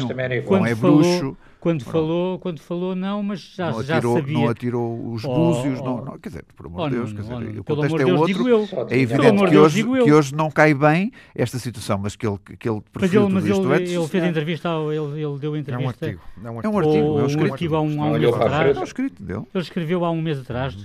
não 0.49 0.65
é 0.65 0.75
bruxo. 0.75 1.19
Quando 1.19 1.37
falou, 1.83 2.39
quando 2.39 2.59
falou, 2.59 2.95
não, 2.95 3.23
mas 3.23 3.39
já, 3.39 3.71
não 3.71 3.79
atirou, 3.79 4.15
já 4.15 4.21
sabia. 4.21 4.39
Não 4.39 4.49
atirou 4.49 5.13
os 5.13 5.23
búzios, 5.23 5.79
oh, 5.81 5.85
não, 5.85 6.05
não, 6.05 6.19
quer 6.19 6.29
dizer, 6.29 6.45
por 6.55 6.67
amor 6.67 6.89
de 6.89 6.95
oh, 6.95 6.99
Deus, 6.99 7.13
quer 7.13 7.21
dizer, 7.21 7.33
oh, 7.33 7.59
o 7.59 7.63
contexto 7.63 7.99
é 7.99 8.05
outro. 8.05 8.87
É 8.89 8.97
evidente 8.97 9.45
que 9.45 9.57
hoje, 9.57 9.83
que 9.83 10.11
hoje 10.11 10.35
não 10.35 10.51
cai 10.51 10.73
bem 10.73 11.11
esta 11.33 11.57
situação, 11.57 11.97
mas 11.97 12.15
que 12.15 12.27
ele, 12.27 12.37
que 12.59 12.69
ele 12.69 12.81
preferiu 12.91 13.29
mas 13.29 13.45
ele, 13.45 13.53
tudo 13.53 13.69
mas 13.69 13.81
isto 13.81 13.91
ele, 13.91 13.99
ele 13.99 14.07
fez 14.07 14.23
é. 14.23 14.27
entrevista, 14.27 14.69
ao, 14.69 14.91
ele, 14.91 15.23
ele 15.23 15.39
deu 15.39 15.57
entrevista. 15.57 16.05
É 16.05 16.09
um 16.09 16.09
artigo. 16.09 16.21
É 16.43 16.49
um 16.49 16.57
artigo, 16.57 16.65
é 16.65 16.69
um 16.69 16.77
artigo, 16.77 17.19
é 17.19 17.23
um 17.23 17.25
escrito. 17.25 17.75
há 17.75 17.81
um, 17.81 18.03
há 18.03 18.05
um 18.05 18.19
mês 18.19 18.35
atrás. 18.35 18.77
É 18.77 18.79
um 18.79 18.83
escrito 18.83 19.23
dele. 19.23 19.43
Ele 19.53 19.63
escreveu 19.63 20.05
há 20.05 20.11
um 20.11 20.21
mês 20.21 20.39
atrás. 20.39 20.75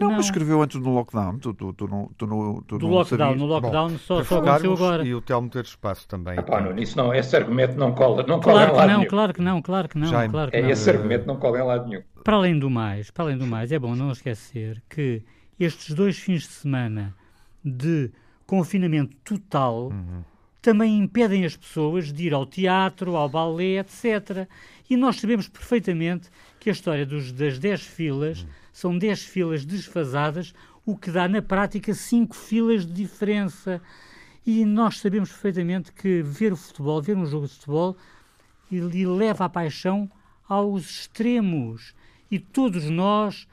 Não, 0.00 0.10
mas 0.10 0.26
escreveu 0.26 0.62
antes 0.62 0.80
do 0.80 0.90
lockdown. 0.90 1.38
Tu, 1.38 1.54
tu, 1.54 1.72
tu, 1.72 1.88
não, 1.88 2.10
tu, 2.16 2.26
não, 2.26 2.62
tu 2.66 2.78
do 2.78 2.88
lockdown, 2.88 3.36
no 3.36 3.46
lockdown 3.46 3.90
só, 3.98 4.22
só 4.24 4.38
aconteceu 4.38 4.72
agora. 4.72 5.06
E 5.06 5.14
o 5.14 5.20
Telmo 5.20 5.48
ter 5.48 5.64
espaço 5.64 6.06
também. 6.08 6.36
Isso 6.76 6.96
não, 6.96 7.14
esse 7.14 7.36
argumento 7.36 7.76
não 7.78 7.92
cola, 7.92 8.24
não 8.26 8.40
cola 8.40 8.66
claro 8.66 8.72
que 8.72 8.92
não, 8.92 9.06
claro 9.06 9.34
que 9.34 9.42
não, 9.42 9.62
claro 9.62 9.88
que 9.88 9.98
não, 9.98 10.08
claro 10.28 10.50
que 10.50 10.60
não. 10.60 10.70
Esse 10.70 10.90
argumento 10.90 11.26
não 11.26 11.36
cola 11.36 11.58
em 11.58 11.62
lado 11.62 11.88
nenhum. 11.88 12.02
Para 12.24 12.36
além 12.36 12.58
do 12.58 12.68
mais, 12.68 13.10
para 13.10 13.24
além 13.24 13.38
do 13.38 13.46
mais, 13.46 13.70
é 13.70 13.78
bom 13.78 13.94
não 13.94 14.10
esquecer 14.10 14.82
que 14.88 15.22
estes 15.58 15.94
dois 15.94 16.18
fins 16.18 16.42
de 16.42 16.48
semana 16.48 17.14
de 17.64 18.10
confinamento 18.46 19.16
total 19.24 19.88
uhum. 19.88 20.22
também 20.62 20.98
impedem 20.98 21.44
as 21.44 21.56
pessoas 21.56 22.12
de 22.12 22.26
ir 22.26 22.34
ao 22.34 22.46
teatro, 22.46 23.16
ao 23.16 23.28
balé, 23.28 23.78
etc. 23.78 24.48
E 24.88 24.96
nós 24.96 25.20
sabemos 25.20 25.48
perfeitamente 25.48 26.28
que 26.60 26.70
a 26.70 26.72
história 26.72 27.04
dos, 27.04 27.32
das 27.32 27.58
10 27.58 27.82
filas 27.82 28.42
uhum. 28.42 28.48
são 28.72 28.98
10 28.98 29.22
filas 29.24 29.64
desfasadas, 29.64 30.54
o 30.84 30.96
que 30.96 31.10
dá 31.10 31.28
na 31.28 31.42
prática 31.42 31.92
5 31.92 32.34
filas 32.36 32.86
de 32.86 32.92
diferença. 32.92 33.80
E 34.46 34.64
nós 34.64 34.98
sabemos 34.98 35.30
perfeitamente 35.30 35.92
que 35.92 36.22
ver 36.22 36.52
o 36.52 36.56
futebol, 36.56 37.02
ver 37.02 37.16
um 37.16 37.26
jogo 37.26 37.46
de 37.46 37.54
futebol, 37.54 37.96
lhe 38.70 39.06
leva 39.06 39.44
a 39.44 39.48
paixão 39.48 40.10
aos 40.48 40.90
extremos. 40.90 41.94
E 42.30 42.38
todos 42.38 42.90
nós 42.90 43.46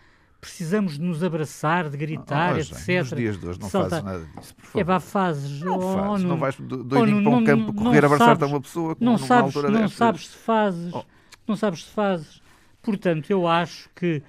precisamos 0.43 0.97
de 0.97 1.01
nos 1.01 1.23
abraçar, 1.23 1.89
de 1.89 1.95
gritar, 1.95 2.55
oh, 2.55 2.57
etc. 2.57 2.99
Nos 2.99 3.09
dias 3.11 3.39
de 3.39 3.47
hoje 3.47 3.59
não 3.61 3.69
saltar. 3.69 4.03
fazes 4.03 4.03
nada 4.03 4.25
disso, 4.35 4.55
por 4.55 4.65
favor. 4.65 4.81
É 4.81 4.83
pá, 4.83 4.99
fazes. 4.99 5.61
Não, 5.61 5.77
oh, 5.77 5.93
fazes. 5.93 6.23
não, 6.23 6.29
não 6.29 6.37
vais 6.37 6.55
doidinho 6.59 7.19
oh, 7.19 7.23
para 7.23 7.39
um 7.39 7.43
campo 7.45 7.67
não, 7.67 7.73
correr 7.73 8.05
abraçar-te 8.05 8.43
a 8.43 8.47
uma 8.47 8.61
pessoa 8.61 8.97
não 8.99 9.17
sabes, 9.17 9.55
Não 9.55 9.87
sabes 9.87 10.27
se 10.27 10.37
fazes. 10.37 10.93
Oh. 10.93 11.05
Não 11.47 11.55
sabes 11.55 11.85
se 11.85 11.91
fazes. 11.91 12.41
Portanto, 12.81 13.29
eu 13.29 13.47
acho 13.47 13.89
que 13.95 14.21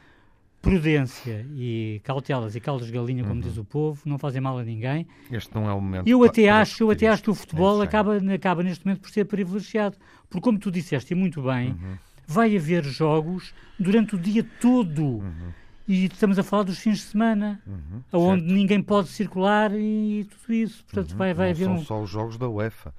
prudência 0.64 1.46
e 1.54 2.00
cautelas 2.02 2.56
e 2.56 2.60
caldas 2.60 2.86
de 2.86 2.92
galinha, 2.92 3.22
como 3.22 3.34
uhum. 3.34 3.40
diz 3.40 3.58
o 3.58 3.64
povo, 3.64 4.00
não 4.06 4.18
fazem 4.18 4.40
mal 4.40 4.58
a 4.58 4.64
ninguém. 4.64 5.06
Este 5.30 5.54
não 5.54 5.68
é 5.68 5.72
o 5.72 5.80
momento. 5.80 6.08
Eu 6.08 6.24
até 6.24 6.48
acho, 6.48 6.82
eu 6.82 6.90
até 6.90 7.06
acho 7.06 7.22
que 7.22 7.30
o 7.30 7.34
futebol 7.34 7.82
é 7.82 7.84
acaba, 7.84 8.16
acaba 8.32 8.62
neste 8.62 8.84
momento 8.86 9.02
por 9.02 9.10
ser 9.10 9.26
privilegiado, 9.26 9.96
porque 10.30 10.42
como 10.42 10.58
tu 10.58 10.70
disseste 10.70 11.12
e 11.12 11.16
muito 11.16 11.42
bem, 11.42 11.72
uhum. 11.72 11.96
vai 12.26 12.56
haver 12.56 12.82
jogos 12.84 13.52
durante 13.78 14.14
o 14.14 14.18
dia 14.18 14.44
todo. 14.58 15.02
Uhum. 15.02 15.52
E 15.86 16.06
estamos 16.06 16.38
a 16.38 16.42
falar 16.42 16.62
dos 16.62 16.78
fins 16.78 16.96
de 16.96 17.04
semana, 17.04 17.60
uhum, 17.66 18.02
onde 18.10 18.50
ninguém 18.50 18.82
pode 18.82 19.08
circular 19.08 19.70
e 19.74 20.24
tudo 20.24 20.54
isso. 20.54 20.82
Portanto, 20.84 21.10
uhum. 21.10 21.18
vai, 21.18 21.34
vai 21.34 21.48
não 21.48 21.52
haver 21.52 21.64
são 21.64 21.74
um... 21.74 21.84
só 21.84 22.02
os 22.02 22.08
jogos 22.08 22.38
da 22.38 22.48
UEFA. 22.48 22.94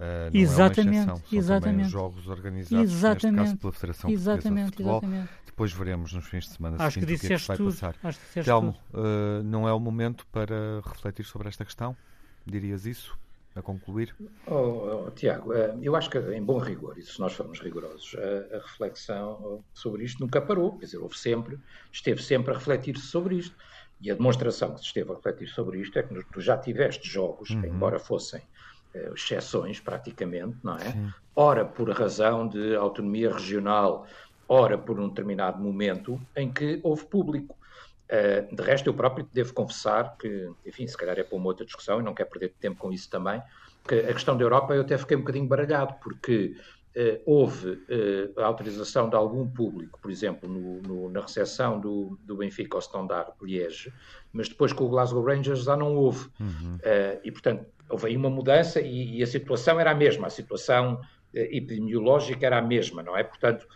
Uh, 0.00 0.30
exatamente, 0.32 1.10
é 1.10 1.36
exatamente. 1.36 1.84
os 1.84 1.90
jogos 1.92 2.26
organizados, 2.26 2.90
exatamente, 2.90 3.36
neste 3.36 3.50
caso 3.50 3.56
pela 3.58 3.72
Federação 3.74 4.10
exatamente, 4.10 4.64
de 4.64 4.70
Futebol. 4.70 4.98
Exatamente. 5.02 5.30
Depois 5.44 5.72
veremos 5.74 6.12
nos 6.14 6.26
fins 6.26 6.44
de 6.44 6.52
semana 6.52 6.76
Acho 6.78 7.00
que 7.00 7.06
que 7.18 7.26
é 7.26 7.36
que 7.36 7.46
vai 7.46 7.56
tudo. 7.58 7.70
passar. 7.70 7.94
Acho 8.02 8.18
que 8.32 8.42
Telmo, 8.42 8.74
uh, 8.94 9.42
não 9.44 9.68
é 9.68 9.72
o 9.74 9.78
momento 9.78 10.26
para 10.32 10.80
refletir 10.86 11.26
sobre 11.26 11.48
esta 11.48 11.66
questão? 11.66 11.94
Dirias 12.46 12.86
isso? 12.86 13.18
A 13.54 13.60
concluir? 13.60 14.14
Oh, 14.46 15.04
oh, 15.06 15.10
Tiago, 15.10 15.52
uh, 15.52 15.78
eu 15.82 15.94
acho 15.94 16.08
que 16.08 16.16
em 16.18 16.42
bom 16.42 16.56
rigor, 16.56 16.96
e 16.96 17.02
se 17.02 17.20
nós 17.20 17.34
formos 17.34 17.60
rigorosos, 17.60 18.16
a, 18.16 18.56
a 18.56 18.60
reflexão 18.60 19.62
sobre 19.74 20.04
isto 20.04 20.20
nunca 20.20 20.40
parou, 20.40 20.78
quer 20.78 20.86
dizer, 20.86 20.98
houve 20.98 21.18
sempre, 21.18 21.58
esteve 21.92 22.22
sempre 22.22 22.54
a 22.54 22.56
refletir-se 22.56 23.04
sobre 23.06 23.34
isto. 23.36 23.54
E 24.00 24.10
a 24.10 24.14
demonstração 24.14 24.72
que 24.72 24.80
se 24.80 24.86
esteve 24.86 25.10
a 25.10 25.14
refletir 25.14 25.48
sobre 25.48 25.78
isto 25.78 25.98
é 25.98 26.02
que 26.02 26.24
tu 26.32 26.40
já 26.40 26.56
tiveste 26.56 27.06
jogos, 27.06 27.50
uhum. 27.50 27.66
embora 27.66 27.98
fossem 27.98 28.40
exceções 29.14 29.80
praticamente, 29.80 30.56
não 30.62 30.76
é? 30.76 30.92
Sim. 30.92 31.10
Ora 31.34 31.64
por 31.64 31.88
razão 31.90 32.46
de 32.48 32.74
autonomia 32.74 33.32
regional, 33.32 34.06
ora 34.50 34.76
por 34.76 34.98
um 34.98 35.08
determinado 35.08 35.62
momento 35.62 36.20
em 36.36 36.52
que 36.52 36.80
houve 36.82 37.06
público. 37.06 37.56
Uh, 38.10 38.54
de 38.54 38.62
resto, 38.62 38.88
eu 38.88 38.94
próprio 38.94 39.24
devo 39.32 39.54
confessar 39.54 40.16
que, 40.16 40.50
enfim, 40.66 40.84
se 40.88 40.96
calhar 40.96 41.16
é 41.16 41.22
para 41.22 41.36
uma 41.36 41.46
outra 41.46 41.64
discussão 41.64 42.00
e 42.00 42.02
não 42.02 42.12
quero 42.12 42.28
perder 42.28 42.52
tempo 42.58 42.80
com 42.80 42.92
isso 42.92 43.08
também, 43.08 43.40
que 43.86 43.94
a 43.94 44.12
questão 44.12 44.36
da 44.36 44.42
Europa 44.42 44.74
eu 44.74 44.80
até 44.80 44.98
fiquei 44.98 45.16
um 45.16 45.20
bocadinho 45.20 45.46
baralhado, 45.46 45.94
porque 46.02 46.56
uh, 46.96 47.22
houve 47.24 47.70
uh, 47.70 48.40
a 48.40 48.46
autorização 48.46 49.08
de 49.08 49.14
algum 49.14 49.48
público, 49.48 50.00
por 50.02 50.10
exemplo, 50.10 50.48
no, 50.48 50.82
no, 50.82 51.08
na 51.08 51.20
recepção 51.20 51.78
do, 51.78 52.18
do 52.24 52.36
Benfica 52.36 52.76
ao 52.76 52.80
Standard 52.80 53.30
Liège, 53.40 53.92
mas 54.32 54.48
depois 54.48 54.72
com 54.72 54.86
o 54.86 54.88
Glasgow 54.88 55.24
Rangers 55.24 55.62
já 55.62 55.76
não 55.76 55.94
houve. 55.94 56.28
Uhum. 56.40 56.78
e, 57.22 57.30
portanto, 57.30 57.64
houve 57.90 58.06
aí 58.06 58.16
uma 58.16 58.30
mudança 58.30 58.80
e, 58.80 59.18
e, 59.18 59.22
a 59.22 59.26
situação 59.26 59.78
era 59.80 59.90
a 59.90 59.94
mesma, 59.94 60.28
a 60.28 60.30
situação 60.30 61.00
epidemiológica 61.32 62.46
era 62.46 62.58
a 62.58 62.62
mesma, 62.62 63.02
não 63.02 63.16
é? 63.16 63.22
Portanto, 63.22 63.66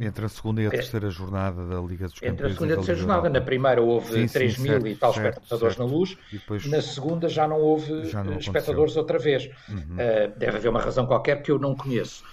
entre 0.00 0.24
a 0.24 0.28
segunda 0.28 0.62
e 0.62 0.64
a 0.64 0.68
é. 0.68 0.70
terceira 0.70 1.10
jornada 1.10 1.66
da 1.66 1.80
Liga 1.80 2.06
dos 2.06 2.14
Campeões. 2.14 2.32
Entre 2.32 2.46
a 2.46 2.50
segunda 2.50 2.70
e 2.70 2.72
a 2.72 2.76
terceira 2.76 3.00
jornada. 3.00 3.28
Na 3.28 3.40
primeira 3.42 3.82
houve 3.82 4.26
sim, 4.26 4.26
3 4.26 4.54
sim, 4.54 4.62
mil 4.62 4.72
certo, 4.72 4.86
e 4.86 4.96
tal 4.96 5.12
certo, 5.12 5.34
espectadores 5.34 5.76
certo. 5.76 5.88
na 5.88 5.96
luz. 5.96 6.18
Depois... 6.32 6.66
Na 6.66 6.80
segunda 6.80 7.28
já 7.28 7.46
não 7.46 7.60
houve 7.60 8.04
já 8.04 8.24
não 8.24 8.38
espectadores 8.38 8.96
outra 8.96 9.18
vez. 9.18 9.50
Uhum. 9.68 9.76
Uh, 9.76 10.38
deve 10.38 10.56
haver 10.56 10.68
uma 10.68 10.80
razão 10.80 11.04
qualquer 11.06 11.42
que 11.42 11.50
eu 11.50 11.58
não 11.58 11.74
conheço. 11.74 12.24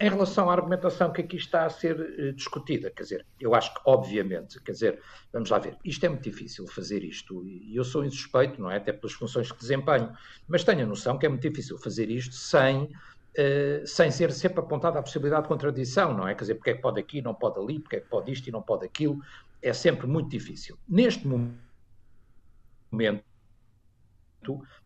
Em 0.00 0.08
relação 0.08 0.50
à 0.50 0.52
argumentação 0.54 1.12
que 1.12 1.20
aqui 1.20 1.36
está 1.36 1.64
a 1.64 1.70
ser 1.70 2.00
uh, 2.00 2.32
discutida, 2.32 2.90
quer 2.90 3.04
dizer, 3.04 3.26
eu 3.38 3.54
acho 3.54 3.72
que, 3.72 3.80
obviamente, 3.84 4.60
quer 4.62 4.72
dizer, 4.72 5.00
vamos 5.32 5.48
lá 5.48 5.58
ver, 5.60 5.76
isto 5.84 6.04
é 6.04 6.08
muito 6.08 6.24
difícil 6.24 6.66
fazer 6.66 7.04
isto, 7.04 7.46
e 7.46 7.76
eu 7.76 7.84
sou 7.84 8.04
insuspeito, 8.04 8.60
não 8.60 8.68
é? 8.70 8.78
Até 8.78 8.92
pelas 8.92 9.12
funções 9.12 9.52
que 9.52 9.58
desempenho, 9.58 10.12
mas 10.48 10.64
tenho 10.64 10.82
a 10.82 10.86
noção 10.86 11.16
que 11.16 11.26
é 11.26 11.28
muito 11.28 11.48
difícil 11.48 11.78
fazer 11.78 12.10
isto 12.10 12.34
sem 12.34 12.90
Uh, 13.38 13.86
sem 13.86 14.10
ser 14.10 14.32
sempre 14.32 14.60
apontada 14.60 14.98
a 14.98 15.02
possibilidade 15.02 15.42
de 15.42 15.48
contradição, 15.48 16.16
não 16.16 16.26
é? 16.26 16.34
Quer 16.34 16.44
dizer, 16.44 16.54
porque 16.54 16.70
é 16.70 16.74
que 16.74 16.80
pode 16.80 16.98
aqui, 16.98 17.20
não 17.20 17.34
pode 17.34 17.60
ali, 17.60 17.78
porque 17.78 17.96
é 17.96 18.00
que 18.00 18.08
pode 18.08 18.32
isto 18.32 18.48
e 18.48 18.50
não 18.50 18.62
pode 18.62 18.86
aquilo, 18.86 19.20
é 19.60 19.74
sempre 19.74 20.06
muito 20.06 20.30
difícil. 20.30 20.78
Neste 20.88 21.28
momento, 21.28 23.22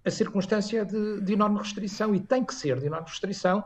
a 0.05 0.11
circunstância 0.11 0.84
de, 0.84 1.20
de 1.20 1.32
enorme 1.32 1.59
restrição, 1.59 2.12
e 2.12 2.18
tem 2.18 2.44
que 2.44 2.53
ser 2.53 2.80
de 2.80 2.86
enorme 2.86 3.07
restrição, 3.09 3.62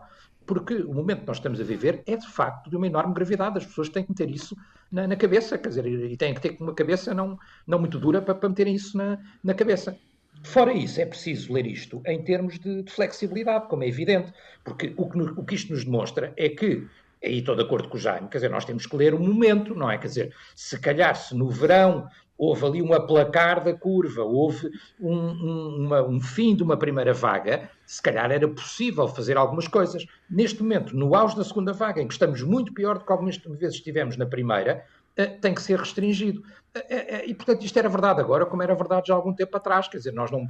porque 0.47 0.75
o 0.75 0.95
momento 0.95 1.21
que 1.21 1.27
nós 1.27 1.39
estamos 1.39 1.61
a 1.61 1.65
viver 1.65 2.03
é 2.07 2.17
de 2.17 2.27
facto 2.27 2.69
de 2.71 2.77
uma 2.77 2.87
enorme 2.87 3.15
gravidade. 3.15 3.59
As 3.59 3.67
pessoas 3.67 3.89
têm 3.89 4.05
que 4.05 4.15
ter 4.15 4.31
isso 4.31 4.57
na, 4.91 5.07
na 5.07 5.17
cabeça, 5.17 5.59
quer 5.59 5.69
dizer, 5.69 5.87
e 5.87 6.17
têm 6.17 6.35
que 6.35 6.41
ter 6.41 6.57
uma 6.61 6.75
cabeça 6.75 7.15
não, 7.15 7.39
não 7.67 7.79
muito 7.79 7.99
dura 7.99 8.21
para, 8.21 8.35
para 8.35 8.49
meterem 8.49 8.75
isso 8.75 8.97
na, 8.97 9.19
na 9.43 9.55
cabeça. 9.55 9.97
Fora 10.43 10.73
isso, 10.73 11.01
é 11.01 11.07
preciso 11.07 11.53
ler 11.53 11.67
isto 11.67 12.03
em 12.07 12.23
termos 12.23 12.59
de, 12.59 12.83
de 12.83 12.93
flexibilidade, 12.93 13.67
como 13.69 13.83
é 13.83 13.89
evidente, 13.89 14.33
porque 14.63 14.93
o 14.97 15.09
que, 15.09 15.19
o 15.19 15.45
que 15.45 15.55
isto 15.55 15.73
nos 15.73 15.85
demonstra 15.85 16.33
é 16.37 16.51
que 16.51 16.87
aí 17.25 17.39
estou 17.39 17.57
de 17.57 17.63
acordo 17.63 17.89
com 17.89 17.97
o 17.97 18.01
Jaime, 18.01 18.29
quer 18.29 18.39
dizer, 18.39 18.51
nós 18.51 18.67
temos 18.67 18.87
que 18.87 18.95
ler 18.95 19.15
o 19.15 19.19
momento, 19.19 19.75
não 19.75 19.91
é? 19.91 19.97
Quer 19.97 20.09
dizer, 20.09 20.35
se 20.55 20.79
calhar 20.79 21.17
se 21.17 21.35
no 21.35 21.49
verão 21.49 22.07
houve 22.37 22.67
ali 22.67 22.83
um 22.83 22.93
aplacar 22.93 23.63
da 23.63 23.73
curva, 23.73 24.23
houve 24.23 24.71
um, 25.01 25.17
um, 25.17 25.87
uma, 25.87 26.03
um, 26.03 26.21
fim 26.21 26.55
de 26.55 26.63
uma 26.63 26.77
primeira 26.77 27.13
vaga, 27.13 27.71
se 27.87 28.03
calhar 28.03 28.31
era 28.31 28.49
possível 28.49 29.07
fazer 29.07 29.37
algumas 29.37 29.69
coisas. 29.69 30.05
Neste 30.29 30.63
momento, 30.63 30.97
no 30.97 31.15
auge 31.15 31.37
da 31.37 31.45
segunda 31.45 31.73
vaga, 31.73 32.03
em 32.03 32.09
que 32.09 32.15
estamos 32.15 32.43
muito 32.43 32.73
pior 32.75 32.99
do 32.99 33.05
que 33.05 33.13
algumas 33.13 33.37
vezes 33.37 33.77
estivemos 33.77 34.17
na 34.17 34.27
primeira, 34.27 34.85
eh, 35.17 35.27
tem 35.27 35.55
que 35.55 35.63
ser 35.63 35.79
restringido. 35.79 36.43
Eh, 36.75 36.85
eh, 36.91 37.27
e, 37.27 37.35
portanto, 37.35 37.65
isto 37.65 37.79
era 37.79 37.89
verdade 37.89 38.21
agora, 38.21 38.45
como 38.45 38.63
era 38.63 38.75
verdade 38.75 39.09
já 39.09 39.15
há 39.15 39.17
algum 39.17 39.33
tempo 39.33 39.57
atrás. 39.57 39.87
Quer 39.87 39.99
dizer, 39.99 40.13
nós 40.13 40.31
não, 40.31 40.47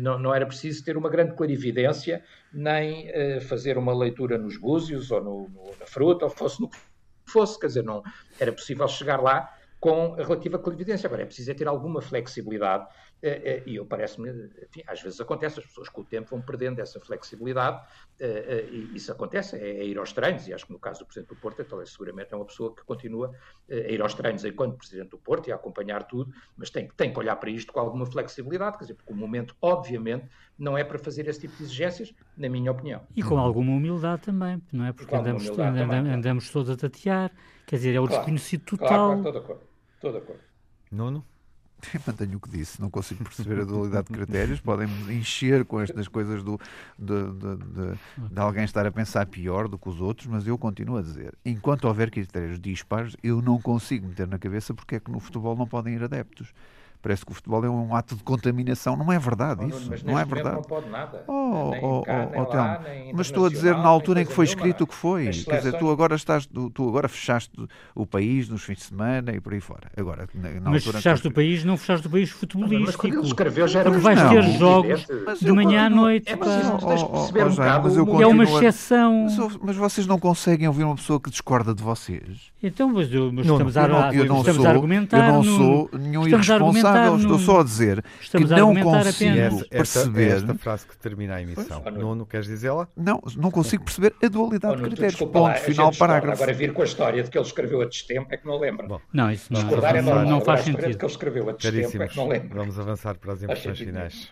não, 0.00 0.18
não 0.18 0.34
era 0.34 0.44
preciso 0.44 0.84
ter 0.84 0.96
uma 0.96 1.08
grande 1.08 1.34
clarividência, 1.36 2.24
nem 2.52 3.08
fazer 3.42 3.78
uma 3.78 3.94
leitura 3.94 4.36
nos 4.36 4.56
búzios, 4.56 5.10
ou 5.10 5.22
no, 5.22 5.48
no, 5.48 5.70
na 5.78 5.86
fruta, 5.86 6.24
ou 6.24 6.30
fosse 6.30 6.60
no 6.60 6.68
que 6.68 6.78
fosse. 7.24 7.58
Quer 7.58 7.68
dizer, 7.68 7.84
não 7.84 8.02
era 8.40 8.52
possível 8.52 8.88
chegar 8.88 9.22
lá 9.22 9.48
com 9.84 10.14
relativa 10.14 10.58
clarividência. 10.58 11.06
Agora, 11.06 11.24
é 11.24 11.26
preciso 11.26 11.50
é 11.50 11.54
ter 11.54 11.68
alguma 11.68 12.00
flexibilidade 12.00 12.88
eh, 13.20 13.42
eh, 13.44 13.62
e 13.66 13.76
eu 13.76 13.84
parece-me, 13.84 14.30
às 14.86 15.02
vezes 15.02 15.20
acontece, 15.20 15.60
as 15.60 15.66
pessoas 15.66 15.90
com 15.90 16.00
o 16.00 16.04
tempo 16.04 16.30
vão 16.30 16.40
perdendo 16.40 16.80
essa 16.80 16.98
flexibilidade 16.98 17.82
eh, 18.18 18.66
e 18.70 18.96
isso 18.96 19.12
acontece, 19.12 19.56
é, 19.56 19.80
é 19.80 19.84
ir 19.84 19.98
aos 19.98 20.10
treinos, 20.14 20.48
e 20.48 20.54
acho 20.54 20.66
que 20.66 20.72
no 20.72 20.78
caso 20.78 21.00
do 21.00 21.06
Presidente 21.06 21.28
do 21.28 21.36
Porto, 21.36 21.60
então, 21.60 21.82
é 21.82 21.84
seguramente 21.84 22.32
é 22.32 22.36
uma 22.36 22.46
pessoa 22.46 22.74
que 22.74 22.82
continua 22.82 23.30
a 23.70 23.74
ir 23.74 24.00
aos 24.00 24.14
treinos 24.14 24.42
enquanto 24.46 24.78
Presidente 24.78 25.10
do 25.10 25.18
Porto 25.18 25.48
e 25.48 25.52
a 25.52 25.56
acompanhar 25.56 26.04
tudo, 26.04 26.32
mas 26.56 26.70
tem, 26.70 26.88
tem 26.96 27.12
que 27.12 27.18
olhar 27.18 27.36
para 27.36 27.50
isto 27.50 27.70
com 27.70 27.80
alguma 27.80 28.06
flexibilidade, 28.06 28.78
quer 28.78 28.84
dizer, 28.84 28.94
porque 28.94 29.12
o 29.12 29.16
momento, 29.16 29.54
obviamente, 29.60 30.26
não 30.58 30.78
é 30.78 30.84
para 30.84 30.98
fazer 30.98 31.28
esse 31.28 31.40
tipo 31.40 31.56
de 31.58 31.64
exigências, 31.64 32.14
na 32.38 32.48
minha 32.48 32.70
opinião. 32.70 33.02
E 33.14 33.22
com 33.22 33.36
alguma 33.36 33.72
humildade 33.72 34.22
também, 34.22 34.62
não 34.72 34.86
é? 34.86 34.92
Porque 34.92 35.14
andamos, 35.14 35.46
andamos, 35.48 35.78
também, 35.78 36.12
andamos, 36.12 36.50
todos 36.50 36.70
a 36.70 36.76
tatear, 36.76 37.30
quer 37.66 37.76
dizer, 37.76 37.94
é 37.94 38.00
o 38.00 38.06
claro, 38.06 38.22
desconhecido 38.22 38.64
total. 38.64 39.20
Claro, 39.22 39.42
claro, 39.42 39.73
estou 40.04 40.12
de 40.12 40.18
acordo. 40.18 40.42
Nuno? 40.90 41.24
mantenho 42.06 42.38
o 42.38 42.40
que 42.40 42.48
disse, 42.48 42.80
não 42.80 42.88
consigo 42.88 43.24
perceber 43.24 43.60
a 43.60 43.64
dualidade 43.64 44.08
de 44.08 44.14
critérios. 44.14 44.60
Podem 44.60 44.88
encher 45.10 45.64
com 45.64 45.80
estas 45.80 46.08
coisas 46.08 46.42
do, 46.42 46.58
de, 46.98 47.24
de, 47.32 47.56
de, 47.56 48.30
de, 48.30 48.40
alguém 48.40 48.64
estar 48.64 48.86
a 48.86 48.90
pensar 48.90 49.26
pior 49.26 49.68
do 49.68 49.78
que 49.78 49.88
os 49.88 50.00
outros, 50.00 50.26
mas 50.26 50.46
eu 50.46 50.56
continuo 50.56 50.96
a 50.96 51.02
dizer: 51.02 51.34
enquanto 51.44 51.84
houver 51.84 52.10
critérios 52.10 52.58
dispares, 52.58 53.16
eu 53.22 53.42
não 53.42 53.60
consigo 53.60 54.06
meter 54.06 54.26
na 54.26 54.38
cabeça 54.38 54.72
porque 54.72 54.96
é 54.96 55.00
que 55.00 55.10
no 55.10 55.20
futebol 55.20 55.56
não 55.56 55.66
podem 55.66 55.94
ir 55.94 56.02
adeptos 56.02 56.54
parece 57.04 57.22
que 57.22 57.32
o 57.32 57.34
futebol 57.34 57.62
é 57.62 57.68
um 57.68 57.94
ato 57.94 58.16
de 58.16 58.22
contaminação. 58.22 58.96
Não 58.96 59.12
é 59.12 59.18
verdade 59.18 59.60
oh, 59.62 59.68
isso. 59.68 59.86
Mas 59.90 60.02
não 60.02 60.18
é 60.18 60.24
verdade. 60.24 60.56
Não 60.56 60.62
pode 60.62 60.88
nada. 60.88 61.22
Oh, 61.28 61.68
nem 61.70 61.84
oh, 61.84 62.00
cá, 62.00 62.30
oh, 62.34 62.40
oh, 62.40 62.56
lá, 62.56 62.80
mas 63.12 63.26
estou 63.26 63.44
a 63.44 63.50
dizer 63.50 63.76
na 63.76 63.86
altura 63.86 64.22
em 64.22 64.24
que 64.26 64.32
foi 64.32 64.46
escrito 64.46 64.84
o 64.84 64.86
que 64.86 64.94
foi. 64.94 65.28
Quer 65.28 65.58
dizer, 65.58 65.78
tu 65.78 65.90
agora 65.90 66.14
estás, 66.14 66.46
tu, 66.46 66.70
tu, 66.70 66.88
agora 66.88 67.06
fechaste 67.06 67.52
o 67.94 68.06
país 68.06 68.48
nos 68.48 68.62
fins 68.62 68.78
de 68.78 68.84
semana 68.84 69.32
e 69.32 69.40
por 69.40 69.52
aí 69.52 69.60
fora. 69.60 69.90
Agora, 69.94 70.26
na, 70.34 70.50
na 70.60 70.70
mas 70.70 70.86
fechaste 70.86 71.28
o 71.28 71.30
país, 71.30 71.62
não 71.62 71.76
fechaste 71.76 72.06
o 72.06 72.10
país 72.10 72.30
futebolístico. 72.30 72.86
Mas 72.86 72.96
quando 72.96 73.14
ele 73.18 73.26
escreveu 73.26 73.68
já 73.68 73.80
era 73.80 73.90
Porque 73.90 74.02
vais 74.02 74.28
ter 74.30 74.42
jogos 74.58 75.06
de 75.42 75.52
manhã 75.52 75.86
à 75.86 75.90
noite. 75.90 76.32
É, 76.32 76.36
mas, 76.36 76.48
oh, 76.72 78.02
oh, 78.02 78.16
um 78.16 78.22
é 78.22 78.26
uma 78.26 78.44
exceção. 78.44 79.24
Mas, 79.24 79.56
mas, 79.62 79.76
vocês 79.76 80.06
não 80.06 80.18
conseguem 80.18 80.66
ouvir 80.66 80.84
uma 80.84 80.96
pessoa 80.96 81.20
que 81.20 81.28
discorda 81.28 81.74
de 81.74 81.82
vocês. 81.82 82.50
Então, 82.62 82.90
mas, 82.90 83.12
eu, 83.12 83.30
mas 83.30 83.46
não, 83.46 83.56
estamos, 83.56 83.74
não, 83.74 83.82
a, 83.82 84.14
eu 84.14 84.24
não 84.24 84.38
estamos 84.38 84.62
sou, 84.62 84.66
a 84.66 84.70
argumentar. 84.70 85.28
Eu 85.28 85.32
não 85.34 85.44
sou 85.44 85.90
nenhum 85.92 86.26
irresponsável. 86.26 86.93
Estou 87.16 87.38
só 87.38 87.60
a 87.60 87.64
dizer 87.64 88.04
Estamos 88.20 88.48
que 88.48 88.56
não 88.56 88.74
consigo 88.74 89.38
esta, 89.38 89.68
perceber. 89.68 90.26
Esta, 90.28 90.38
esta 90.38 90.54
frase 90.54 90.86
que 90.86 90.96
termina 90.96 91.36
a 91.36 91.42
emissão. 91.42 91.80
Pois, 91.80 91.94
Nuno, 91.94 92.26
queres 92.26 92.46
dizê-la? 92.46 92.88
Não, 92.96 93.22
não 93.36 93.50
consigo 93.50 93.84
perceber 93.84 94.14
a 94.22 94.28
dualidade 94.28 94.74
oh, 94.74 94.76
de 94.76 94.82
critérios. 94.82 95.14
Ponto 95.16 95.38
lá, 95.38 95.54
final, 95.54 95.92
parágrafo. 95.94 96.42
Agora 96.42 96.52
vir 96.56 96.72
com 96.72 96.82
a 96.82 96.84
história 96.84 97.22
de 97.22 97.30
que 97.30 97.38
ele 97.38 97.46
escreveu 97.46 97.82
a 97.82 97.86
destempo 97.86 98.28
é 98.30 98.36
que 98.36 98.46
não 98.46 98.58
lembro. 98.58 98.86
Bom, 98.86 99.00
não, 99.12 99.30
isso 99.30 99.52
não, 99.52 99.60
Discordar 99.60 99.96
é 99.96 100.02
normal. 100.02 100.26
não 100.26 100.40
faz 100.40 100.60
sentido. 100.62 100.96
que 100.98 101.04
ele 101.04 101.12
escreveu 101.12 101.48
a 101.48 101.52
destempo 101.52 102.02
é 102.02 102.08
que 102.08 102.16
não 102.16 102.28
lembro. 102.28 102.56
Vamos 102.56 102.78
avançar 102.78 103.16
para 103.16 103.32
as 103.32 103.42
impressões 103.42 103.78
finais. 103.78 104.28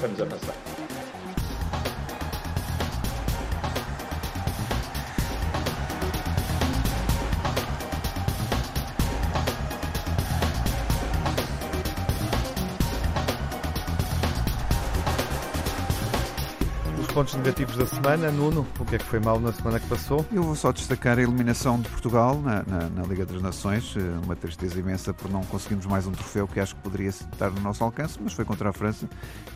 Vamos 0.00 0.20
avançar. 0.20 0.81
Pontos 17.12 17.34
negativos 17.34 17.76
da 17.76 17.84
semana. 17.84 18.30
Nuno, 18.30 18.66
o 18.78 18.84
que 18.86 18.94
é 18.94 18.98
que 18.98 19.04
foi 19.04 19.20
mal 19.20 19.38
na 19.38 19.52
semana 19.52 19.78
que 19.78 19.86
passou? 19.86 20.24
Eu 20.32 20.42
vou 20.42 20.56
só 20.56 20.72
destacar 20.72 21.18
a 21.18 21.22
eliminação 21.22 21.78
de 21.78 21.88
Portugal 21.90 22.40
na, 22.40 22.62
na, 22.62 22.88
na 22.88 23.02
Liga 23.02 23.26
das 23.26 23.42
Nações. 23.42 23.94
Eh, 23.96 24.00
uma 24.24 24.34
tristeza 24.34 24.80
imensa 24.80 25.12
por 25.12 25.30
não 25.30 25.42
conseguirmos 25.42 25.84
mais 25.84 26.06
um 26.06 26.12
troféu 26.12 26.48
que 26.48 26.58
acho 26.58 26.74
que 26.74 26.80
poderia 26.80 27.10
estar 27.10 27.50
no 27.50 27.60
nosso 27.60 27.84
alcance, 27.84 28.18
mas 28.22 28.32
foi 28.32 28.46
contra 28.46 28.70
a 28.70 28.72
França 28.72 29.06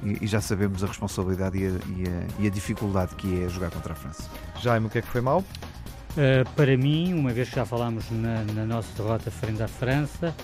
e, 0.03 0.25
e 0.25 0.27
já 0.27 0.41
sabemos 0.41 0.85
a 0.85 0.87
responsabilidade 0.87 1.59
e 1.59 1.67
a, 1.67 1.71
e, 1.71 2.09
a, 2.09 2.43
e 2.43 2.47
a, 2.47 2.51
dificuldade 2.51 3.15
que 3.15 3.43
é 3.43 3.49
jogar 3.49 3.71
contra 3.71 3.95
a 3.95 3.97
França. 3.97 4.25
Jaime, 4.61 4.87
o 4.87 4.91
que 4.91 4.99
é 4.99 5.03
que 5.03 5.09
foi 5.09 5.23
mal? 5.23 5.39
Uh, 5.41 6.49
para 6.55 6.77
mim, 6.77 7.15
uma 7.15 7.33
vez 7.33 7.49
que 7.49 7.57
já 7.57 7.65
falámos 7.65 8.05
na, 8.11 8.45
na 8.53 8.67
nossa 8.67 8.89
derrota 9.03 9.31
frente 9.31 9.63
à 9.63 9.69
França, 9.69 10.35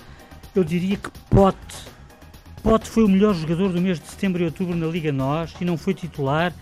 eu 0.55 0.63
diria 0.63 0.97
que 0.97 1.11
Pote 1.29 1.93
Pote 2.63 2.89
foi 2.89 3.03
o 3.03 3.09
melhor 3.09 3.35
jogador 3.35 3.73
do 3.73 3.81
mês 3.81 3.99
de 3.99 4.07
setembro 4.07 4.41
e 4.41 4.45
outubro 4.45 4.73
na 4.73 4.87
Liga 4.87 5.11
NOS 5.11 5.53
e 5.59 5.65
não 5.65 5.77
foi 5.77 5.93
titular, 5.93 6.53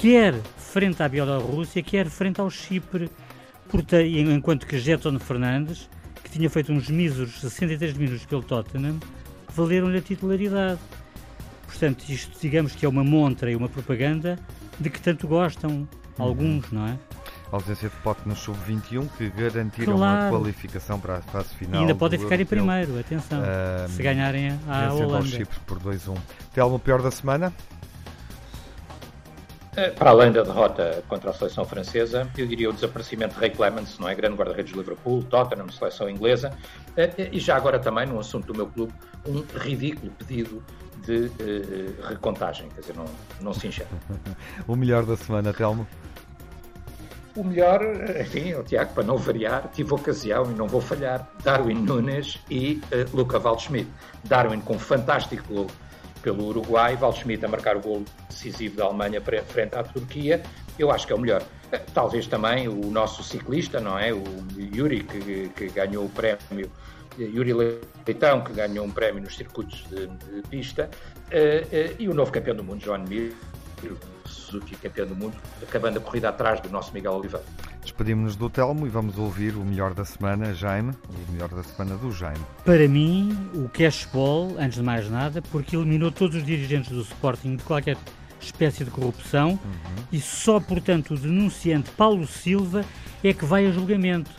quer 0.00 0.34
frente 0.56 1.02
à 1.02 1.08
Bielorrússia, 1.08 1.82
quer 1.82 2.08
frente 2.08 2.40
ao 2.40 2.50
Chipre, 2.50 3.10
enquanto 4.34 4.66
que 4.66 4.78
Getton 4.78 5.18
Fernandes, 5.18 5.90
que 6.24 6.30
tinha 6.30 6.48
feito 6.48 6.72
uns 6.72 6.88
míseros 6.88 7.38
63 7.38 7.92
minutos 7.98 8.24
pelo 8.24 8.42
Tottenham, 8.42 8.98
valeram-lhe 9.54 9.98
a 9.98 10.00
titularidade. 10.00 10.80
Portanto, 11.66 12.04
isto 12.08 12.40
digamos 12.40 12.74
que 12.74 12.86
é 12.86 12.88
uma 12.88 13.04
montra 13.04 13.50
e 13.50 13.54
uma 13.56 13.68
propaganda 13.68 14.38
de 14.78 14.88
que 14.88 14.98
tanto 14.98 15.28
gostam 15.28 15.86
alguns, 16.18 16.72
não 16.72 16.86
é? 16.86 16.98
A 17.52 17.56
ausência 17.56 17.90
de 17.90 17.96
Pote 17.96 18.26
no 18.26 18.34
Sub-21 18.34 19.06
que 19.18 19.28
garantiram 19.28 19.96
claro. 19.96 20.34
a 20.34 20.38
qualificação 20.38 20.98
para 20.98 21.16
a 21.16 21.20
fase 21.20 21.54
final. 21.56 21.74
E 21.74 21.78
ainda 21.82 21.94
podem 21.94 22.18
ficar 22.18 22.40
em 22.40 22.46
primeiro, 22.46 22.98
atenção, 22.98 23.40
uh, 23.40 23.88
se 23.88 24.02
ganharem 24.02 24.58
a 24.66 24.94
Holanda. 24.94 25.26
Chipre 25.26 25.58
por 25.66 25.78
2-1. 25.78 26.16
Tem 26.54 26.62
algum 26.62 26.78
pior 26.78 27.02
da 27.02 27.10
semana? 27.10 27.52
Eh, 29.76 29.90
para 29.90 30.10
além 30.10 30.32
da 30.32 30.42
derrota 30.42 31.02
contra 31.08 31.30
a 31.30 31.32
seleção 31.32 31.64
francesa, 31.64 32.28
eu 32.36 32.46
diria 32.46 32.68
o 32.68 32.72
desaparecimento 32.72 33.34
de 33.34 33.40
Ray 33.40 33.50
Clemens, 33.50 33.98
não 33.98 34.08
é? 34.08 34.14
Grande 34.14 34.36
guarda-redes 34.36 34.72
de 34.72 34.78
Liverpool, 34.78 35.22
Tottenham, 35.22 35.68
seleção 35.70 36.10
inglesa, 36.10 36.52
eh, 36.96 37.28
e 37.32 37.38
já 37.38 37.56
agora 37.56 37.78
também, 37.78 38.06
num 38.06 38.18
assunto 38.18 38.46
do 38.46 38.54
meu 38.54 38.66
clube, 38.66 38.92
um 39.26 39.44
ridículo 39.58 40.10
pedido 40.18 40.62
de 41.04 41.26
uh, 41.26 42.08
recontagem, 42.08 42.68
quer 42.70 42.80
dizer, 42.80 42.96
não, 42.96 43.06
não 43.40 43.54
se 43.54 43.66
enxerga. 43.66 43.92
o 44.66 44.76
melhor 44.76 45.04
da 45.04 45.16
semana, 45.16 45.52
Telmo? 45.52 45.86
O 47.36 47.44
melhor, 47.44 47.80
enfim, 48.20 48.54
o 48.54 48.62
Tiago, 48.62 48.92
para 48.92 49.04
não 49.04 49.16
variar, 49.16 49.70
tive 49.72 49.94
ocasião 49.94 50.50
e 50.50 50.54
não 50.54 50.66
vou 50.66 50.80
falhar, 50.80 51.30
Darwin 51.44 51.74
Nunes 51.74 52.38
e 52.50 52.82
uh, 52.92 53.16
Luca 53.16 53.38
Waldschmidt. 53.38 53.88
Darwin 54.24 54.60
com 54.60 54.74
um 54.74 54.78
fantástico 54.78 55.42
gol 55.48 55.66
pelo 56.22 56.46
Uruguai, 56.46 56.96
Waldschmidt 56.96 57.44
a 57.44 57.48
marcar 57.48 57.76
o 57.76 57.80
gol 57.80 58.04
decisivo 58.28 58.76
da 58.76 58.84
Alemanha 58.84 59.20
frente 59.46 59.74
à 59.74 59.82
Turquia, 59.82 60.42
eu 60.78 60.90
acho 60.90 61.06
que 61.06 61.12
é 61.12 61.16
o 61.16 61.18
melhor. 61.18 61.42
Eh, 61.72 61.80
talvez 61.92 62.26
também 62.26 62.68
o 62.68 62.90
nosso 62.90 63.22
ciclista, 63.22 63.80
não 63.80 63.98
é? 63.98 64.12
O 64.12 64.24
Yuri, 64.56 65.04
que, 65.04 65.48
que 65.50 65.68
ganhou 65.68 66.04
o 66.04 66.08
prémio, 66.08 66.70
Yuri 67.18 67.52
Leitão, 67.52 68.42
que 68.42 68.52
ganhou 68.52 68.84
um 68.84 68.90
prémio 68.90 69.22
nos 69.22 69.36
circuitos 69.36 69.84
de, 69.88 70.06
de 70.06 70.42
pista, 70.48 70.88
uh, 70.88 71.92
uh, 71.92 71.96
e 71.98 72.08
o 72.08 72.14
novo 72.14 72.32
campeão 72.32 72.56
do 72.56 72.64
mundo, 72.64 72.82
João 72.82 73.00
Mir, 73.00 73.34
Suzuki 74.24 74.76
campeão 74.76 75.06
do 75.06 75.14
mundo, 75.14 75.36
acabando 75.62 75.98
a 75.98 76.00
corrida 76.00 76.28
atrás 76.28 76.60
do 76.60 76.68
nosso 76.70 76.92
Miguel 76.92 77.12
Oliveira. 77.12 77.44
Despedimos-nos 77.82 78.36
do 78.36 78.50
Telmo 78.50 78.86
e 78.86 78.90
vamos 78.90 79.18
ouvir 79.18 79.56
o 79.56 79.64
melhor 79.64 79.94
da 79.94 80.04
semana, 80.04 80.52
Jaime, 80.54 80.92
o 80.92 81.32
melhor 81.32 81.48
da 81.48 81.62
semana 81.62 81.96
do 81.96 82.12
Jaime. 82.12 82.44
Para 82.64 82.86
mim, 82.86 83.36
o 83.54 83.68
cashball, 83.68 84.54
antes 84.58 84.78
de 84.78 84.82
mais 84.82 85.10
nada, 85.10 85.42
porque 85.50 85.76
eliminou 85.76 86.12
todos 86.12 86.36
os 86.36 86.44
dirigentes 86.44 86.90
do 86.90 87.00
Sporting 87.00 87.56
de 87.56 87.64
qualquer 87.64 87.96
espécie 88.40 88.84
de 88.84 88.90
corrupção 88.90 89.50
uhum. 89.50 90.04
e 90.12 90.20
só, 90.20 90.60
portanto, 90.60 91.14
o 91.14 91.18
denunciante 91.18 91.90
Paulo 91.90 92.26
Silva 92.26 92.84
é 93.22 93.32
que 93.32 93.44
vai 93.44 93.66
a 93.66 93.70
julgamento. 93.72 94.30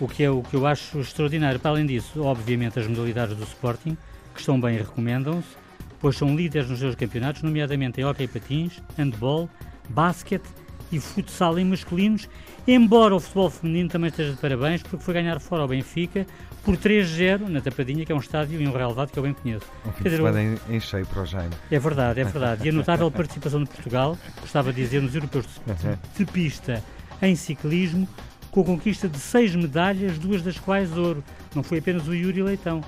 O 0.00 0.06
que 0.06 0.22
é 0.22 0.30
o 0.30 0.42
que 0.42 0.54
eu 0.54 0.66
acho 0.66 1.00
extraordinário. 1.00 1.58
Para 1.58 1.72
além 1.72 1.86
disso, 1.86 2.22
obviamente, 2.22 2.78
as 2.78 2.86
modalidades 2.86 3.36
do 3.36 3.44
Sporting, 3.44 3.96
que 4.34 4.40
estão 4.40 4.60
bem, 4.60 4.78
recomendam-se 4.78 5.68
pois 6.00 6.16
são 6.16 6.36
líderes 6.36 6.68
nos 6.68 6.78
seus 6.78 6.94
campeonatos, 6.94 7.42
nomeadamente 7.42 8.00
em 8.00 8.04
hockey 8.04 8.28
patins, 8.28 8.80
handball, 8.96 9.48
basquete 9.88 10.48
e 10.90 10.98
futsal 11.00 11.58
em 11.58 11.64
masculinos, 11.64 12.28
embora 12.66 13.14
o 13.14 13.20
futebol 13.20 13.50
feminino 13.50 13.88
também 13.88 14.08
esteja 14.08 14.32
de 14.32 14.38
parabéns, 14.38 14.82
porque 14.82 15.04
foi 15.04 15.14
ganhar 15.14 15.38
fora 15.40 15.62
ao 15.62 15.68
Benfica 15.68 16.26
por 16.64 16.76
3-0 16.76 17.48
na 17.48 17.60
Tapadinha, 17.60 18.04
que 18.04 18.12
é 18.12 18.14
um 18.14 18.18
estádio 18.18 18.60
e 18.60 18.66
um 18.66 18.72
relevado 18.72 19.10
que 19.10 19.18
eu 19.18 19.22
bem 19.22 19.32
conheço. 19.32 19.66
Um 19.86 19.92
fim 19.92 20.04
dizer, 20.04 20.20
em, 20.36 20.76
em 20.76 20.80
cheio 20.80 21.06
para 21.06 21.22
o 21.22 21.26
Jaime. 21.26 21.54
É 21.70 21.78
verdade, 21.78 22.20
é 22.20 22.24
verdade. 22.24 22.66
E 22.66 22.70
a 22.70 22.72
notável 22.72 23.10
participação 23.10 23.62
de 23.62 23.70
Portugal, 23.70 24.18
gostava 24.40 24.72
de 24.72 24.82
dizer, 24.82 25.00
nos 25.00 25.14
europeus 25.14 25.46
de, 25.46 26.24
de 26.24 26.30
pista 26.30 26.82
em 27.22 27.34
ciclismo, 27.34 28.08
com 28.50 28.60
a 28.60 28.64
conquista 28.64 29.08
de 29.08 29.18
seis 29.18 29.54
medalhas, 29.54 30.18
duas 30.18 30.42
das 30.42 30.58
quais 30.58 30.96
ouro. 30.96 31.22
Não 31.54 31.62
foi 31.62 31.78
apenas 31.78 32.06
o 32.06 32.14
Yuri 32.14 32.42
Leitão. 32.42 32.82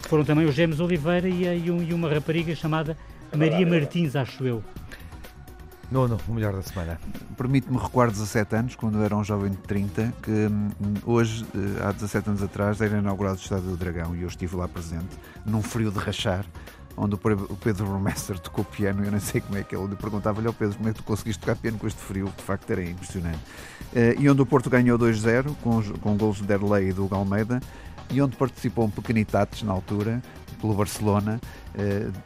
Foram 0.00 0.24
também 0.24 0.46
os 0.46 0.54
James 0.54 0.78
Oliveira 0.78 1.28
e, 1.28 1.44
e 1.44 1.92
uma 1.92 2.08
rapariga 2.08 2.54
chamada 2.54 2.96
Maria 3.34 3.66
Martins, 3.66 4.14
acho 4.14 4.44
eu. 4.44 4.62
Nono, 5.90 6.18
o 6.28 6.32
melhor 6.32 6.52
da 6.52 6.62
semana. 6.62 6.98
Permite-me 7.36 7.78
recuar 7.78 8.10
17 8.10 8.56
anos, 8.56 8.74
quando 8.74 9.02
era 9.02 9.16
um 9.16 9.22
jovem 9.22 9.50
de 9.50 9.58
30, 9.58 10.12
que 10.20 10.30
hum, 10.30 10.70
hoje, 11.04 11.46
eh, 11.54 11.84
há 11.84 11.92
17 11.92 12.28
anos 12.30 12.42
atrás, 12.42 12.80
era 12.80 12.98
inaugurado 12.98 13.36
o 13.36 13.40
Estádio 13.40 13.70
do 13.70 13.76
Dragão 13.76 14.14
e 14.16 14.22
eu 14.22 14.28
estive 14.28 14.56
lá 14.56 14.66
presente, 14.66 15.16
num 15.44 15.62
frio 15.62 15.92
de 15.92 15.98
rachar, 15.98 16.44
onde 16.96 17.14
o 17.14 17.18
Pedro 17.18 17.86
Romester 17.86 18.38
tocou 18.38 18.64
piano, 18.64 19.04
eu 19.04 19.12
não 19.12 19.20
sei 19.20 19.40
como 19.40 19.58
é 19.58 19.62
que 19.62 19.76
ele 19.76 19.94
perguntava-lhe 19.94 20.46
ao 20.48 20.52
Pedro 20.52 20.76
como 20.76 20.88
é 20.88 20.92
que 20.92 20.98
tu 20.98 21.04
conseguiste 21.04 21.40
tocar 21.40 21.54
piano 21.54 21.78
com 21.78 21.86
este 21.86 22.00
frio, 22.00 22.32
de 22.36 22.42
facto 22.42 22.68
era 22.70 22.82
impressionante. 22.82 23.38
Eh, 23.94 24.16
e 24.18 24.28
onde 24.28 24.42
o 24.42 24.46
Porto 24.46 24.68
ganhou 24.68 24.98
2-0, 24.98 25.54
com, 25.62 25.82
com 26.00 26.16
gols 26.16 26.38
de 26.38 26.44
Derlei 26.44 26.88
e 26.88 26.92
do 26.92 27.06
Galmeida, 27.06 27.60
e 28.10 28.20
onde 28.20 28.36
participou 28.36 28.86
um 28.86 28.90
pequenitates 28.90 29.62
na 29.62 29.72
altura, 29.72 30.22
pelo 30.66 30.74
Barcelona, 30.74 31.40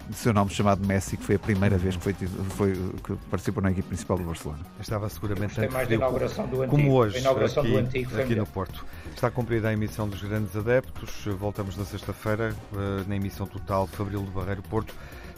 de 0.09 0.17
seu 0.17 0.33
nome 0.33 0.51
chamado 0.51 0.87
Messi, 0.87 1.17
que 1.17 1.25
foi 1.25 1.35
a 1.35 1.39
primeira 1.39 1.77
vez 1.77 1.97
que, 1.97 2.03
foi, 2.03 2.15
foi, 2.51 2.73
que 2.73 3.15
participou 3.31 3.63
na 3.63 3.71
equipe 3.71 3.89
principal 3.89 4.17
do 4.17 4.25
Barcelona. 4.25 4.61
Estava 4.81 5.09
seguramente 5.09 5.55
Tem 5.55 5.69
mais 5.69 5.91
inauguração 5.91 6.47
do 6.47 6.63
antigo. 6.63 6.71
Como 6.71 6.93
hoje, 6.95 7.19
inauguração 7.19 7.63
aqui, 7.63 7.73
do 7.73 7.79
antigo 7.79 8.21
aqui 8.21 8.35
no 8.35 8.47
Porto. 8.47 8.85
Está 9.15 9.31
cumprida 9.31 9.69
a 9.69 9.73
emissão 9.73 10.09
dos 10.09 10.23
grandes 10.23 10.57
adeptos. 10.57 11.25
Voltamos 11.39 11.77
na 11.77 11.85
sexta-feira, 11.85 12.55
eh, 12.73 13.05
na 13.07 13.17
emissão 13.17 13.47
total 13.47 13.87
Fabril 13.87 14.23
do 14.23 14.31
Barreiro 14.31 14.63
Porto. 14.63 14.95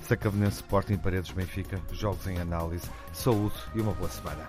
Sacavenense 0.07 0.57
Sporting 0.57 0.97
Paredes 0.97 1.31
Benfica, 1.31 1.81
jogos 1.93 2.27
em 2.27 2.39
análise, 2.39 2.89
saúde 3.13 3.55
e 3.75 3.81
uma 3.81 3.93
boa 3.93 4.11
semana. 4.11 4.49